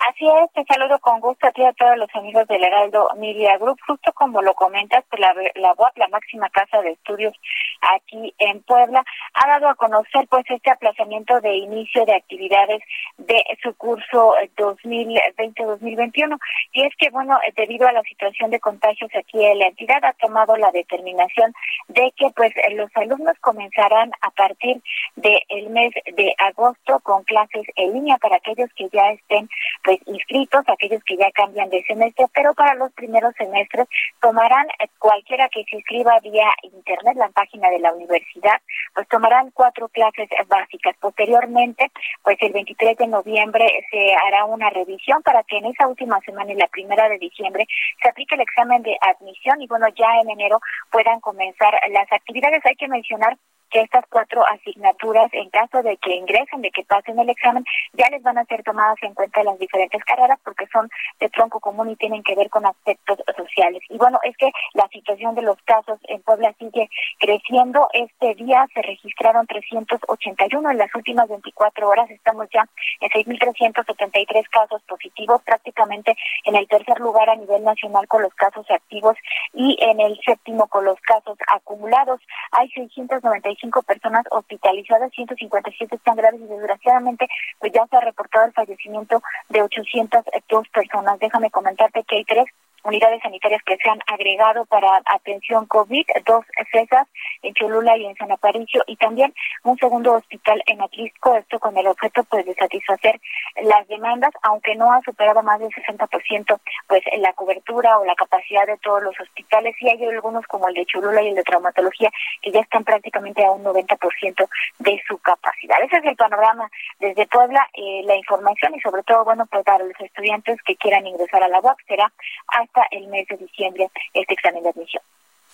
Así 0.08 0.26
es, 0.26 0.52
te 0.52 0.64
saludo 0.64 0.98
con 0.98 1.20
gusto 1.20 1.46
a 1.46 1.52
ti 1.52 1.62
y 1.62 1.64
a 1.64 1.72
todos 1.72 1.96
los 1.96 2.08
amigos 2.14 2.46
del 2.48 2.64
Heraldo 2.64 3.10
Media 3.16 3.58
Group. 3.58 3.78
Justo 3.86 4.12
como 4.12 4.40
lo 4.42 4.54
comentas, 4.54 5.04
pues 5.10 5.20
la, 5.20 5.34
la 5.56 5.74
la 5.96 6.08
máxima 6.08 6.48
casa 6.50 6.80
de 6.82 6.92
estudios 6.92 7.34
aquí 7.80 8.34
en 8.38 8.62
Puebla, 8.62 9.04
ha 9.34 9.48
dado 9.48 9.68
a 9.68 9.74
conocer 9.74 10.26
pues 10.28 10.44
este 10.48 10.70
aplazamiento 10.70 11.40
de 11.40 11.56
inicio 11.56 12.04
de 12.04 12.14
actividades 12.14 12.82
de 13.18 13.42
su 13.62 13.74
curso 13.74 14.34
2020-2021. 14.56 16.38
Y 16.72 16.84
es 16.84 16.94
que, 16.96 17.10
bueno, 17.10 17.38
debido 17.56 17.86
a 17.86 17.92
la 17.92 18.02
situación 18.02 18.50
de 18.50 18.60
contagios 18.60 19.10
aquí 19.14 19.44
en 19.44 19.58
la 19.58 19.66
entidad, 19.66 20.04
ha 20.04 20.12
tomado 20.14 20.56
la 20.56 20.70
determinación 20.70 21.52
de 21.88 22.12
que 22.16 22.30
pues 22.34 22.52
los 22.72 22.90
alumnos 22.94 23.36
comenzarán 23.40 24.12
a 24.20 24.30
partir 24.30 24.82
del 25.16 25.70
mes 25.70 25.92
de 26.16 26.34
agosto 26.38 27.00
con 27.00 27.24
clases 27.24 27.66
en 27.76 27.92
línea 27.94 28.16
para 28.18 28.36
aquellos 28.36 28.70
que 28.74 28.88
ya 28.90 29.10
estén 29.12 29.48
pues 29.84 29.98
inscritos, 30.06 30.64
aquellos 30.66 31.02
que 31.04 31.16
ya 31.16 31.30
cambian 31.32 31.70
de 31.70 31.82
semestre, 31.84 32.26
pero 32.34 32.54
para 32.54 32.74
los 32.74 32.92
primeros 32.92 33.34
semestres 33.36 33.86
tomarán 34.20 34.66
eh, 34.78 34.88
cualquiera 34.98 35.48
que 35.48 35.64
se 35.64 35.76
inscriba 35.76 36.18
vía 36.20 36.48
internet, 36.62 37.16
la 37.16 37.28
página 37.30 37.70
de 37.70 37.78
la 37.78 37.92
universidad, 37.92 38.60
pues 38.94 39.08
tomarán 39.08 39.50
cuatro 39.52 39.88
clases 39.88 40.28
básicas. 40.48 40.96
Posteriormente, 41.00 41.90
pues 42.22 42.36
el 42.40 42.52
23 42.52 42.96
de 42.96 43.06
noviembre 43.06 43.66
se 43.90 44.14
hará 44.14 44.44
una 44.44 44.70
revisión 44.70 45.22
para 45.22 45.42
que 45.44 45.58
en 45.58 45.66
esa 45.66 45.86
última 45.88 46.20
semana, 46.20 46.52
en 46.52 46.58
la 46.58 46.68
primera 46.68 47.08
de 47.08 47.18
diciembre, 47.18 47.66
se 48.02 48.08
aplique 48.08 48.34
el 48.34 48.42
examen 48.42 48.82
de 48.82 48.96
admisión 49.00 49.60
y 49.62 49.66
bueno, 49.66 49.86
ya 49.96 50.20
en 50.22 50.30
enero 50.30 50.60
puedan 50.90 51.20
comenzar 51.20 51.74
las 51.90 52.10
actividades. 52.12 52.64
Hay 52.64 52.76
que 52.76 52.88
mencionar 52.88 53.36
que 53.70 53.80
estas 53.80 54.04
cuatro 54.10 54.44
asignaturas, 54.46 55.32
en 55.32 55.48
caso 55.50 55.82
de 55.82 55.96
que 55.96 56.14
ingresen, 56.14 56.60
de 56.60 56.70
que 56.70 56.84
pasen 56.84 57.18
el 57.18 57.30
examen, 57.30 57.64
ya 57.92 58.08
les 58.10 58.22
van 58.22 58.38
a 58.38 58.44
ser 58.44 58.62
tomadas 58.62 58.96
en 59.02 59.14
cuenta 59.14 59.44
las 59.44 59.58
diferentes 59.58 60.02
carreras 60.04 60.38
porque 60.44 60.66
son 60.72 60.88
de 61.20 61.28
tronco 61.30 61.60
común 61.60 61.90
y 61.90 61.96
tienen 61.96 62.22
que 62.22 62.34
ver 62.34 62.50
con 62.50 62.66
aspectos 62.66 63.18
sociales. 63.36 63.82
Y 63.88 63.96
bueno, 63.96 64.18
es 64.22 64.36
que 64.36 64.50
la 64.74 64.88
situación 64.88 65.34
de 65.34 65.42
los 65.42 65.56
casos 65.62 65.98
en 66.08 66.20
Puebla 66.22 66.52
sigue 66.58 66.88
creciendo. 67.18 67.88
Este 67.92 68.34
día 68.34 68.66
se 68.74 68.82
registraron 68.82 69.46
381 69.46 70.70
en 70.70 70.78
las 70.78 70.94
últimas 70.94 71.28
24 71.28 71.88
horas. 71.88 72.10
Estamos 72.10 72.48
ya 72.52 72.64
en 73.00 73.10
6.373 73.10 74.48
casos 74.50 74.82
positivos, 74.82 75.42
prácticamente 75.42 76.16
en 76.44 76.56
el 76.56 76.66
tercer 76.68 76.98
lugar 77.00 77.30
a 77.30 77.36
nivel 77.36 77.62
nacional 77.62 78.06
con 78.08 78.22
los 78.22 78.34
casos 78.34 78.68
activos 78.70 79.16
y 79.52 79.76
en 79.80 80.00
el 80.00 80.18
séptimo 80.24 80.66
con 80.66 80.84
los 80.84 81.00
casos 81.00 81.38
acumulados. 81.46 82.20
Hay 82.52 82.68
695 82.70 83.59
cinco 83.60 83.82
personas 83.82 84.24
hospitalizadas, 84.30 85.12
157 85.12 85.96
están 85.96 86.16
graves 86.16 86.40
y 86.40 86.46
desgraciadamente 86.46 87.28
pues 87.58 87.72
ya 87.72 87.86
se 87.86 87.96
ha 87.96 88.00
reportado 88.00 88.46
el 88.46 88.52
fallecimiento 88.52 89.22
de 89.48 89.62
802 89.62 90.68
personas. 90.68 91.18
Déjame 91.18 91.50
comentarte 91.50 92.02
que 92.04 92.16
hay 92.16 92.24
tres 92.24 92.46
unidades 92.84 93.22
sanitarias 93.22 93.62
que 93.64 93.76
se 93.76 93.88
han 93.88 94.00
agregado 94.06 94.64
para 94.66 95.00
atención 95.06 95.66
COVID, 95.66 96.06
dos 96.24 96.44
CESAS 96.72 97.06
en 97.42 97.54
Cholula 97.54 97.96
y 97.96 98.06
en 98.06 98.16
San 98.16 98.32
Aparicio, 98.32 98.82
y 98.86 98.96
también 98.96 99.34
un 99.64 99.76
segundo 99.78 100.14
hospital 100.14 100.62
en 100.66 100.80
Atlisco, 100.80 101.36
esto 101.36 101.58
con 101.58 101.76
el 101.76 101.86
objeto 101.86 102.24
pues 102.24 102.46
de 102.46 102.54
satisfacer 102.54 103.20
las 103.62 103.86
demandas, 103.88 104.30
aunque 104.42 104.74
no 104.76 104.92
ha 104.92 105.00
superado 105.02 105.42
más 105.42 105.60
del 105.60 105.70
60% 105.70 106.60
pues 106.88 107.02
la 107.18 107.32
cobertura 107.34 107.98
o 107.98 108.04
la 108.04 108.14
capacidad 108.14 108.66
de 108.66 108.78
todos 108.78 109.02
los 109.02 109.18
hospitales, 109.20 109.74
y 109.80 109.88
hay 109.88 110.04
algunos 110.04 110.46
como 110.46 110.68
el 110.68 110.74
de 110.74 110.86
Cholula 110.86 111.22
y 111.22 111.28
el 111.28 111.34
de 111.34 111.42
traumatología 111.42 112.10
que 112.42 112.50
ya 112.50 112.60
están 112.60 112.84
prácticamente 112.84 113.44
a 113.44 113.50
un 113.50 113.64
90% 113.64 114.48
de 114.78 115.02
su 115.06 115.18
capacidad. 115.18 115.76
Ese 115.82 115.98
es 115.98 116.04
el 116.04 116.16
panorama 116.16 116.70
desde 116.98 117.26
Puebla, 117.26 117.66
eh, 117.74 118.02
la 118.04 118.16
información 118.16 118.74
y 118.74 118.80
sobre 118.80 119.02
todo, 119.02 119.24
bueno, 119.24 119.46
pues 119.46 119.64
para 119.64 119.84
los 119.84 120.00
estudiantes 120.00 120.58
que 120.62 120.76
quieran 120.76 121.06
ingresar 121.06 121.42
a 121.42 121.48
la 121.48 121.60
UAP 121.60 121.78
será 121.86 122.12
hasta 122.48 122.69
el 122.90 123.06
mes 123.08 123.26
de 123.28 123.36
diciembre 123.36 123.90
este 124.14 124.34
examen 124.34 124.62
de 124.62 124.70
admisión. 124.70 125.02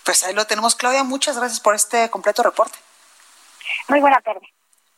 Pues 0.03 0.23
ahí 0.23 0.33
lo 0.33 0.45
tenemos, 0.45 0.75
Claudia. 0.75 1.03
Muchas 1.03 1.37
gracias 1.37 1.59
por 1.59 1.75
este 1.75 2.09
completo 2.09 2.43
reporte. 2.43 2.77
Muy 3.89 3.99
buena 3.99 4.21
tarde. 4.21 4.47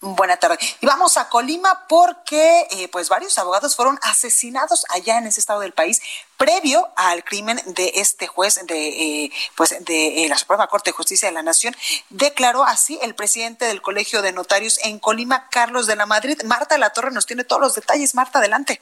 Buena 0.01 0.37
tarde. 0.37 0.57
Y 0.79 0.85
vamos 0.85 1.17
a 1.17 1.27
Colima 1.27 1.85
porque 1.89 2.67
eh, 2.71 2.87
pues 2.89 3.09
varios 3.09 3.37
abogados 3.37 3.75
fueron 3.75 3.99
asesinados 4.01 4.85
allá 4.91 5.17
en 5.17 5.27
ese 5.27 5.41
estado 5.41 5.59
del 5.59 5.73
país 5.73 6.01
previo 6.37 6.87
al 6.95 7.25
crimen 7.25 7.59
de 7.65 7.91
este 7.95 8.25
juez 8.25 8.65
de 8.65 9.25
eh, 9.25 9.31
pues 9.57 9.83
de 9.83 10.23
eh, 10.23 10.29
la 10.29 10.37
Suprema 10.37 10.67
Corte 10.67 10.91
de 10.91 10.95
Justicia 10.95 11.27
de 11.27 11.33
la 11.33 11.43
Nación 11.43 11.75
declaró 12.09 12.63
así 12.63 12.97
el 13.01 13.13
presidente 13.13 13.65
del 13.65 13.81
Colegio 13.81 14.21
de 14.21 14.31
Notarios 14.31 14.79
en 14.85 14.99
Colima 14.99 15.49
Carlos 15.49 15.85
de 15.85 15.97
la 15.97 16.05
Madrid 16.05 16.41
Marta 16.45 16.77
La 16.77 16.91
Torre 16.91 17.11
nos 17.11 17.25
tiene 17.25 17.43
todos 17.43 17.61
los 17.61 17.75
detalles 17.75 18.15
Marta 18.15 18.39
adelante 18.39 18.79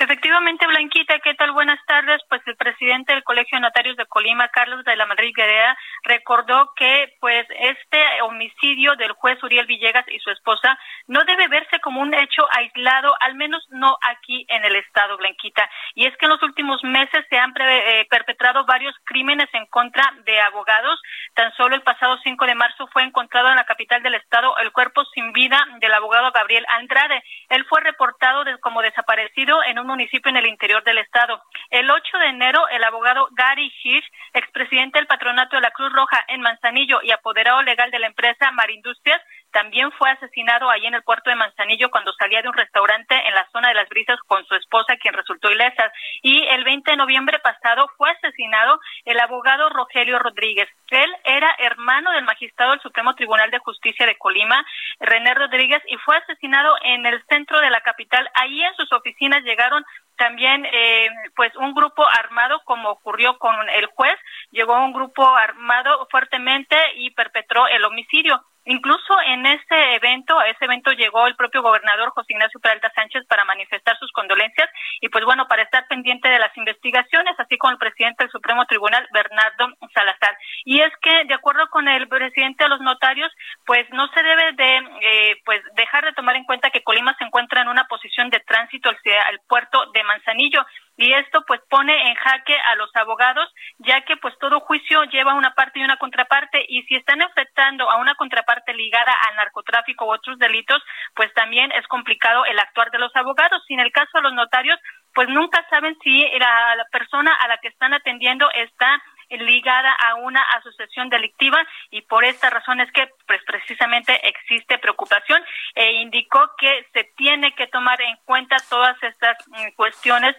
Efectivamente 0.00 0.66
Blanquita 0.66 1.14
qué 1.22 1.34
tal 1.34 1.52
buenas 1.52 1.78
tardes 1.86 2.20
pues 2.28 2.42
el 2.46 2.56
presidente 2.56 2.75
del 2.86 3.24
Colegio 3.24 3.56
de 3.56 3.62
Notarios 3.62 3.96
de 3.96 4.06
Colima 4.06 4.48
Carlos 4.48 4.84
de 4.84 4.94
la 4.94 5.06
Madrid 5.06 5.32
Guerrera 5.36 5.76
recordó 6.04 6.72
que 6.76 7.16
pues 7.20 7.44
este 7.58 8.22
homicidio 8.22 8.94
del 8.94 9.12
juez 9.12 9.42
Uriel 9.42 9.66
Villegas 9.66 10.04
y 10.08 10.20
su 10.20 10.30
esposa 10.30 10.78
no 11.08 11.24
debe 11.24 11.48
verse 11.48 11.80
como 11.80 12.00
un 12.00 12.14
hecho 12.14 12.46
aislado 12.52 13.12
al 13.20 13.34
menos 13.34 13.66
no 13.70 13.96
aquí 14.02 14.46
en 14.48 14.64
el 14.64 14.76
estado 14.76 15.16
Blanquita 15.16 15.68
y 15.94 16.06
es 16.06 16.16
que 16.16 16.26
en 16.26 16.30
los 16.30 16.42
últimos 16.44 16.82
meses 16.84 17.26
se 17.28 17.38
han 17.38 17.52
eh, 17.58 18.06
perpetrado 18.08 18.64
varios 18.66 18.94
crímenes 19.04 19.48
en 19.52 19.66
contra 19.66 20.04
de 20.24 20.40
abogados. 20.40 21.00
Tan 21.34 21.52
solo 21.54 21.74
el 21.74 21.82
pasado 21.82 22.18
5 22.22 22.46
de 22.46 22.54
marzo 22.54 22.86
fue 22.92 23.02
encontrado 23.02 23.48
en 23.48 23.56
la 23.56 23.64
capital 23.64 24.02
del 24.02 24.14
estado 24.14 24.56
el 24.58 24.70
cuerpo 24.72 25.04
sin 25.06 25.32
vida 25.32 25.58
del 25.80 25.92
abogado 25.92 26.30
Gabriel 26.32 26.66
Andrade. 26.68 27.22
Él 27.48 27.64
fue 27.68 27.80
reportado 27.80 28.44
como 28.60 28.82
desaparecido 28.82 29.62
en 29.64 29.78
un 29.78 29.86
municipio 29.86 30.30
en 30.30 30.36
el 30.36 30.46
interior 30.46 30.84
del 30.84 30.98
estado. 30.98 31.42
El 31.70 31.90
8 31.90 32.18
de 32.18 32.26
enero, 32.26 32.68
el 32.76 32.84
abogado 32.84 33.28
Gary 33.32 33.72
Hirsch, 33.82 34.06
expresidente 34.32 34.98
del 34.98 35.06
patronato 35.06 35.56
de 35.56 35.62
la 35.62 35.70
Cruz 35.70 35.92
Roja 35.92 36.24
en 36.28 36.40
Manzanillo 36.40 37.00
y 37.02 37.10
apoderado 37.10 37.62
legal 37.62 37.90
de 37.90 37.98
la 37.98 38.06
empresa 38.06 38.50
Marindustrias, 38.52 39.20
también 39.50 39.90
fue 39.92 40.10
asesinado 40.10 40.68
allí 40.68 40.86
en 40.86 40.94
el 40.94 41.02
puerto 41.02 41.30
de 41.30 41.36
Manzanillo 41.36 41.90
cuando 41.90 42.12
salía 42.12 42.42
de 42.42 42.48
un 42.48 42.54
restaurante 42.54 43.14
en 43.26 43.34
la 43.34 43.48
zona 43.52 43.68
de 43.68 43.74
las 43.74 43.88
brisas 43.88 44.18
con 44.26 44.44
su 44.44 44.54
esposa, 44.54 44.96
quien 45.00 45.14
resultó 45.14 45.50
ilesa. 45.50 45.90
Y 46.20 46.46
el 46.48 46.62
20 46.62 46.90
de 46.90 46.96
noviembre 46.98 47.38
pasado 47.38 47.88
fue 47.96 48.10
asesinado 48.10 48.78
el 49.06 49.18
abogado 49.18 49.70
Rogelio 49.70 50.18
Rodríguez. 50.18 50.68
Él 50.90 51.10
era 51.24 51.54
hermano 51.58 52.12
del 52.12 52.24
magistrado 52.24 52.72
del 52.72 52.82
Supremo 52.82 53.14
Tribunal 53.14 53.50
de 53.50 53.58
Justicia 53.60 54.04
de 54.04 54.18
Colima, 54.18 54.62
René 55.00 55.32
Rodríguez, 55.32 55.82
y 55.88 55.96
fue 55.98 56.18
asesinado 56.18 56.76
en 56.82 57.06
el 57.06 57.24
centro 57.24 57.58
de 57.60 57.70
la 57.70 57.80
capital. 57.80 58.28
Ahí 58.34 58.62
en 58.62 58.74
sus 58.74 58.92
oficinas 58.92 59.42
llegaron 59.42 59.84
también 60.16 60.64
eh, 60.66 61.08
pues 61.34 61.54
un 61.56 61.74
grupo 61.74 62.04
armado 62.18 62.60
como 62.64 62.90
ocurrió 62.90 63.38
con 63.38 63.54
el 63.70 63.86
juez 63.86 64.16
llegó 64.50 64.74
un 64.84 64.92
grupo 64.92 65.26
armado 65.26 66.06
fuertemente 66.10 66.76
y 66.96 67.10
perpetró 67.10 67.66
el 67.68 67.84
homicidio 67.84 68.42
Incluso 68.66 69.14
en 69.24 69.46
ese 69.46 69.94
evento, 69.94 70.36
a 70.40 70.48
ese 70.48 70.64
evento 70.64 70.90
llegó 70.90 71.28
el 71.28 71.36
propio 71.36 71.62
gobernador 71.62 72.10
José 72.10 72.32
Ignacio 72.32 72.58
Peralta 72.58 72.90
Sánchez 72.96 73.24
para 73.28 73.44
manifestar 73.44 73.96
sus 73.96 74.10
condolencias 74.10 74.68
y 75.00 75.08
pues 75.08 75.24
bueno, 75.24 75.46
para 75.46 75.62
estar 75.62 75.86
pendiente 75.86 76.28
de 76.28 76.40
las 76.40 76.54
investigaciones, 76.56 77.38
así 77.38 77.56
como 77.58 77.70
el 77.70 77.78
presidente 77.78 78.24
del 78.24 78.32
Supremo 78.32 78.66
Tribunal, 78.66 79.06
Bernardo 79.12 79.68
Salazar. 79.94 80.36
Y 80.64 80.80
es 80.80 80.92
que, 81.00 81.24
de 81.26 81.34
acuerdo 81.34 81.70
con 81.70 81.86
el 81.86 82.08
presidente 82.08 82.64
de 82.64 82.70
los 82.70 82.80
notarios, 82.80 83.30
pues 83.64 83.88
no 83.90 84.08
se 84.08 84.20
debe 84.20 84.52
de 84.54 84.76
eh, 85.00 85.36
pues 85.44 85.62
dejar 85.76 86.04
de 86.04 86.12
tomar 86.14 86.34
en 86.34 86.44
cuenta 86.44 86.70
que 86.70 86.82
Colima 86.82 87.14
se 87.18 87.24
encuentra 87.24 87.62
en 87.62 87.68
una 87.68 87.84
posición 87.84 88.30
de 88.30 88.40
tránsito 88.40 88.90
hacia 88.90 89.28
el 89.30 89.38
puerto 89.48 89.86
de 89.92 90.02
Manzanillo. 90.06 90.64
Y 90.96 91.12
esto 91.12 91.44
pues 91.46 91.60
pone 91.68 92.08
en 92.08 92.14
jaque 92.14 92.56
a 92.56 92.74
los 92.76 92.90
abogados 92.96 93.52
ya 93.78 94.00
que 94.02 94.16
pues 94.16 94.34
todo 94.38 94.60
juicio 94.60 95.04
lleva 95.04 95.34
una 95.34 95.54
parte 95.54 95.78
y 95.78 95.84
una 95.84 95.98
contraparte 95.98 96.64
y 96.68 96.82
si 96.84 96.94
están 96.94 97.20
enfrentando 97.20 97.90
a 97.90 97.98
una 97.98 98.14
contraparte 98.14 98.72
ligada 98.72 99.12
al 99.28 99.36
narcotráfico 99.36 100.06
u 100.06 100.12
otros 100.14 100.38
delitos 100.38 100.82
pues 101.14 101.32
también 101.34 101.70
es 101.72 101.86
complicado 101.88 102.46
el 102.46 102.58
actuar 102.58 102.90
de 102.90 102.98
los 102.98 103.14
abogados. 103.14 103.62
Y 103.68 103.74
en 103.74 103.80
el 103.80 103.92
caso 103.92 104.10
de 104.14 104.22
los 104.22 104.32
notarios 104.32 104.78
pues 105.14 105.28
nunca 105.28 105.66
saben 105.70 105.96
si 106.02 106.26
la, 106.38 106.86
persona 106.92 107.34
a 107.34 107.48
la 107.48 107.58
que 107.58 107.68
están 107.68 107.94
atendiendo 107.94 108.50
está 108.52 109.02
ligada 109.30 109.92
a 109.92 110.14
una 110.16 110.42
asociación 110.58 111.08
delictiva 111.08 111.58
y 111.90 112.02
por 112.02 112.24
esta 112.24 112.50
razón 112.50 112.80
es 112.80 112.90
que 112.92 113.08
pues 113.26 113.40
precisamente 113.44 114.28
existe 114.28 114.78
preocupación 114.78 115.42
e 115.74 115.92
indicó 115.92 116.52
que 116.58 116.86
se 116.92 117.04
tiene 117.16 117.54
que 117.54 117.66
tomar 117.66 118.00
en 118.00 118.16
cuenta 118.24 118.56
todas 118.68 119.00
estas 119.02 119.36
mm, 119.48 119.74
cuestiones 119.76 120.36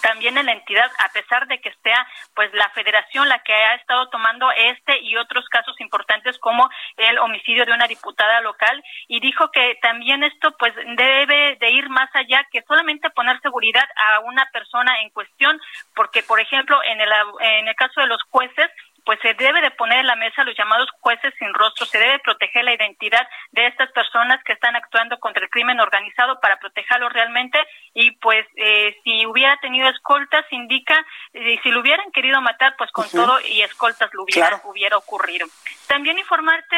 también 0.00 0.38
en 0.38 0.46
la 0.46 0.52
entidad, 0.52 0.90
a 0.98 1.08
pesar 1.12 1.46
de 1.46 1.60
que 1.60 1.72
sea 1.82 2.06
pues 2.34 2.52
la 2.54 2.68
federación 2.70 3.28
la 3.28 3.38
que 3.40 3.52
ha 3.52 3.74
estado 3.74 4.08
tomando 4.08 4.50
este 4.52 4.98
y 5.00 5.16
otros 5.16 5.48
casos 5.48 5.80
importantes 5.80 6.38
como 6.38 6.68
el 6.96 7.18
homicidio 7.18 7.66
de 7.66 7.72
una 7.72 7.86
diputada 7.86 8.40
local 8.40 8.82
y 9.08 9.20
dijo 9.20 9.50
que 9.50 9.78
también 9.82 10.24
esto 10.24 10.54
pues 10.58 10.74
debe 10.96 11.56
de 11.60 11.70
ir 11.70 11.88
más 11.88 12.08
allá 12.14 12.46
que 12.50 12.62
solamente 12.62 13.10
poner 13.10 13.40
seguridad 13.40 13.88
a 13.96 14.20
una 14.20 14.46
persona 14.52 15.00
en 15.02 15.10
cuestión, 15.10 15.60
porque 15.94 16.22
por 16.22 16.40
ejemplo 16.40 16.82
en 16.84 17.00
el 17.00 17.10
en 17.40 17.68
el 17.68 17.74
caso 17.74 18.00
de 18.00 18.06
los 18.06 18.22
jueces 18.30 18.70
pues 19.04 19.18
se 19.20 19.34
debe 19.34 19.60
de 19.60 19.70
poner 19.72 19.98
en 19.98 20.06
la 20.06 20.16
mesa 20.16 20.44
los 20.44 20.56
llamados 20.56 20.88
jueces 21.00 21.34
sin 21.38 21.52
rostro, 21.54 21.86
se 21.86 21.98
debe 21.98 22.18
proteger 22.20 22.64
la 22.64 22.74
identidad 22.74 23.26
de 23.50 23.66
estas 23.66 23.90
personas 23.92 24.42
que 24.44 24.52
están 24.52 24.76
actuando 24.76 25.18
contra 25.18 25.42
el 25.42 25.50
crimen 25.50 25.80
organizado 25.80 26.38
para 26.40 26.58
protegerlo 26.58 27.08
realmente. 27.08 27.58
Y 27.94 28.12
pues 28.12 28.46
eh, 28.56 28.96
si 29.02 29.26
hubiera 29.26 29.56
tenido 29.58 29.88
escoltas 29.88 30.44
indica, 30.50 31.04
eh, 31.32 31.58
si 31.62 31.70
lo 31.70 31.80
hubieran 31.80 32.10
querido 32.12 32.40
matar 32.40 32.74
pues 32.78 32.90
con 32.92 33.08
todo 33.10 33.40
y 33.40 33.62
escoltas 33.62 34.10
lo 34.12 34.22
hubiera, 34.22 34.60
hubiera 34.64 34.96
ocurrido. 34.96 35.46
También 35.88 36.18
informarte 36.18 36.76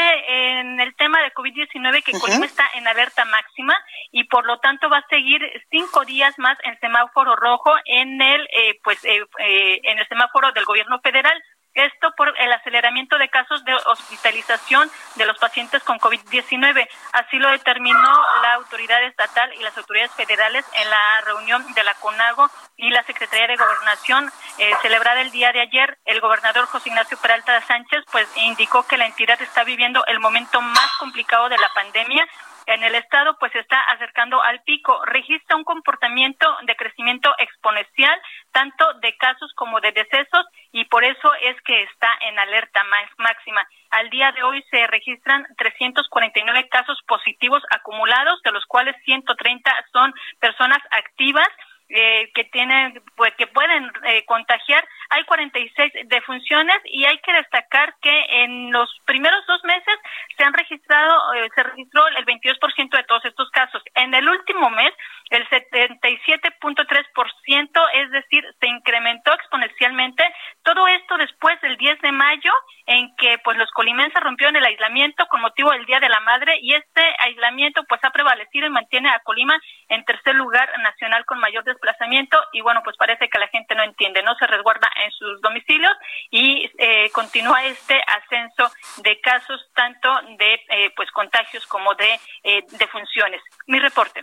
en 0.59 0.81
el 0.81 0.95
tema 0.97 1.20
de 1.22 1.33
COVID-19 1.33 2.03
que 2.03 2.18
Colima 2.18 2.47
está 2.47 2.68
en 2.75 2.89
alerta 2.89 3.25
máxima 3.27 3.77
y 4.11 4.25
por 4.25 4.45
lo 4.47 4.59
tanto 4.59 4.89
va 4.89 4.99
a 4.99 5.09
seguir 5.09 5.41
cinco 5.70 6.05
días 6.05 6.37
más 6.39 6.59
en 6.64 6.79
semáforo 6.81 7.37
rojo 7.37 7.72
en 7.85 8.20
el 8.20 8.43
eh, 8.53 8.81
pues 8.83 8.99
en 9.05 9.99
el 9.99 10.09
semáforo 10.09 10.51
del 10.53 10.64
gobierno 10.64 10.99
federal 11.01 11.41
esto 11.75 12.12
por 12.16 12.33
el 12.39 12.53
aceleramiento 12.53 13.18
de 13.18 13.29
casos 13.29 13.64
de 13.64 13.75
hospitalización 13.75 14.91
de 15.16 15.27
los 15.27 15.39
pacientes 15.39 15.83
con 15.83 15.99
COVID-19. 15.99 16.89
Así 17.12 17.39
lo 17.39 17.51
determinó 17.51 18.12
la 18.43 18.55
autoridad 18.55 19.03
estatal 19.05 19.53
y 19.55 19.62
las 19.62 19.77
autoridades 19.77 20.12
federales 20.12 20.64
en 20.75 20.91
la 20.91 21.20
reunión 21.27 21.75
de 21.75 21.85
la 21.85 21.95
CONAGO 21.95 22.51
y 22.77 22.91
la 22.91 23.03
Secretaría 23.03 23.47
de 23.47 23.57
Gobernación 23.57 24.31
eh, 24.59 24.72
celebrada 24.83 25.20
el 25.20 25.31
día 25.31 25.53
de 25.53 25.61
ayer. 25.61 25.99
El 26.05 26.20
gobernador 26.20 26.66
José 26.66 26.89
Ignacio 26.89 27.18
Peralta 27.18 27.61
Sánchez 27.62 28.05
pues 28.11 28.29
indicó 28.37 28.87
que 28.87 28.97
la 28.97 29.07
entidad 29.07 29.41
está 29.43 29.64
viviendo 29.64 30.05
el 30.07 30.20
momento 30.20 30.61
más 30.61 30.91
complicado 30.99 31.49
de 31.49 31.59
la 31.59 31.68
pandemia 31.75 32.27
en 32.67 32.83
el 32.83 32.95
estado 32.95 33.37
pues 33.39 33.53
se 33.53 33.61
está 33.61 33.81
acercando 33.81 34.43
al 34.43 34.62
pico. 34.62 35.05
Registra 35.07 35.57
un 35.57 35.65
comportamiento 35.65 36.47
de 36.62 36.77
crecimiento 36.77 37.35
exponencial, 37.39 38.21
tanto 38.53 38.95
de 38.95 39.17
casos 39.17 39.53
como 39.55 39.81
de 39.81 39.93
decesos, 39.93 40.47
y 40.73 40.85
por 40.87 41.05
eso 41.05 41.33
es 41.43 41.61
que 41.62 41.83
está 41.83 42.11
en 42.21 42.39
alerta 42.39 42.83
máxima. 43.19 43.67
Al 43.91 44.11
día 44.11 44.33
de 44.33 44.43
hoy 44.43 44.62
se 44.71 44.87
registran 44.87 45.47
349 45.57 46.69
casos 46.69 47.01
positivos 47.07 47.62
acumulados, 47.71 48.43
de 48.43 48.53
los 48.53 48.65
cuales 48.67 48.97
130 49.05 49.71
son 49.93 50.12
personas 50.41 50.79
activas 50.91 51.49
eh, 51.89 52.30
que 52.35 52.45
tienen 52.45 53.03
pues 53.14 53.35
que 53.37 53.47
pueden 53.47 53.91
eh, 54.05 54.24
contagiar. 54.24 54.89
Hay 55.11 55.22
46 55.24 55.93
defunciones 56.07 56.78
y 56.85 57.05
hay 57.05 57.18
que 57.18 57.35
destacar 57.35 57.95
que 58.01 58.24
en 58.43 58.72
los 58.72 58.91
primeros 59.05 59.47
dos 59.47 59.62
meses 59.64 59.95
se 60.37 60.45
han 60.45 60.55
registrado 60.55 61.35
eh, 61.35 61.51
se 61.55 61.62
registró 61.62 62.09
el 62.09 62.24
22% 62.24 62.97
de 62.97 63.05
todos 63.05 63.24
estos 63.26 63.51
casos. 63.51 63.82
En 63.95 64.14
el 64.14 64.26
último 64.28 64.70
mes 64.70 64.93
el 65.30 65.49
77.3% 65.49 67.89
es 67.95 68.11
decir 68.11 68.45
se 68.61 68.66
incrementó 68.66 69.32
exponencialmente. 69.35 70.24
Todo 70.62 70.87
esto 70.89 71.16
después 71.18 71.61
del 71.61 71.76
10 71.76 72.01
de 72.01 72.12
mayo, 72.12 72.53
en 72.87 73.14
que 73.16 73.39
pues 73.45 73.57
los 73.57 73.70
colimenses 73.70 74.22
rompieron 74.22 74.57
el 74.57 74.64
aislamiento 74.64 75.26
con 75.26 75.41
motivo 75.41 75.70
del 75.70 75.87
Día 75.87 76.01
de 76.01 76.09
la 76.09 76.20
Madre 76.20 76.59
y 76.61 76.74
este 76.74 77.03
aislamiento 77.20 77.82
pues 77.89 78.03
ha 78.05 78.11
prevalecido 78.11 78.66
y 78.66 78.70
mantiene 78.70 79.11
a 79.11 79.20
Colima 79.20 79.59
en 79.89 80.05
tercer 80.05 80.35
lugar 80.35 80.68
nacional 80.80 81.24
con 81.24 81.41
mayor 81.41 81.64
desplazamiento 81.75 82.39
y 82.53 82.61
bueno 82.61 82.81
pues 82.83 82.97
parece 82.97 83.29
que 83.29 83.39
la 83.39 83.49
gente 83.49 83.75
no 83.75 83.83
entiende, 83.83 84.22
no 84.22 84.35
se 84.37 84.47
resguarda 84.47 84.89
en 85.05 85.11
sus 85.12 85.41
domicilios 85.41 85.93
y 86.31 86.70
eh, 86.79 87.11
continúa 87.11 87.64
este 87.64 88.01
ascenso 88.07 88.70
de 88.99 89.20
casos 89.20 89.61
tanto 89.75 90.09
de 90.39 90.55
eh, 90.55 90.93
pues 90.97 91.11
contagios 91.11 91.66
como 91.66 91.95
de 91.95 92.18
eh, 92.43 92.64
defunciones. 92.79 93.43
Mi 93.66 93.79
reporte. 93.79 94.22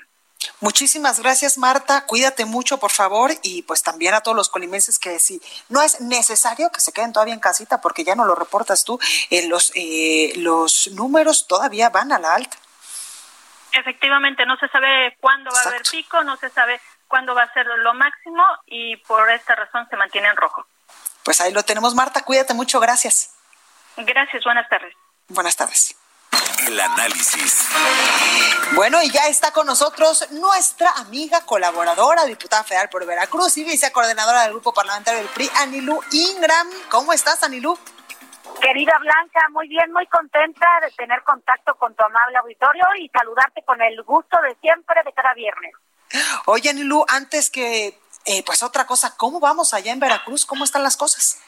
Muchísimas 0.60 1.20
gracias, 1.20 1.58
Marta. 1.58 2.06
Cuídate 2.06 2.46
mucho, 2.46 2.80
por 2.80 2.92
favor, 2.92 3.32
y 3.44 3.64
pues 3.64 3.84
también 3.84 4.14
a 4.14 4.22
todos 4.22 4.38
los 4.38 4.50
colimenses 4.50 5.00
que 5.00 5.20
si 5.20 5.42
no 5.70 5.82
es 5.82 6.02
necesario 6.02 6.72
que 6.72 6.82
se 6.82 6.94
queden 6.94 7.14
todavía 7.14 7.34
en 7.34 7.40
casita 7.40 7.82
porque 7.82 8.04
ya 8.04 8.16
no 8.16 8.26
lo 8.26 8.36
reportas 8.36 8.84
tú, 8.84 9.00
eh, 9.30 9.48
los, 9.48 9.72
eh, 9.76 10.34
los 10.38 10.90
números 10.94 11.48
todavía 11.48 11.90
van 11.90 12.12
a 12.12 12.20
la 12.20 12.36
alta. 12.36 12.58
Efectivamente, 13.74 14.46
no 14.46 14.58
se 14.58 14.68
sabe 14.68 15.16
cuándo 15.20 15.50
va 15.52 15.62
a 15.62 15.70
haber 15.70 15.84
pico, 15.90 16.24
no 16.24 16.36
se 16.38 16.50
sabe 16.50 16.82
cuándo 17.12 17.36
va 17.36 17.44
a 17.44 17.54
ser 17.54 17.68
lo 17.68 17.94
máximo 17.94 18.44
y 18.66 18.96
por 18.96 19.30
esta 19.30 19.54
razón 19.54 19.86
se 19.90 19.98
mantiene 19.98 20.30
en 20.30 20.38
rojo. 20.38 20.66
Pues 21.24 21.42
ahí 21.42 21.52
lo 21.52 21.62
tenemos, 21.62 21.94
Marta. 21.94 22.24
Cuídate 22.24 22.54
mucho, 22.54 22.80
gracias. 22.80 23.36
Gracias, 23.98 24.44
buenas 24.46 24.68
tardes. 24.70 24.96
Buenas 25.28 25.56
tardes. 25.58 25.96
El 26.66 26.80
análisis. 26.80 27.68
Bueno, 28.74 29.04
y 29.04 29.12
ya 29.12 29.28
está 29.28 29.52
con 29.52 29.68
nosotros 29.68 30.32
nuestra 30.32 30.90
amiga, 30.98 31.46
colaboradora, 31.46 32.24
diputada 32.24 32.64
federal 32.64 32.90
por 32.90 33.06
Veracruz 33.06 33.58
y 33.58 33.66
vicecoordinadora 33.66 34.44
del 34.44 34.54
grupo 34.54 34.74
parlamentario 34.74 35.20
del 35.20 35.30
PRI, 35.30 35.50
Anilú 35.58 36.00
Ingram. 36.12 36.68
¿Cómo 36.90 37.12
estás, 37.12 37.44
Anilú? 37.44 37.78
Querida 38.62 38.98
Blanca, 39.00 39.42
muy 39.50 39.68
bien, 39.68 39.92
muy 39.92 40.06
contenta 40.08 40.68
de 40.82 40.92
tener 40.92 41.24
contacto 41.24 41.76
con 41.76 41.94
tu 41.96 42.04
amable 42.04 42.38
auditorio 42.38 42.84
y 43.00 43.10
saludarte 43.10 43.64
con 43.64 43.82
el 43.82 44.02
gusto 44.04 44.40
de 44.42 44.56
siempre 44.62 45.02
de 45.04 45.12
cada 45.14 45.34
viernes. 45.34 45.74
Oye, 46.46 46.70
Anilú, 46.70 47.06
antes 47.08 47.50
que, 47.50 47.98
eh, 48.26 48.44
pues 48.46 48.64
otra 48.64 48.86
cosa, 48.86 49.16
¿cómo 49.18 49.40
vamos 49.40 49.74
allá 49.74 49.92
en 49.92 50.00
Veracruz? 50.00 50.46
¿Cómo 50.46 50.64
están 50.64 50.84
las 50.84 50.98
cosas? 50.98 51.42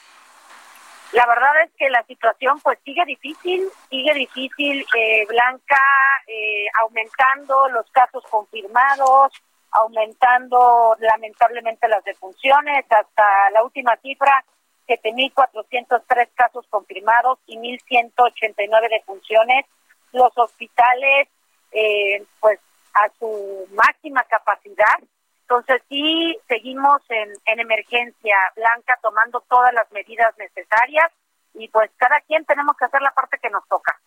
La 1.14 1.28
verdad 1.28 1.62
es 1.64 1.72
que 1.78 1.90
la 1.92 2.04
situación 2.06 2.60
pues 2.62 2.80
sigue 2.84 3.06
difícil, 3.06 3.70
sigue 3.90 4.14
difícil, 4.16 4.84
eh, 4.98 5.26
Blanca, 5.28 5.80
eh, 6.26 6.66
aumentando 6.82 7.70
los 7.70 7.86
casos 7.92 8.24
confirmados, 8.32 9.32
aumentando 9.70 10.96
lamentablemente 11.00 11.88
las 11.88 12.04
defunciones, 12.04 12.86
hasta 12.90 13.50
la 13.52 13.64
última 13.64 13.96
cifra, 13.98 14.44
7.403 14.88 16.30
casos 16.34 16.66
confirmados 16.68 17.38
y 17.46 17.58
1.189 17.58 18.90
defunciones. 18.90 19.66
Los 20.14 20.36
hospitales, 20.36 21.28
eh, 21.72 22.24
pues 22.40 22.60
a 22.94 23.10
su 23.20 23.68
máxima 23.74 24.24
capacidad, 24.24 25.00
entonces 25.42 25.82
sí 25.90 26.38
seguimos 26.48 27.02
en, 27.10 27.30
en 27.46 27.60
emergencia 27.60 28.36
blanca 28.56 28.98
tomando 29.02 29.42
todas 29.50 29.74
las 29.74 29.92
medidas 29.92 30.36
necesarias 30.38 31.12
y 31.54 31.68
pues 31.68 31.92
cada 31.98 32.20
quien 32.22 32.46
tenemos 32.46 32.76
que 32.78 32.86
hacer 32.86 33.02
la 33.02 33.14
parte 33.14 33.38
que 33.42 33.50
nos 33.50 33.68
toca. 33.68 34.00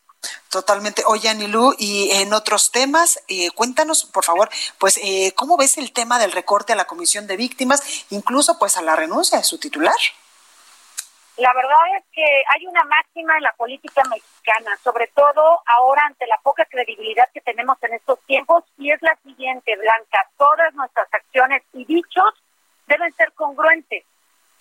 Totalmente. 0.51 1.03
Oye, 1.07 1.29
Anilú, 1.29 1.75
y 1.79 2.11
en 2.13 2.33
otros 2.33 2.73
temas, 2.73 3.21
eh, 3.29 3.51
cuéntanos, 3.51 4.05
por 4.07 4.25
favor, 4.25 4.49
pues, 4.79 4.99
eh, 5.03 5.33
¿cómo 5.37 5.57
ves 5.57 5.77
el 5.77 5.93
tema 5.93 6.19
del 6.19 6.33
recorte 6.33 6.73
a 6.73 6.77
la 6.77 6.87
Comisión 6.87 7.27
de 7.27 7.37
Víctimas, 7.37 8.07
incluso 8.11 8.59
pues 8.59 8.77
a 8.77 8.83
la 8.83 8.97
renuncia 8.97 9.39
de 9.39 9.45
su 9.45 9.59
titular? 9.59 9.95
La 11.37 11.53
verdad 11.53 11.99
es 11.99 12.05
que 12.13 12.25
hay 12.25 12.67
una 12.67 12.83
máxima 12.85 13.37
en 13.37 13.43
la 13.43 13.53
política 13.53 14.03
mexicana, 14.09 14.75
sobre 14.83 15.07
todo 15.09 15.61
ahora 15.67 16.07
ante 16.07 16.27
la 16.27 16.39
poca 16.43 16.65
credibilidad 16.65 17.29
que 17.33 17.43
tenemos 17.43 17.77
en 17.83 17.93
estos 17.93 18.21
tiempos, 18.23 18.65
y 18.79 18.91
es 18.91 19.03
la 19.03 19.15
siguiente, 19.17 19.77
Blanca, 19.77 20.31
todas 20.39 20.73
nuestras 20.75 21.13
acciones 21.13 21.63
y 21.75 21.85
dichos 21.85 22.43
deben 22.87 23.13
ser 23.15 23.33
congruentes. 23.35 24.05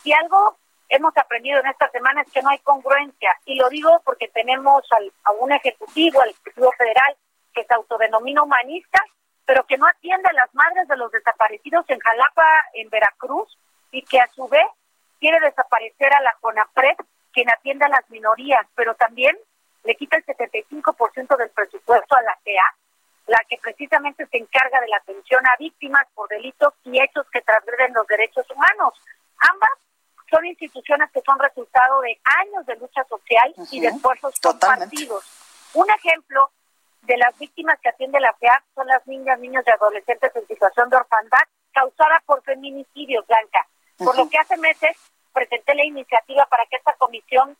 Si 0.04 0.12
algo 0.12 0.58
hemos 0.90 1.16
aprendido 1.16 1.62
en 1.62 1.68
esta 1.68 1.90
semana 1.92 2.22
es 2.22 2.32
que 2.32 2.42
no 2.42 2.50
hay 2.50 2.60
congruencia, 2.60 3.32
y 3.46 3.56
lo 3.56 3.70
digo 3.70 4.02
porque 4.04 4.28
tenemos 4.28 4.84
al, 4.92 5.14
a 5.24 5.32
un 5.32 5.54
ejecutivo, 5.54 6.22
al 6.22 6.32
Ejecutivo 6.32 6.74
Federal, 6.78 7.16
que 7.54 7.64
se 7.64 7.74
autodenomina 7.74 8.44
humanista, 8.44 9.02
pero 9.46 9.66
que 9.66 9.78
no 9.78 9.88
atiende 9.88 10.28
a 10.30 10.34
las 10.34 10.54
madres 10.54 10.90
de 10.90 10.98
los 10.98 11.10
desaparecidos 11.10 11.90
en 11.90 12.00
Jalapa, 12.00 12.66
en 12.74 12.90
Veracruz, 12.90 13.58
y 13.92 14.02
que 14.02 14.20
a 14.20 14.28
su 14.36 14.46
vez 14.50 14.66
quiere 15.20 15.40
desaparecer 15.40 16.14
a 16.14 16.22
la 16.22 16.36
CONAPRED, 16.42 16.98
quien 17.32 17.50
atiende 17.50 17.86
a 17.86 17.90
las 17.90 18.10
minorías, 18.10 18.66
pero 18.76 18.96
también 18.96 19.38
le 19.84 19.96
quita 19.96 20.18
el 20.18 20.26
75% 20.26 21.38
del 21.38 21.50
presupuesto 21.50 22.16
a 22.16 22.22
la 22.22 22.38
CEA, 22.44 22.76
la 23.28 23.40
que 23.50 23.58
precisamente 23.58 24.26
se 24.28 24.38
encarga 24.38 24.82
de 24.82 24.88
la 24.88 24.98
atención 24.98 25.46
a 25.48 25.56
víctimas 25.58 26.08
por 26.14 26.30
delitos 26.30 26.74
y 26.84 27.02
hechos 27.02 27.26
que 27.32 27.42
transgreden 27.42 27.94
los 27.94 28.08
derechos 28.08 28.46
humanos. 28.52 28.94
Ambas 29.38 29.70
son 30.30 30.46
instituciones 30.46 31.10
que 31.12 31.22
son 31.22 31.38
resultado 31.40 32.02
de 32.02 32.20
años 32.42 32.66
de 32.66 32.76
lucha 32.78 33.04
social 33.06 33.54
y 33.72 33.80
de 33.80 33.88
esfuerzos 33.88 34.40
compartidos. 34.40 35.24
Un 35.74 35.90
ejemplo 35.90 36.52
de 37.02 37.18
las 37.18 37.38
víctimas 37.38 37.80
que 37.82 37.90
atiende 37.90 38.20
la 38.20 38.34
FEA 38.34 38.64
son 38.74 38.88
las 38.88 39.06
niñas, 39.08 39.40
niños 39.40 39.64
y 39.68 39.72
adolescentes 39.72 40.36
en 40.36 40.48
situación 40.48 40.90
de 40.90 40.98
orfandad 40.98 41.44
causada 41.74 42.22
por 42.26 42.42
feminicidios, 42.44 43.26
Blanca. 43.28 43.68
Por 43.98 44.18
lo 44.18 44.30
que 44.30 44.38
hace 44.38 44.58
meses 44.58 44.98
presenté 45.34 45.76
la 45.76 45.86
iniciativa 45.86 46.46
para 46.48 46.66
que 46.66 46.78
esta 46.78 46.94
comisión 46.94 47.58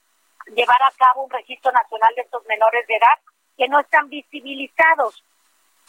llevara 0.54 0.88
a 0.88 0.92
cabo 0.92 1.24
un 1.24 1.30
registro 1.30 1.72
nacional 1.72 2.14
de 2.16 2.22
estos 2.22 2.46
menores 2.46 2.86
de 2.88 2.96
edad 2.96 3.20
que 3.58 3.68
no 3.68 3.80
están 3.80 4.10
visibilizados. 4.10 5.24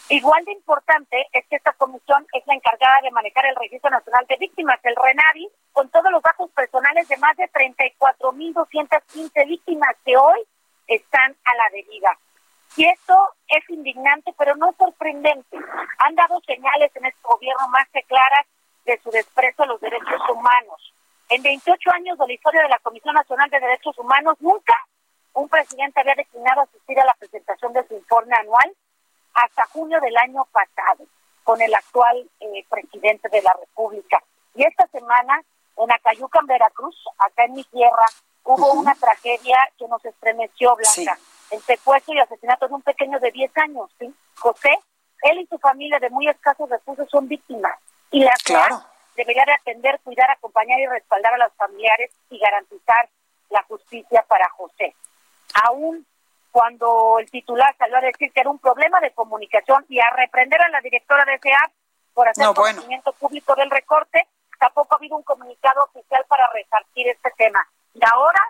Igual 0.08 0.44
de 0.44 0.52
importante 0.52 1.26
es 1.32 1.44
que 1.46 1.56
esta 1.56 1.72
comisión 1.72 2.26
es 2.32 2.46
la 2.46 2.54
encargada 2.54 3.00
de 3.02 3.10
manejar 3.10 3.46
el 3.46 3.56
Registro 3.56 3.90
Nacional 3.90 4.24
de 4.28 4.36
Víctimas, 4.36 4.78
el 4.84 4.94
RENAVI, 4.94 5.48
con 5.72 5.88
todos 5.90 6.12
los 6.12 6.22
datos 6.22 6.50
personales 6.50 7.08
de 7.08 7.16
más 7.16 7.36
de 7.36 7.50
34.215 7.50 9.46
víctimas 9.46 9.96
que 10.04 10.16
hoy 10.16 10.46
están 10.86 11.34
a 11.44 11.54
la 11.54 11.68
deriva. 11.72 12.16
Y 12.76 12.84
esto 12.84 13.34
es 13.48 13.68
indignante, 13.70 14.32
pero 14.38 14.54
no 14.54 14.72
sorprendente. 14.78 15.56
Han 15.98 16.14
dado 16.14 16.40
señales 16.46 16.94
en 16.94 17.06
este 17.06 17.20
gobierno 17.22 17.66
más 17.68 17.88
que 17.88 18.02
claras 18.04 18.46
de 18.86 19.00
su 19.02 19.10
desprecio 19.10 19.64
a 19.64 19.66
los 19.66 19.80
derechos 19.80 20.22
humanos. 20.32 20.94
En 21.28 21.42
28 21.42 21.90
años 21.92 22.18
de 22.18 22.26
la 22.26 22.32
historia 22.32 22.62
de 22.62 22.68
la 22.68 22.78
Comisión 22.78 23.14
Nacional 23.14 23.50
de 23.50 23.60
Derechos 23.60 23.98
Humanos, 23.98 24.36
nunca 24.40 24.74
un 25.34 25.48
presidente 25.48 26.00
había 26.00 26.14
destinado 26.14 26.60
a 26.60 26.64
asistir 26.64 26.98
a 26.98 27.04
la 27.04 27.14
presentación 27.14 27.72
de 27.72 27.86
su 27.88 27.94
informe 27.94 28.34
anual 28.36 28.74
hasta 29.34 29.66
junio 29.66 30.00
del 30.00 30.16
año 30.16 30.46
pasado, 30.46 31.04
con 31.42 31.60
el 31.60 31.74
actual 31.74 32.30
eh, 32.40 32.64
presidente 32.70 33.28
de 33.28 33.42
la 33.42 33.52
República. 33.60 34.22
Y 34.54 34.64
esta 34.64 34.86
semana, 34.86 35.42
en 35.76 35.92
Acayuca, 35.92 36.38
en 36.40 36.46
Veracruz, 36.46 36.96
acá 37.18 37.44
en 37.44 37.52
mi 37.52 37.64
tierra, 37.64 38.06
hubo 38.44 38.72
una 38.72 38.94
tragedia 38.94 39.58
que 39.76 39.86
nos 39.88 40.02
estremeció, 40.04 40.74
Blanca. 40.76 41.18
El 41.50 41.60
secuestro 41.62 42.14
y 42.14 42.20
asesinato 42.20 42.66
de 42.66 42.74
un 42.74 42.82
pequeño 42.82 43.20
de 43.20 43.30
10 43.30 43.56
años, 43.58 43.90
¿sí? 43.98 44.12
José, 44.38 44.78
él 45.22 45.40
y 45.40 45.46
su 45.46 45.58
familia 45.58 45.98
de 45.98 46.10
muy 46.10 46.28
escasos 46.28 46.68
recursos 46.70 47.08
son 47.10 47.28
víctimas 47.28 47.78
y 48.10 48.20
la 48.20 48.34
claro. 48.44 48.82
debería 49.16 49.44
de 49.44 49.52
atender, 49.52 50.00
cuidar, 50.02 50.30
acompañar 50.30 50.78
y 50.80 50.86
respaldar 50.86 51.34
a 51.34 51.38
los 51.38 51.52
familiares 51.54 52.10
y 52.30 52.38
garantizar 52.38 53.08
la 53.50 53.62
justicia 53.64 54.24
para 54.28 54.48
José. 54.50 54.94
Aún 55.64 56.06
cuando 56.50 57.18
el 57.18 57.30
titular 57.30 57.74
salió 57.76 57.98
a 57.98 58.00
decir 58.00 58.32
que 58.32 58.40
era 58.40 58.50
un 58.50 58.58
problema 58.58 58.98
de 59.00 59.10
comunicación 59.10 59.84
y 59.88 60.00
a 60.00 60.10
reprender 60.10 60.60
a 60.62 60.70
la 60.70 60.80
directora 60.80 61.24
de 61.24 61.38
SEAP 61.38 61.72
por 62.14 62.28
hacer 62.28 62.46
conocimiento 62.54 63.12
público 63.12 63.54
del 63.54 63.70
recorte, 63.70 64.26
tampoco 64.58 64.94
ha 64.94 64.98
habido 64.98 65.16
un 65.16 65.22
comunicado 65.22 65.84
oficial 65.84 66.24
para 66.28 66.48
resarcir 66.54 67.08
este 67.08 67.30
tema. 67.36 67.60
Y 67.92 68.00
ahora 68.10 68.40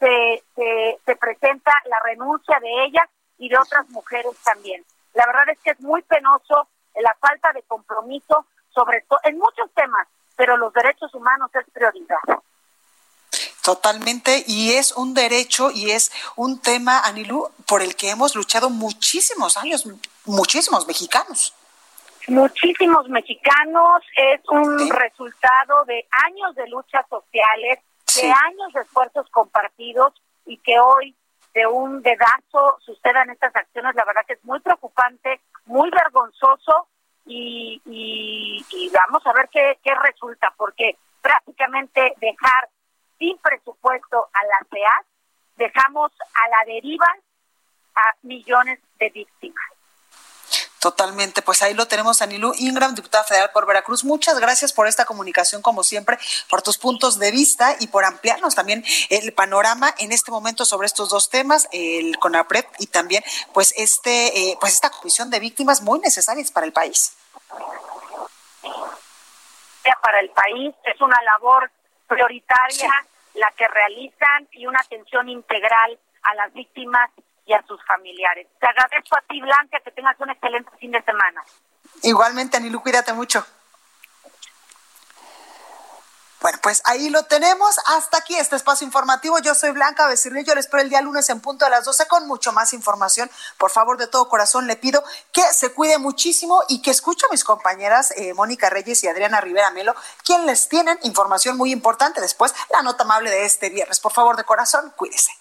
se, 0.00 0.42
se, 0.56 0.98
se 1.06 1.16
presenta 1.16 1.72
la 1.84 2.00
renuncia 2.00 2.58
de 2.58 2.84
ella 2.84 3.08
y 3.38 3.48
de 3.48 3.58
otras 3.58 3.88
mujeres 3.90 4.36
también. 4.44 4.84
La 5.14 5.26
verdad 5.26 5.50
es 5.50 5.58
que 5.60 5.70
es 5.70 5.80
muy 5.80 6.02
penoso 6.02 6.68
la 6.96 7.14
falta 7.20 7.52
de 7.52 7.62
compromiso 7.62 8.46
sobre 8.76 9.00
todo 9.08 9.18
en 9.24 9.38
muchos 9.38 9.72
temas, 9.74 10.06
pero 10.36 10.56
los 10.58 10.72
derechos 10.74 11.12
humanos 11.14 11.50
es 11.54 11.64
prioridad. 11.72 12.18
Totalmente, 13.64 14.44
y 14.46 14.74
es 14.74 14.92
un 14.92 15.14
derecho 15.14 15.70
y 15.72 15.90
es 15.90 16.12
un 16.36 16.60
tema, 16.60 17.00
Anilú, 17.00 17.50
por 17.66 17.82
el 17.82 17.96
que 17.96 18.10
hemos 18.10 18.36
luchado 18.36 18.70
muchísimos 18.70 19.56
años, 19.56 19.88
muchísimos 20.26 20.86
mexicanos. 20.86 21.52
Muchísimos 22.28 23.08
mexicanos, 23.08 24.02
es 24.16 24.40
un 24.48 24.90
resultado 24.90 25.84
de 25.86 26.06
años 26.26 26.54
de 26.54 26.68
luchas 26.68 27.06
sociales, 27.08 27.80
de 28.14 28.30
años 28.30 28.72
de 28.74 28.82
esfuerzos 28.82 29.28
compartidos 29.30 30.12
y 30.44 30.58
que 30.58 30.78
hoy 30.78 31.16
de 31.54 31.66
un 31.66 32.02
dedazo 32.02 32.78
sucedan 32.84 33.30
estas 33.30 33.56
acciones, 33.56 33.94
la 33.94 34.04
verdad 34.04 34.22
que 34.26 34.34
es 34.34 34.44
muy 34.44 34.60
preocupante, 34.60 35.40
muy 35.64 35.90
vergonzoso 35.90 36.88
y, 37.26 37.82
y, 37.84 38.90
vamos 38.90 39.26
a 39.26 39.32
ver 39.32 39.48
qué, 39.50 39.78
qué 39.82 39.94
resulta, 39.94 40.52
porque 40.56 40.96
prácticamente 41.20 42.14
dejar 42.20 42.68
sin 43.18 43.36
presupuesto 43.38 44.28
a 44.32 44.44
la 44.44 44.66
CEAS, 44.70 45.06
dejamos 45.56 46.12
a 46.12 46.48
la 46.48 46.72
deriva 46.72 47.08
a 47.96 48.14
millones 48.22 48.78
de 48.98 49.10
víctimas. 49.10 49.75
Totalmente, 50.86 51.42
pues 51.42 51.64
ahí 51.64 51.74
lo 51.74 51.88
tenemos, 51.88 52.22
Anilú 52.22 52.52
Ingram, 52.58 52.94
diputada 52.94 53.24
federal 53.24 53.50
por 53.50 53.66
Veracruz. 53.66 54.04
Muchas 54.04 54.38
gracias 54.38 54.72
por 54.72 54.86
esta 54.86 55.04
comunicación, 55.04 55.60
como 55.60 55.82
siempre, 55.82 56.16
por 56.48 56.62
tus 56.62 56.78
puntos 56.78 57.18
de 57.18 57.32
vista 57.32 57.74
y 57.80 57.88
por 57.88 58.04
ampliarnos 58.04 58.54
también 58.54 58.84
el 59.10 59.32
panorama 59.32 59.92
en 59.98 60.12
este 60.12 60.30
momento 60.30 60.64
sobre 60.64 60.86
estos 60.86 61.08
dos 61.08 61.28
temas, 61.28 61.68
el 61.72 62.16
CONAPREP 62.20 62.68
y 62.78 62.86
también, 62.86 63.24
pues, 63.52 63.74
este, 63.76 64.50
eh, 64.50 64.56
pues 64.60 64.74
esta 64.74 64.90
comisión 64.90 65.28
de 65.28 65.40
víctimas 65.40 65.82
muy 65.82 65.98
necesarias 65.98 66.52
para 66.52 66.66
el 66.66 66.72
país. 66.72 67.16
Para 70.00 70.20
el 70.20 70.30
país 70.30 70.72
es 70.84 71.00
una 71.00 71.20
labor 71.22 71.68
prioritaria 72.06 72.92
la 73.34 73.50
que 73.56 73.66
realizan 73.66 74.46
y 74.52 74.68
una 74.68 74.78
atención 74.78 75.28
integral 75.30 75.98
a 76.22 76.34
las 76.36 76.52
víctimas 76.52 77.10
y 77.46 77.52
a 77.52 77.62
sus 77.66 77.82
familiares. 77.84 78.48
Te 78.60 78.66
agradezco 78.66 79.16
a 79.16 79.22
ti, 79.22 79.40
Blanca, 79.40 79.80
que 79.80 79.92
tengas 79.92 80.18
un 80.20 80.30
excelente 80.30 80.70
fin 80.78 80.90
de 80.90 81.02
semana. 81.02 81.42
Igualmente, 82.02 82.56
Anilu, 82.56 82.82
cuídate 82.82 83.12
mucho. 83.12 83.46
Bueno, 86.42 86.58
pues 86.62 86.82
ahí 86.84 87.08
lo 87.08 87.24
tenemos. 87.24 87.76
Hasta 87.86 88.18
aquí 88.18 88.36
este 88.36 88.56
espacio 88.56 88.84
informativo. 88.84 89.38
Yo 89.38 89.54
soy 89.54 89.70
Blanca 89.70 90.06
Becerril. 90.06 90.44
Yo 90.44 90.54
les 90.54 90.66
espero 90.66 90.82
el 90.82 90.90
día 90.90 91.00
lunes 91.00 91.28
en 91.30 91.40
punto 91.40 91.64
de 91.64 91.70
las 91.70 91.84
12 91.84 92.06
con 92.06 92.28
mucho 92.28 92.52
más 92.52 92.72
información. 92.72 93.30
Por 93.58 93.70
favor, 93.70 93.96
de 93.96 94.06
todo 94.06 94.28
corazón, 94.28 94.66
le 94.66 94.76
pido 94.76 95.02
que 95.32 95.42
se 95.42 95.72
cuide 95.72 95.98
muchísimo 95.98 96.62
y 96.68 96.82
que 96.82 96.90
escuche 96.90 97.26
a 97.26 97.32
mis 97.32 97.42
compañeras 97.42 98.12
eh, 98.16 98.34
Mónica 98.34 98.70
Reyes 98.70 99.02
y 99.02 99.08
Adriana 99.08 99.40
Rivera 99.40 99.70
Melo, 99.70 99.94
quien 100.24 100.46
les 100.46 100.68
tienen 100.68 100.98
información 101.02 101.56
muy 101.56 101.72
importante. 101.72 102.20
Después, 102.20 102.54
la 102.72 102.82
nota 102.82 103.04
amable 103.04 103.30
de 103.30 103.44
este 103.44 103.70
viernes. 103.70 103.98
Por 103.98 104.12
favor, 104.12 104.36
de 104.36 104.44
corazón, 104.44 104.92
cuídese. 104.96 105.32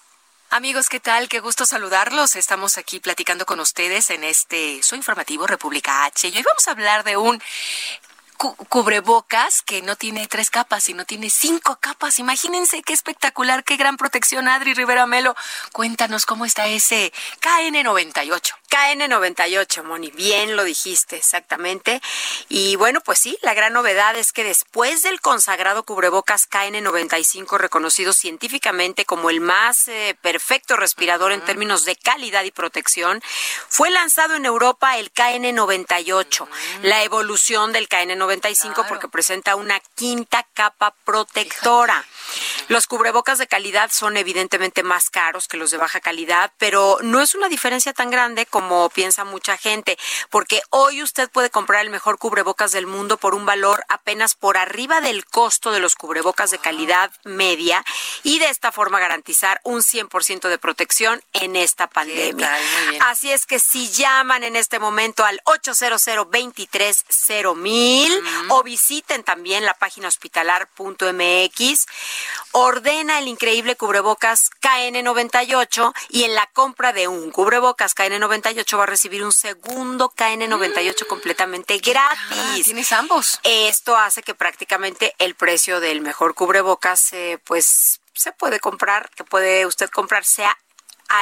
Amigos, 0.56 0.88
¿qué 0.88 1.02
tal? 1.02 1.28
Qué 1.28 1.42
gusto 1.42 1.66
saludarlos. 1.66 2.38
Estamos 2.38 2.78
aquí 2.78 3.02
platicando 3.02 3.46
con 3.46 3.60
ustedes 3.60 4.10
en 4.10 4.24
este 4.24 4.82
su 4.84 4.96
informativo 4.96 5.46
República 5.46 6.06
H. 6.06 6.30
Y 6.30 6.38
hoy 6.38 6.44
vamos 6.44 6.66
a 6.70 6.72
hablar 6.72 7.04
de 7.04 7.18
un 7.18 7.42
cubrebocas 8.36 9.62
que 9.62 9.82
no 9.82 9.96
tiene 9.96 10.28
tres 10.28 10.50
capas, 10.50 10.84
sino 10.84 11.06
tiene 11.06 11.30
cinco 11.30 11.78
capas. 11.80 12.20
Imagínense 12.20 12.82
qué 12.84 12.94
espectacular, 12.94 13.64
qué 13.64 13.78
gran 13.78 13.98
protección. 13.98 14.48
Adri 14.48 14.74
Rivera 14.74 15.06
Melo, 15.06 15.36
cuéntanos 15.72 16.26
cómo 16.26 16.46
está 16.46 16.68
ese 16.68 17.14
KN98. 17.42 18.54
KN98, 18.70 19.84
Moni, 19.84 20.12
bien 20.12 20.58
lo 20.58 20.64
dijiste, 20.66 21.16
exactamente. 21.16 22.02
Y 22.50 22.76
bueno, 22.76 23.00
pues 23.00 23.20
sí, 23.20 23.38
la 23.42 23.54
gran 23.54 23.72
novedad 23.72 24.18
es 24.18 24.34
que 24.34 24.44
después 24.44 25.04
del 25.04 25.22
consagrado 25.22 25.84
cubrebocas 25.84 26.50
KN95, 26.50 27.58
reconocido 27.58 28.12
científicamente 28.12 29.06
como 29.06 29.30
el 29.30 29.40
más 29.40 29.88
eh, 29.88 30.18
perfecto 30.22 30.76
respirador 30.76 31.32
en 31.32 31.42
términos 31.42 31.86
de 31.86 31.96
calidad 31.96 32.44
y 32.44 32.52
protección, 32.52 33.22
fue 33.70 33.90
lanzado 33.92 34.36
en 34.36 34.46
Europa 34.46 34.98
el 34.98 35.14
KN98, 35.14 36.48
la 36.82 37.04
evolución 37.04 37.72
del 37.72 37.88
KN95 37.88 38.25
porque 38.88 39.08
presenta 39.08 39.56
una 39.56 39.80
quinta 39.96 40.46
capa 40.54 40.94
protectora. 41.04 42.06
Los 42.68 42.88
cubrebocas 42.88 43.38
de 43.38 43.48
calidad 43.48 43.92
son 43.92 44.18
evidentemente 44.18 44.82
más 44.82 45.10
caros 45.10 45.48
que 45.48 45.58
los 45.58 45.72
de 45.72 45.78
baja 45.78 46.00
calidad, 46.00 46.52
pero 46.58 46.98
no 47.02 47.22
es 47.22 47.36
una 47.36 47.48
diferencia 47.48 47.94
tan 47.94 48.10
grande 48.10 48.46
como 48.48 48.90
piensa 48.90 49.24
mucha 49.24 49.58
gente, 49.58 49.98
porque 50.32 50.62
hoy 50.72 51.04
usted 51.04 51.30
puede 51.30 51.50
comprar 51.50 51.82
el 51.82 51.92
mejor 51.92 52.18
cubrebocas 52.18 52.72
del 52.72 52.88
mundo 52.88 53.18
por 53.18 53.36
un 53.36 53.46
valor 53.46 53.86
apenas 53.88 54.34
por 54.34 54.58
arriba 54.58 55.02
del 55.02 55.26
costo 55.26 55.72
de 55.72 55.80
los 55.80 55.96
cubrebocas 55.96 56.50
de 56.52 56.58
calidad 56.58 57.12
media 57.24 57.86
y 58.24 58.40
de 58.40 58.50
esta 58.50 58.72
forma 58.72 59.00
garantizar 59.00 59.62
un 59.64 59.82
100% 59.82 60.50
de 60.50 60.58
protección 60.58 61.22
en 61.34 61.56
esta 61.56 61.88
pandemia. 61.88 62.58
Así 63.02 63.32
es 63.32 63.46
que 63.46 63.60
si 63.60 63.92
llaman 63.92 64.44
en 64.44 64.56
este 64.56 64.80
momento 64.80 65.24
al 65.24 65.40
800 65.44 66.08
230 68.22 68.54
o 68.54 68.64
visiten 68.64 69.24
también 69.24 69.66
la 69.66 69.74
página 69.74 70.08
hospitalar.mx 70.08 71.86
ordena 72.52 73.20
el 73.20 73.28
increíble 73.28 73.76
cubrebocas 73.76 74.50
KN98 74.62 75.94
y 76.10 76.24
en 76.24 76.36
la 76.36 76.48
compra 76.48 76.94
de 76.94 77.08
un 77.08 77.32
cubrebocas 77.32 77.96
KN98 77.96 78.78
va 78.78 78.84
a 78.84 78.88
recibir 78.88 79.24
un 79.24 79.32
segundo 79.32 80.12
KN98 80.16 81.04
mm. 81.04 81.08
completamente 81.08 81.78
gratis. 81.80 82.66
tienes 82.66 82.92
ambos. 82.92 83.40
Esto 83.44 83.98
hace 83.98 84.24
que 84.24 84.36
prácticamente 84.36 85.16
el 85.20 85.36
precio 85.36 85.80
del 85.80 86.02
mejor 86.02 86.34
cubrebocas 86.34 87.14
eh, 87.14 87.40
pues 87.44 88.00
se 88.14 88.32
puede 88.32 88.60
comprar, 88.60 89.10
que 89.16 89.24
puede 89.24 89.66
usted 89.66 89.90
comprar 89.90 90.24
sea 90.26 90.58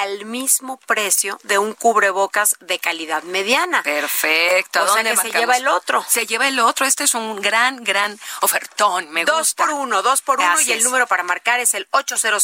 al 0.02 0.26
mismo 0.26 0.78
precio 0.78 1.40
de 1.44 1.60
un 1.60 1.74
cubrebocas 1.74 2.56
de 2.62 2.80
calidad 2.80 3.22
mediana. 3.24 3.84
Perfecto. 3.84 4.84
O 4.84 4.94
sea 4.94 5.04
que 5.04 5.16
se 5.18 5.32
lleva 5.32 5.58
el 5.58 5.68
otro. 5.68 6.04
Se 6.10 6.26
lleva 6.26 6.48
el 6.48 6.60
otro. 6.60 6.86
Este 6.86 7.04
es 7.04 7.14
un 7.14 7.40
gran, 7.42 7.84
gran 7.84 8.20
ofertón. 8.42 9.12
Me 9.12 9.24
dos 9.24 9.40
gusta. 9.40 9.66
por 9.66 9.74
uno, 9.76 10.02
dos 10.02 10.22
por 10.22 10.40
uno. 10.40 10.62
y 10.62 10.72
el 10.72 10.84
número 10.84 11.06
para 11.06 11.22
marcar 11.24 11.60
es 11.60 11.76
el 11.76 11.88
800 11.92 12.44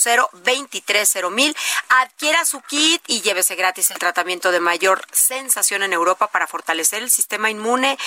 mil 1.31 1.55
Adquiera 1.89 2.45
su 2.45 2.61
kit 2.61 3.01
y 3.07 3.21
llévese 3.21 3.55
gratis 3.55 3.89
el 3.89 3.97
tratamiento 3.97 4.51
de 4.51 4.59
mayor 4.59 5.05
sensación 5.11 5.81
en 5.81 5.93
Europa 5.93 6.27
para 6.27 6.45
fortalecer 6.45 7.01
el 7.01 7.09
sistema 7.09 7.49
inmune. 7.49 7.97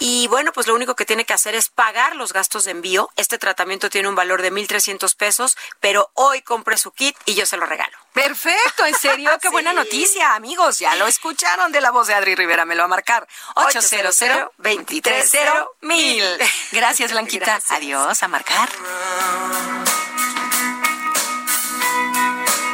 Y 0.00 0.26
bueno, 0.28 0.52
pues 0.52 0.66
lo 0.66 0.74
único 0.74 0.96
que 0.96 1.06
tiene 1.06 1.24
que 1.24 1.32
hacer 1.32 1.54
es 1.54 1.70
pagar 1.70 2.14
los 2.14 2.32
gastos 2.34 2.64
de 2.64 2.72
envío. 2.72 3.08
Este 3.16 3.38
tratamiento 3.38 3.88
tiene 3.88 4.08
un 4.08 4.14
valor 4.14 4.42
de 4.42 4.52
1.300 4.52 5.16
pesos, 5.16 5.56
pero 5.80 6.10
hoy 6.14 6.42
compre 6.42 6.76
su 6.76 6.90
kit 6.90 7.16
y 7.24 7.34
yo 7.34 7.46
se 7.46 7.56
lo 7.56 7.64
regalo. 7.64 8.01
Perfecto, 8.12 8.84
en 8.84 8.94
serio, 8.94 9.30
qué 9.40 9.48
buena 9.48 9.72
noticia, 9.72 10.34
amigos. 10.34 10.78
Ya 10.78 10.94
lo 10.96 11.06
escucharon 11.06 11.72
de 11.72 11.80
la 11.80 11.90
voz 11.90 12.08
de 12.08 12.14
Adri 12.14 12.34
Rivera, 12.34 12.66
me 12.66 12.74
lo 12.74 12.82
va 12.82 12.84
a 12.84 12.88
marcar. 12.88 13.26
800 13.54 14.18
230 14.58 15.66
mil. 15.80 16.24
Gracias, 16.72 17.10
Blanquita. 17.10 17.58
Adiós, 17.70 18.22
a 18.22 18.28
marcar. 18.28 18.68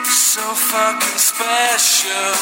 So 0.06 0.54
fucking 0.54 1.18
special. 1.18 2.34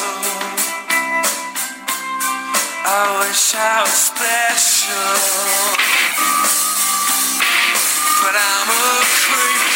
I 2.88 3.18
wish 3.20 3.54
I 3.54 3.82
was 3.82 3.90
special. 3.90 5.16
But 8.22 8.34
I'm 8.34 8.68
a 8.70 9.04
creep. 9.04 9.75